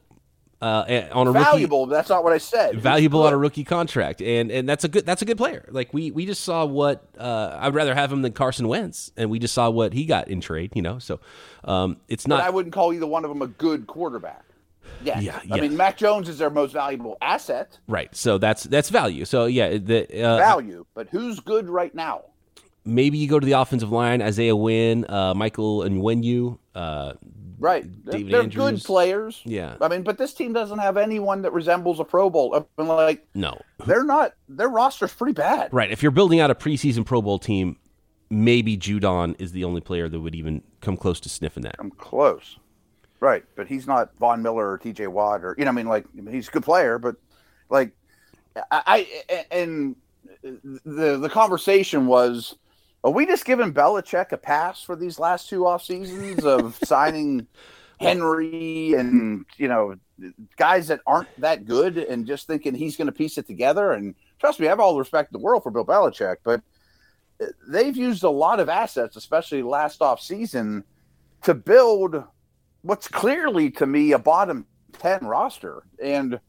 uh, 0.61 1.09
on 1.13 1.29
a 1.29 1.33
valuable. 1.33 1.87
Rookie, 1.87 1.95
that's 1.95 2.09
not 2.09 2.25
what 2.25 2.33
I 2.33 2.39
said. 2.39 2.81
Valuable 2.81 3.23
on 3.23 3.33
a 3.33 3.39
rookie 3.39 3.65
contract, 3.65 4.21
and 4.21 4.51
and 4.51 4.69
that's 4.69 4.85
a 4.85 4.89
good 4.89 5.07
that's 5.07 5.23
a 5.23 5.25
good 5.25 5.37
player. 5.37 5.69
Like 5.71 5.95
we 5.95 6.11
we 6.11 6.27
just 6.27 6.43
saw 6.43 6.65
what 6.65 7.05
uh, 7.19 7.57
I'd 7.61 7.75
rather 7.75 7.95
have 7.95 8.13
him 8.13 8.23
than 8.23 8.33
Carson 8.33 8.67
Wentz, 8.67 9.13
and 9.17 9.31
we 9.31 9.39
just 9.39 9.55
saw 9.55 9.71
what 9.71 9.93
he 9.93 10.05
got 10.05 10.29
in 10.29 10.41
trade. 10.41 10.73
You 10.75 10.83
know, 10.83 10.99
so 10.99 11.21
um, 11.65 11.99
it's 12.09 12.27
not. 12.27 12.41
But 12.41 12.47
I 12.47 12.51
wouldn't 12.51 12.75
call 12.75 12.93
either 12.93 13.07
one 13.07 13.25
of 13.25 13.31
them 13.31 13.43
a 13.43 13.47
good 13.47 13.87
quarterback. 13.87 14.45
Yeah, 15.03 15.21
yeah. 15.21 15.41
I 15.51 15.61
mean, 15.61 15.77
Mac 15.77 15.97
Jones 15.97 16.29
is 16.29 16.39
their 16.39 16.51
most 16.51 16.73
valuable 16.73 17.17
asset. 17.23 17.79
Right. 17.87 18.15
So 18.17 18.39
that's 18.39 18.65
that's 18.65 18.91
value. 18.91 19.25
So 19.25 19.47
yeah, 19.47 19.79
the 19.79 20.07
uh, 20.25 20.39
value. 20.39 20.87
But 20.95 21.09
who's 21.11 21.41
good 21.41 21.69
right 21.69 21.95
now? 21.95 22.23
Maybe 22.85 23.19
you 23.19 23.29
go 23.29 23.39
to 23.39 23.45
the 23.45 23.53
offensive 23.53 23.93
line, 23.93 24.23
Isaiah 24.23 24.57
Wynn, 24.57 25.05
uh, 25.09 25.35
Michael 25.35 25.81
Onwenu, 25.81 26.59
uh, 26.75 27.15
Right. 27.59 27.85
David 28.05 28.33
They're 28.33 28.43
Andrews. 28.43 28.83
good 28.83 28.85
players. 28.85 29.41
Yeah. 29.45 29.77
I 29.81 29.89
mean, 29.89 30.03
but 30.03 30.19
this 30.19 30.33
team 30.33 30.53
doesn't 30.53 30.79
have 30.79 30.97
anyone 30.97 31.43
that 31.43 31.53
resembles 31.53 31.99
a 32.01 32.05
Pro 32.05 32.31
Bowl. 32.31 32.55
I 32.55 32.81
mean, 32.81 32.89
like, 32.89 33.27
no. 33.35 33.61
They're 33.87 34.05
not, 34.05 34.35
their 34.49 34.69
roster's 34.69 35.13
pretty 35.13 35.33
bad. 35.33 35.73
Right. 35.73 35.91
If 35.91 36.03
you're 36.03 36.13
building 36.13 36.41
out 36.41 36.51
a 36.51 36.55
preseason 36.55 37.05
Pro 37.05 37.21
Bowl 37.21 37.39
team, 37.39 37.77
maybe 38.31 38.77
Judon 38.77 39.35
is 39.41 39.53
the 39.53 39.65
only 39.65 39.81
player 39.81 40.09
that 40.09 40.21
would 40.21 40.35
even 40.35 40.63
come 40.81 40.97
close 40.97 41.19
to 41.21 41.29
sniffing 41.29 41.65
that. 41.65 41.77
I'm 41.79 41.91
close. 41.91 42.59
Right. 43.21 43.45
But 43.57 43.67
he's 43.67 43.87
not 43.87 44.17
Von 44.19 44.43
Miller 44.43 44.71
or 44.71 44.79
TJ 44.79 45.09
Watt 45.09 45.45
or, 45.45 45.55
you 45.59 45.65
know, 45.65 45.71
I 45.71 45.75
mean, 45.75 45.87
like, 45.87 46.07
he's 46.31 46.49
a 46.49 46.51
good 46.53 46.63
player, 46.65 46.99
but 46.99 47.17
like, 47.71 47.93
I, 48.71 49.07
I 49.29 49.47
and 49.51 49.97
the, 50.43 51.19
the 51.19 51.29
conversation 51.29 52.07
was, 52.07 52.55
are 53.05 53.11
we 53.11 53.27
just 53.27 53.45
giving 53.45 53.73
Belichick 53.73 54.33
a 54.33 54.37
pass 54.37 54.83
for 54.83 54.97
these 54.97 55.19
last 55.19 55.49
two 55.49 55.67
off 55.67 55.85
seasons 55.85 56.45
of 56.45 56.79
signing 56.85 57.47
Henry 58.01 58.95
and 58.95 59.45
you 59.57 59.69
know 59.69 59.97
guys 60.57 60.89
that 60.89 61.01
aren't 61.07 61.29
that 61.41 61.65
good 61.65 61.99
and 61.99 62.27
just 62.27 62.47
thinking 62.47 62.75
he's 62.75 62.97
going 62.97 63.07
to 63.07 63.13
piece 63.13 63.39
it 63.39 63.47
together? 63.47 63.93
And 63.93 64.15
trust 64.39 64.61
me, 64.61 64.67
I 64.67 64.71
have 64.71 64.81
all 64.81 64.95
the 64.95 64.99
respect 64.99 65.33
in 65.33 65.39
the 65.39 65.45
world 65.45 65.63
for 65.63 65.71
Bill 65.71 65.85
Belichick, 65.85 66.37
but 66.43 66.61
uh, 67.41 67.47
they've 67.69 67.97
used 67.97 68.25
a 68.25 68.31
lot 68.31 68.61
of 68.61 68.69
assets, 68.69 69.17
especially 69.17 69.63
last 69.63 70.03
off 70.03 70.21
season, 70.21 70.85
to 71.43 71.55
build 71.55 72.23
what's 72.83 73.09
clearly 73.09 73.71
to 73.71 73.87
me 73.87 74.13
a 74.13 74.19
bottom 74.19 74.67
10 74.95 75.27
roster 75.27 75.83
and 76.03 76.41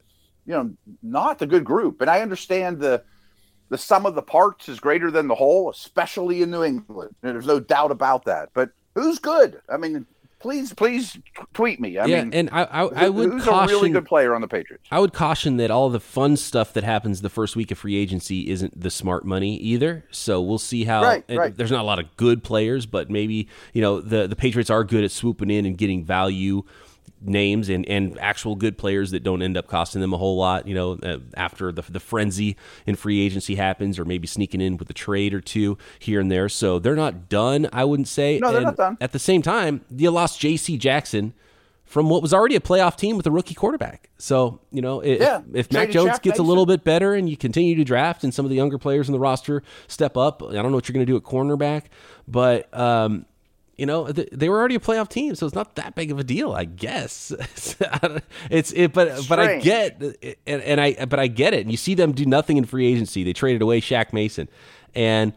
you 0.46 0.54
know 0.54 0.72
not 1.04 1.38
the 1.38 1.48
good 1.48 1.64
group. 1.64 2.02
And 2.02 2.10
i 2.10 2.22
understand 2.22 2.80
the 2.80 3.04
the 3.70 3.78
sum 3.78 4.06
of 4.06 4.16
the 4.16 4.22
parts 4.22 4.68
is 4.70 4.80
greater 4.80 5.12
than 5.12 5.28
the 5.28 5.36
whole 5.36 5.70
especially 5.70 6.42
in 6.42 6.52
new 6.52 6.64
england 6.64 7.16
there's 7.22 7.48
no 7.48 7.60
doubt 7.60 7.92
about 7.92 8.26
that 8.26 8.50
but 8.54 8.72
who's 8.96 9.20
good 9.20 9.62
i 9.70 9.78
mean 9.78 10.06
please 10.40 10.74
please 10.74 11.18
tweet 11.54 11.80
me. 11.80 11.98
I 11.98 12.06
yeah, 12.06 12.24
mean, 12.24 12.34
and 12.34 12.50
I 12.52 12.64
I, 12.64 12.82
I 13.06 13.10
would 13.10 13.30
who's 13.30 13.44
caution 13.44 13.76
a 13.76 13.78
really 13.78 13.90
good 13.92 14.06
player 14.06 14.34
on 14.34 14.42
the 14.42 14.48
Patriots. 14.48 14.86
I 14.90 15.00
would 15.00 15.14
caution 15.14 15.58
that 15.58 15.70
all 15.70 15.90
the 15.90 16.00
fun 16.00 16.38
stuff 16.38 16.74
that 16.74 16.84
happens 16.84 17.22
the 17.22 17.30
first 17.30 17.56
week 17.56 17.72
of 17.72 17.78
free 17.78 17.96
agency 17.96 18.50
isn't 18.50 18.80
the 18.80 18.90
smart 18.90 19.26
money 19.26 19.58
either. 19.58 20.06
So 20.12 20.42
we'll 20.42 20.58
see 20.58 20.86
how. 20.86 21.04
Right, 21.04 21.24
right. 21.30 21.56
There's 21.56 21.72
not 21.72 21.82
a 21.82 21.84
lot 21.84 22.00
of 22.00 22.16
good 22.18 22.44
players, 22.44 22.86
but 22.86 23.10
maybe 23.10 23.48
you 23.74 23.82
know 23.82 24.02
the 24.02 24.28
the 24.28 24.36
Patriots 24.36 24.70
are 24.70 24.84
good 24.84 25.04
at 25.04 25.12
swooping 25.12 25.52
in 25.52 25.66
and 25.66 25.78
getting 25.78 26.04
value 26.04 26.64
names 27.22 27.70
and, 27.70 27.86
and 27.88 28.18
actual 28.20 28.56
good 28.56 28.78
players 28.78 29.12
that 29.12 29.24
don't 29.24 29.42
end 29.42 29.58
up 29.58 29.68
costing 29.68 30.02
them 30.02 30.14
a 30.14 30.18
whole 30.18 30.38
lot, 30.38 30.68
you 30.68 30.76
know, 30.76 30.94
uh, 31.04 31.18
after 31.36 31.72
the, 31.72 31.82
the 31.90 32.00
frenzy 32.00 32.56
in 32.86 32.96
free 32.96 33.22
agency 33.22 33.56
happens, 33.56 34.00
or 34.00 34.06
maybe 34.06 34.28
sneaking 34.28 34.62
in 34.62 34.78
with 34.78 34.90
a 34.90 34.94
trade 34.94 35.34
or 35.34 35.42
two 35.42 35.78
here 36.00 36.20
and 36.20 36.32
there. 36.32 36.50
So 36.50 36.80
they're 36.80 36.96
not 36.96 37.30
done, 37.30 37.68
I 37.74 37.84
wouldn't 37.86 38.08
say. 38.08 38.40
No, 38.40 38.50
they're 38.50 38.58
And 38.58 38.66
not 38.66 38.78
done. 38.78 38.98
At 39.02 39.12
the 39.12 39.20
same 39.20 39.42
time, 39.42 39.82
you 39.96 40.12
lost 40.12 40.40
J.C. 40.40 40.78
Jackson 40.78 41.34
from 41.86 42.08
what 42.08 42.22
was 42.22 42.36
already 42.36 42.56
a 42.56 42.60
playoff 42.60 42.96
team 42.96 43.18
with 43.18 43.26
a 43.26 43.32
rookie 43.32 43.56
quarterback. 43.56 44.12
So, 44.20 44.62
you 44.72 44.80
know, 44.80 45.00
if, 45.00 45.20
Yeah, 45.20 45.42
if 45.54 45.72
Mac 45.72 45.90
Jones 45.90 46.12
Shaq 46.12 46.22
gets 46.22 46.38
a 46.38 46.44
little 46.44 46.68
bit 46.68 46.84
better 46.84 47.16
and 47.16 47.28
you 47.28 47.36
continue 47.36 47.76
to 47.76 47.84
draft 47.84 48.24
and 48.24 48.32
some 48.32 48.46
of 48.46 48.52
the 48.52 48.56
younger 48.56 48.78
players 48.78 49.10
in 49.10 49.14
the 49.14 49.20
roster 49.20 49.64
step 49.88 50.16
up, 50.16 50.44
I 50.44 50.54
don't 50.54 50.70
know 50.70 50.78
what 50.78 50.88
you're 50.88 50.94
going 50.94 51.06
to 51.06 51.12
do 51.12 51.18
at 51.18 51.24
cornerback, 51.24 51.86
but 52.28 52.72
um, 52.78 53.26
you 53.80 53.86
know 53.86 54.12
th- 54.12 54.30
they 54.32 54.50
were 54.50 54.60
already 54.60 54.76
a 54.76 54.80
playoff 54.80 55.08
team, 55.08 55.36
so 55.36 55.46
it's 55.46 55.56
not 55.56 55.76
that 55.76 55.96
big 55.96 56.12
of 56.12 56.20
a 56.20 56.24
deal, 56.24 56.52
I 56.52 56.66
guess. 56.66 57.32
it's 58.50 58.72
it, 58.74 58.92
but 58.92 59.26
but 59.30 59.40
I 59.40 59.60
get 59.60 60.02
and, 60.46 60.62
and 60.62 60.82
I 60.82 61.06
but 61.06 61.18
I 61.18 61.28
get 61.28 61.54
it. 61.54 61.62
And 61.62 61.72
you 61.72 61.78
see 61.78 61.96
them 61.96 62.12
do 62.12 62.26
nothing 62.26 62.58
in 62.58 62.66
free 62.66 62.88
agency. 62.92 63.24
They 63.24 63.32
traded 63.32 63.62
away 63.62 63.80
Shaq 63.80 64.12
Mason, 64.12 64.50
and 64.94 65.32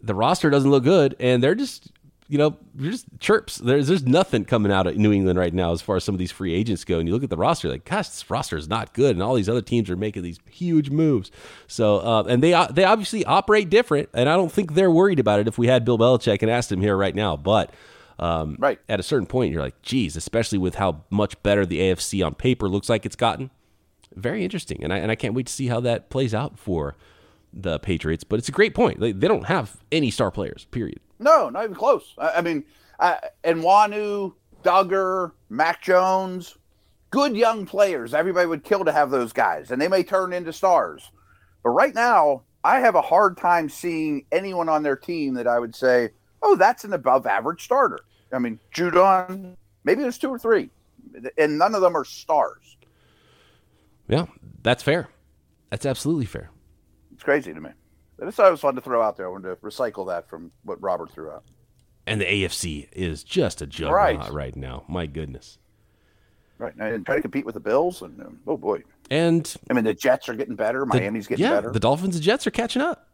the 0.00 0.14
roster 0.14 0.48
doesn't 0.48 0.70
look 0.70 0.84
good, 0.84 1.16
and 1.18 1.42
they're 1.42 1.56
just 1.56 1.90
you 2.28 2.38
know 2.38 2.56
just 2.78 3.06
chirps. 3.20 3.56
There's 3.56 3.88
there's 3.88 4.04
nothing 4.04 4.44
coming 4.44 4.72
out 4.72 4.86
of 4.86 4.96
New 4.96 5.12
England 5.12 5.38
right 5.38 5.54
now 5.54 5.72
as 5.72 5.82
far 5.82 5.96
as 5.96 6.04
some 6.04 6.14
of 6.14 6.18
these 6.18 6.32
free 6.32 6.54
agents 6.54 6.84
go. 6.84 6.98
And 6.98 7.08
you 7.08 7.14
look 7.14 7.24
at 7.24 7.30
the 7.30 7.36
roster, 7.36 7.68
like 7.68 7.84
gosh, 7.84 8.08
this 8.08 8.28
roster 8.30 8.56
is 8.56 8.68
not 8.68 8.94
good, 8.94 9.16
and 9.16 9.22
all 9.22 9.34
these 9.34 9.48
other 9.48 9.62
teams 9.62 9.88
are 9.90 9.96
making 9.96 10.22
these 10.22 10.38
huge 10.50 10.90
moves. 10.90 11.30
So 11.66 11.98
uh, 11.98 12.24
and 12.28 12.42
they 12.42 12.50
they 12.72 12.84
obviously 12.84 13.24
operate 13.24 13.70
different, 13.70 14.08
and 14.12 14.28
I 14.28 14.36
don't 14.36 14.52
think 14.52 14.74
they're 14.74 14.90
worried 14.90 15.18
about 15.18 15.40
it 15.40 15.48
if 15.48 15.58
we 15.58 15.66
had 15.66 15.84
Bill 15.84 15.98
Belichick 15.98 16.42
and 16.42 16.50
asked 16.50 16.70
him 16.70 16.80
here 16.80 16.96
right 16.96 17.14
now, 17.14 17.36
but. 17.36 17.72
Um, 18.18 18.56
Right. 18.58 18.78
At 18.88 18.98
a 18.98 19.02
certain 19.02 19.26
point, 19.26 19.52
you're 19.52 19.60
like, 19.60 19.82
geez, 19.82 20.16
especially 20.16 20.56
with 20.56 20.76
how 20.76 21.02
much 21.10 21.42
better 21.42 21.66
the 21.66 21.80
AFC 21.80 22.24
on 22.24 22.34
paper 22.34 22.66
looks 22.66 22.88
like 22.88 23.04
it's 23.04 23.14
gotten. 23.14 23.50
Very 24.14 24.42
interesting, 24.42 24.82
and 24.82 24.90
I 24.90 24.96
and 24.96 25.10
I 25.10 25.16
can't 25.16 25.34
wait 25.34 25.48
to 25.48 25.52
see 25.52 25.66
how 25.66 25.80
that 25.80 26.08
plays 26.08 26.32
out 26.32 26.58
for 26.58 26.96
the 27.52 27.78
Patriots. 27.78 28.24
But 28.24 28.38
it's 28.38 28.48
a 28.48 28.52
great 28.52 28.74
point. 28.74 29.00
They, 29.00 29.12
they 29.12 29.28
don't 29.28 29.46
have 29.46 29.76
any 29.92 30.10
star 30.10 30.30
players. 30.30 30.66
Period. 30.70 31.00
No, 31.18 31.48
not 31.48 31.64
even 31.64 31.76
close. 31.76 32.14
I, 32.18 32.30
I 32.30 32.40
mean, 32.40 32.64
uh, 32.98 33.16
Onwenu, 33.44 34.34
Dugger, 34.62 35.32
Mac 35.48 35.82
Jones, 35.82 36.56
good 37.10 37.36
young 37.36 37.66
players. 37.66 38.14
Everybody 38.14 38.46
would 38.46 38.64
kill 38.64 38.84
to 38.84 38.92
have 38.92 39.10
those 39.10 39.32
guys, 39.32 39.70
and 39.70 39.80
they 39.80 39.88
may 39.88 40.02
turn 40.02 40.32
into 40.32 40.52
stars. 40.52 41.10
But 41.62 41.70
right 41.70 41.94
now, 41.94 42.42
I 42.64 42.80
have 42.80 42.94
a 42.94 43.02
hard 43.02 43.36
time 43.36 43.68
seeing 43.68 44.26
anyone 44.32 44.68
on 44.68 44.82
their 44.82 44.96
team 44.96 45.34
that 45.34 45.46
I 45.46 45.58
would 45.58 45.74
say, 45.74 46.10
oh, 46.42 46.56
that's 46.56 46.84
an 46.84 46.92
above 46.92 47.26
average 47.26 47.62
starter. 47.62 48.00
I 48.32 48.38
mean, 48.38 48.58
Judon, 48.74 49.56
maybe 49.84 50.02
there's 50.02 50.18
two 50.18 50.30
or 50.30 50.38
three, 50.38 50.70
and 51.38 51.58
none 51.58 51.74
of 51.74 51.80
them 51.80 51.96
are 51.96 52.04
stars. 52.04 52.76
Yeah, 54.08 54.26
that's 54.62 54.82
fair. 54.82 55.08
That's 55.70 55.86
absolutely 55.86 56.26
fair. 56.26 56.50
It's 57.16 57.22
crazy 57.22 57.54
to 57.54 57.60
me. 57.62 57.70
I 58.20 58.26
just 58.26 58.36
thought 58.36 58.48
it 58.48 58.50
was 58.50 58.60
fun 58.60 58.74
to 58.74 58.82
throw 58.82 59.00
out 59.00 59.16
there. 59.16 59.24
I 59.26 59.30
wanted 59.30 59.48
to 59.48 59.56
recycle 59.56 60.06
that 60.08 60.28
from 60.28 60.52
what 60.64 60.80
Robert 60.82 61.10
threw 61.10 61.30
out. 61.30 61.44
And 62.06 62.20
the 62.20 62.26
AFC 62.26 62.88
is 62.92 63.24
just 63.24 63.62
a 63.62 63.66
juggernaut 63.66 63.94
Right. 63.94 64.30
right, 64.30 64.54
now. 64.54 64.84
My 64.86 65.06
goodness. 65.06 65.58
Right. 66.58 66.74
And 66.78 67.06
try 67.06 67.16
to 67.16 67.22
compete 67.22 67.46
with 67.46 67.54
the 67.54 67.60
Bills. 67.60 68.02
And 68.02 68.20
um, 68.20 68.38
oh, 68.46 68.58
boy. 68.58 68.82
And 69.10 69.50
I 69.70 69.72
mean, 69.72 69.84
the 69.84 69.94
Jets 69.94 70.28
are 70.28 70.34
getting 70.34 70.56
better. 70.56 70.80
the- 70.80 70.86
Miami's 70.86 71.26
getting 71.26 71.44
yeah, 71.46 71.52
better. 71.54 71.70
the 71.70 71.80
Dolphins 71.80 72.16
and 72.16 72.22
Jets 72.22 72.46
are 72.46 72.50
catching 72.50 72.82
up. 72.82 73.08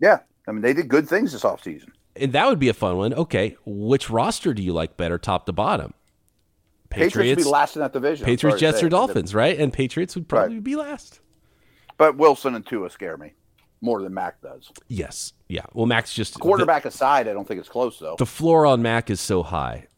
yeah. 0.00 0.18
I 0.48 0.52
mean, 0.52 0.60
they 0.62 0.74
did 0.74 0.88
good 0.88 1.08
things 1.08 1.30
this 1.32 1.42
offseason. 1.42 1.90
And 2.16 2.32
that 2.32 2.46
would 2.48 2.58
be 2.58 2.68
a 2.68 2.74
fun 2.74 2.96
one. 2.98 3.14
Okay, 3.14 3.56
which 3.64 4.10
roster 4.10 4.52
do 4.52 4.62
you 4.62 4.72
like 4.74 4.96
better, 4.98 5.16
top 5.16 5.46
to 5.46 5.52
bottom? 5.52 5.94
Patriots, 6.90 7.38
would 7.38 7.44
be 7.44 7.50
last 7.50 7.76
in 7.76 7.80
that 7.82 7.92
division. 7.94 8.26
Patriots, 8.26 8.60
Jets, 8.60 8.82
or 8.82 8.88
Dolphins, 8.90 9.34
right? 9.34 9.58
And 9.58 9.72
Patriots 9.72 10.14
would 10.16 10.28
probably 10.28 10.56
Right. 10.56 10.64
be 10.64 10.76
last. 10.76 11.20
But 11.96 12.16
Wilson 12.16 12.54
and 12.54 12.64
Tua 12.66 12.90
scare 12.90 13.16
me 13.16 13.32
more 13.80 14.02
than 14.02 14.14
Mac 14.14 14.40
does. 14.40 14.70
Yes. 14.88 15.32
Yeah. 15.48 15.66
Well, 15.72 15.86
Max 15.86 16.14
just 16.14 16.38
Quarterback 16.40 16.84
aside, 16.84 17.28
I 17.28 17.32
don't 17.32 17.46
think 17.46 17.60
it's 17.60 17.68
close, 17.68 17.98
though. 17.98 18.16
The, 18.18 18.24
the 18.24 18.30
floor 18.30 18.66
on 18.66 18.82
Mac 18.82 19.10
is 19.10 19.20
so 19.20 19.42
high, 19.42 19.88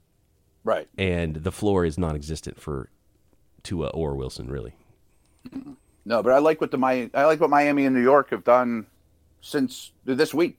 right. 0.65 0.89
and 0.99 1.37
the 1.37 1.53
floor 1.53 1.85
is 1.85 1.99
non-existent 1.99 2.61
for 2.61 2.91
Tua 3.63 3.89
or 3.89 4.17
Wilson, 4.17 4.49
really. 4.49 4.75
No, 6.05 6.23
but 6.23 6.33
I 6.33 6.39
like 6.39 6.61
what 6.61 6.71
the 6.71 6.79
Mi- 6.79 7.11
I 7.15 7.25
like 7.25 7.41
what 7.41 7.51
Miami 7.51 7.85
and 7.85 7.95
New 7.95 8.03
York 8.03 8.31
have 8.31 8.45
done 8.45 8.87
since 9.41 9.93
this 10.05 10.35
week. 10.35 10.59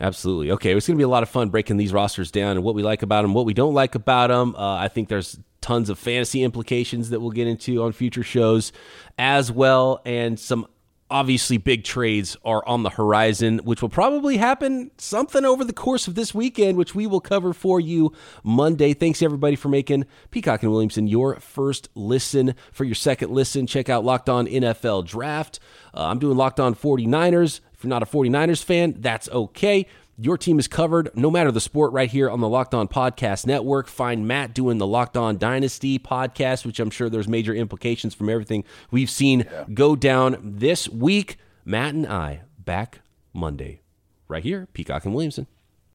Absolutely. 0.00 0.52
Okay, 0.52 0.76
it's 0.76 0.86
going 0.86 0.96
to 0.96 1.00
be 1.00 1.04
a 1.04 1.08
lot 1.08 1.24
of 1.24 1.28
fun 1.28 1.48
breaking 1.48 1.76
these 1.76 1.92
rosters 1.92 2.30
down 2.30 2.52
and 2.52 2.62
what 2.62 2.76
we 2.76 2.82
like 2.82 3.02
about 3.02 3.22
them, 3.22 3.34
what 3.34 3.44
we 3.44 3.54
don't 3.54 3.74
like 3.74 3.96
about 3.96 4.28
them. 4.28 4.54
Uh, 4.56 4.74
I 4.74 4.86
think 4.86 5.08
there's 5.08 5.38
tons 5.60 5.90
of 5.90 5.98
fantasy 5.98 6.44
implications 6.44 7.10
that 7.10 7.20
we'll 7.20 7.32
get 7.32 7.48
into 7.48 7.82
on 7.82 7.90
future 7.92 8.22
shows 8.22 8.72
as 9.18 9.50
well, 9.50 10.00
and 10.04 10.38
some 10.38 10.68
obviously 11.10 11.56
big 11.56 11.84
trades 11.84 12.36
are 12.44 12.66
on 12.66 12.82
the 12.82 12.90
horizon, 12.90 13.58
which 13.58 13.82
will 13.82 13.88
probably 13.88 14.36
happen 14.36 14.90
something 14.98 15.44
over 15.44 15.64
the 15.64 15.72
course 15.72 16.06
of 16.06 16.14
this 16.14 16.34
weekend, 16.34 16.76
which 16.76 16.94
we 16.94 17.06
will 17.06 17.20
cover 17.20 17.52
for 17.52 17.80
you 17.80 18.12
Monday. 18.42 18.94
Thanks 18.94 19.22
everybody 19.22 19.56
for 19.56 19.68
making 19.68 20.06
Peacock 20.30 20.62
and 20.62 20.72
Williamson 20.72 21.06
your 21.06 21.40
first 21.40 21.88
listen. 21.94 22.54
For 22.72 22.84
your 22.84 22.94
second 22.94 23.30
listen, 23.30 23.66
check 23.66 23.88
out 23.88 24.04
Locked 24.04 24.28
On 24.28 24.46
NFL 24.46 25.06
Draft. 25.06 25.60
Uh, 25.94 26.06
I'm 26.06 26.18
doing 26.18 26.36
Locked 26.36 26.60
On 26.60 26.74
49ers. 26.74 27.60
If 27.72 27.84
you're 27.84 27.90
not 27.90 28.02
a 28.02 28.06
49ers 28.06 28.62
fan, 28.62 28.96
that's 28.98 29.28
okay. 29.30 29.86
Your 30.20 30.36
team 30.36 30.58
is 30.58 30.66
covered 30.66 31.10
no 31.14 31.30
matter 31.30 31.52
the 31.52 31.60
sport 31.60 31.92
right 31.92 32.10
here 32.10 32.28
on 32.28 32.40
the 32.40 32.48
Locked 32.48 32.74
On 32.74 32.88
Podcast 32.88 33.46
Network. 33.46 33.86
Find 33.86 34.26
Matt 34.26 34.52
doing 34.52 34.78
the 34.78 34.86
Locked 34.86 35.16
On 35.16 35.38
Dynasty 35.38 35.96
podcast, 35.96 36.66
which 36.66 36.80
I'm 36.80 36.90
sure 36.90 37.08
there's 37.08 37.28
major 37.28 37.54
implications 37.54 38.14
from 38.14 38.28
everything 38.28 38.64
we've 38.90 39.10
seen 39.10 39.46
go 39.72 39.94
down 39.94 40.36
this 40.42 40.88
week. 40.88 41.36
Matt 41.64 41.94
and 41.94 42.04
I 42.04 42.40
back 42.58 42.98
Monday 43.32 43.82
right 44.26 44.42
here, 44.42 44.66
Peacock 44.72 45.04
and 45.04 45.14
Williamson. 45.14 45.46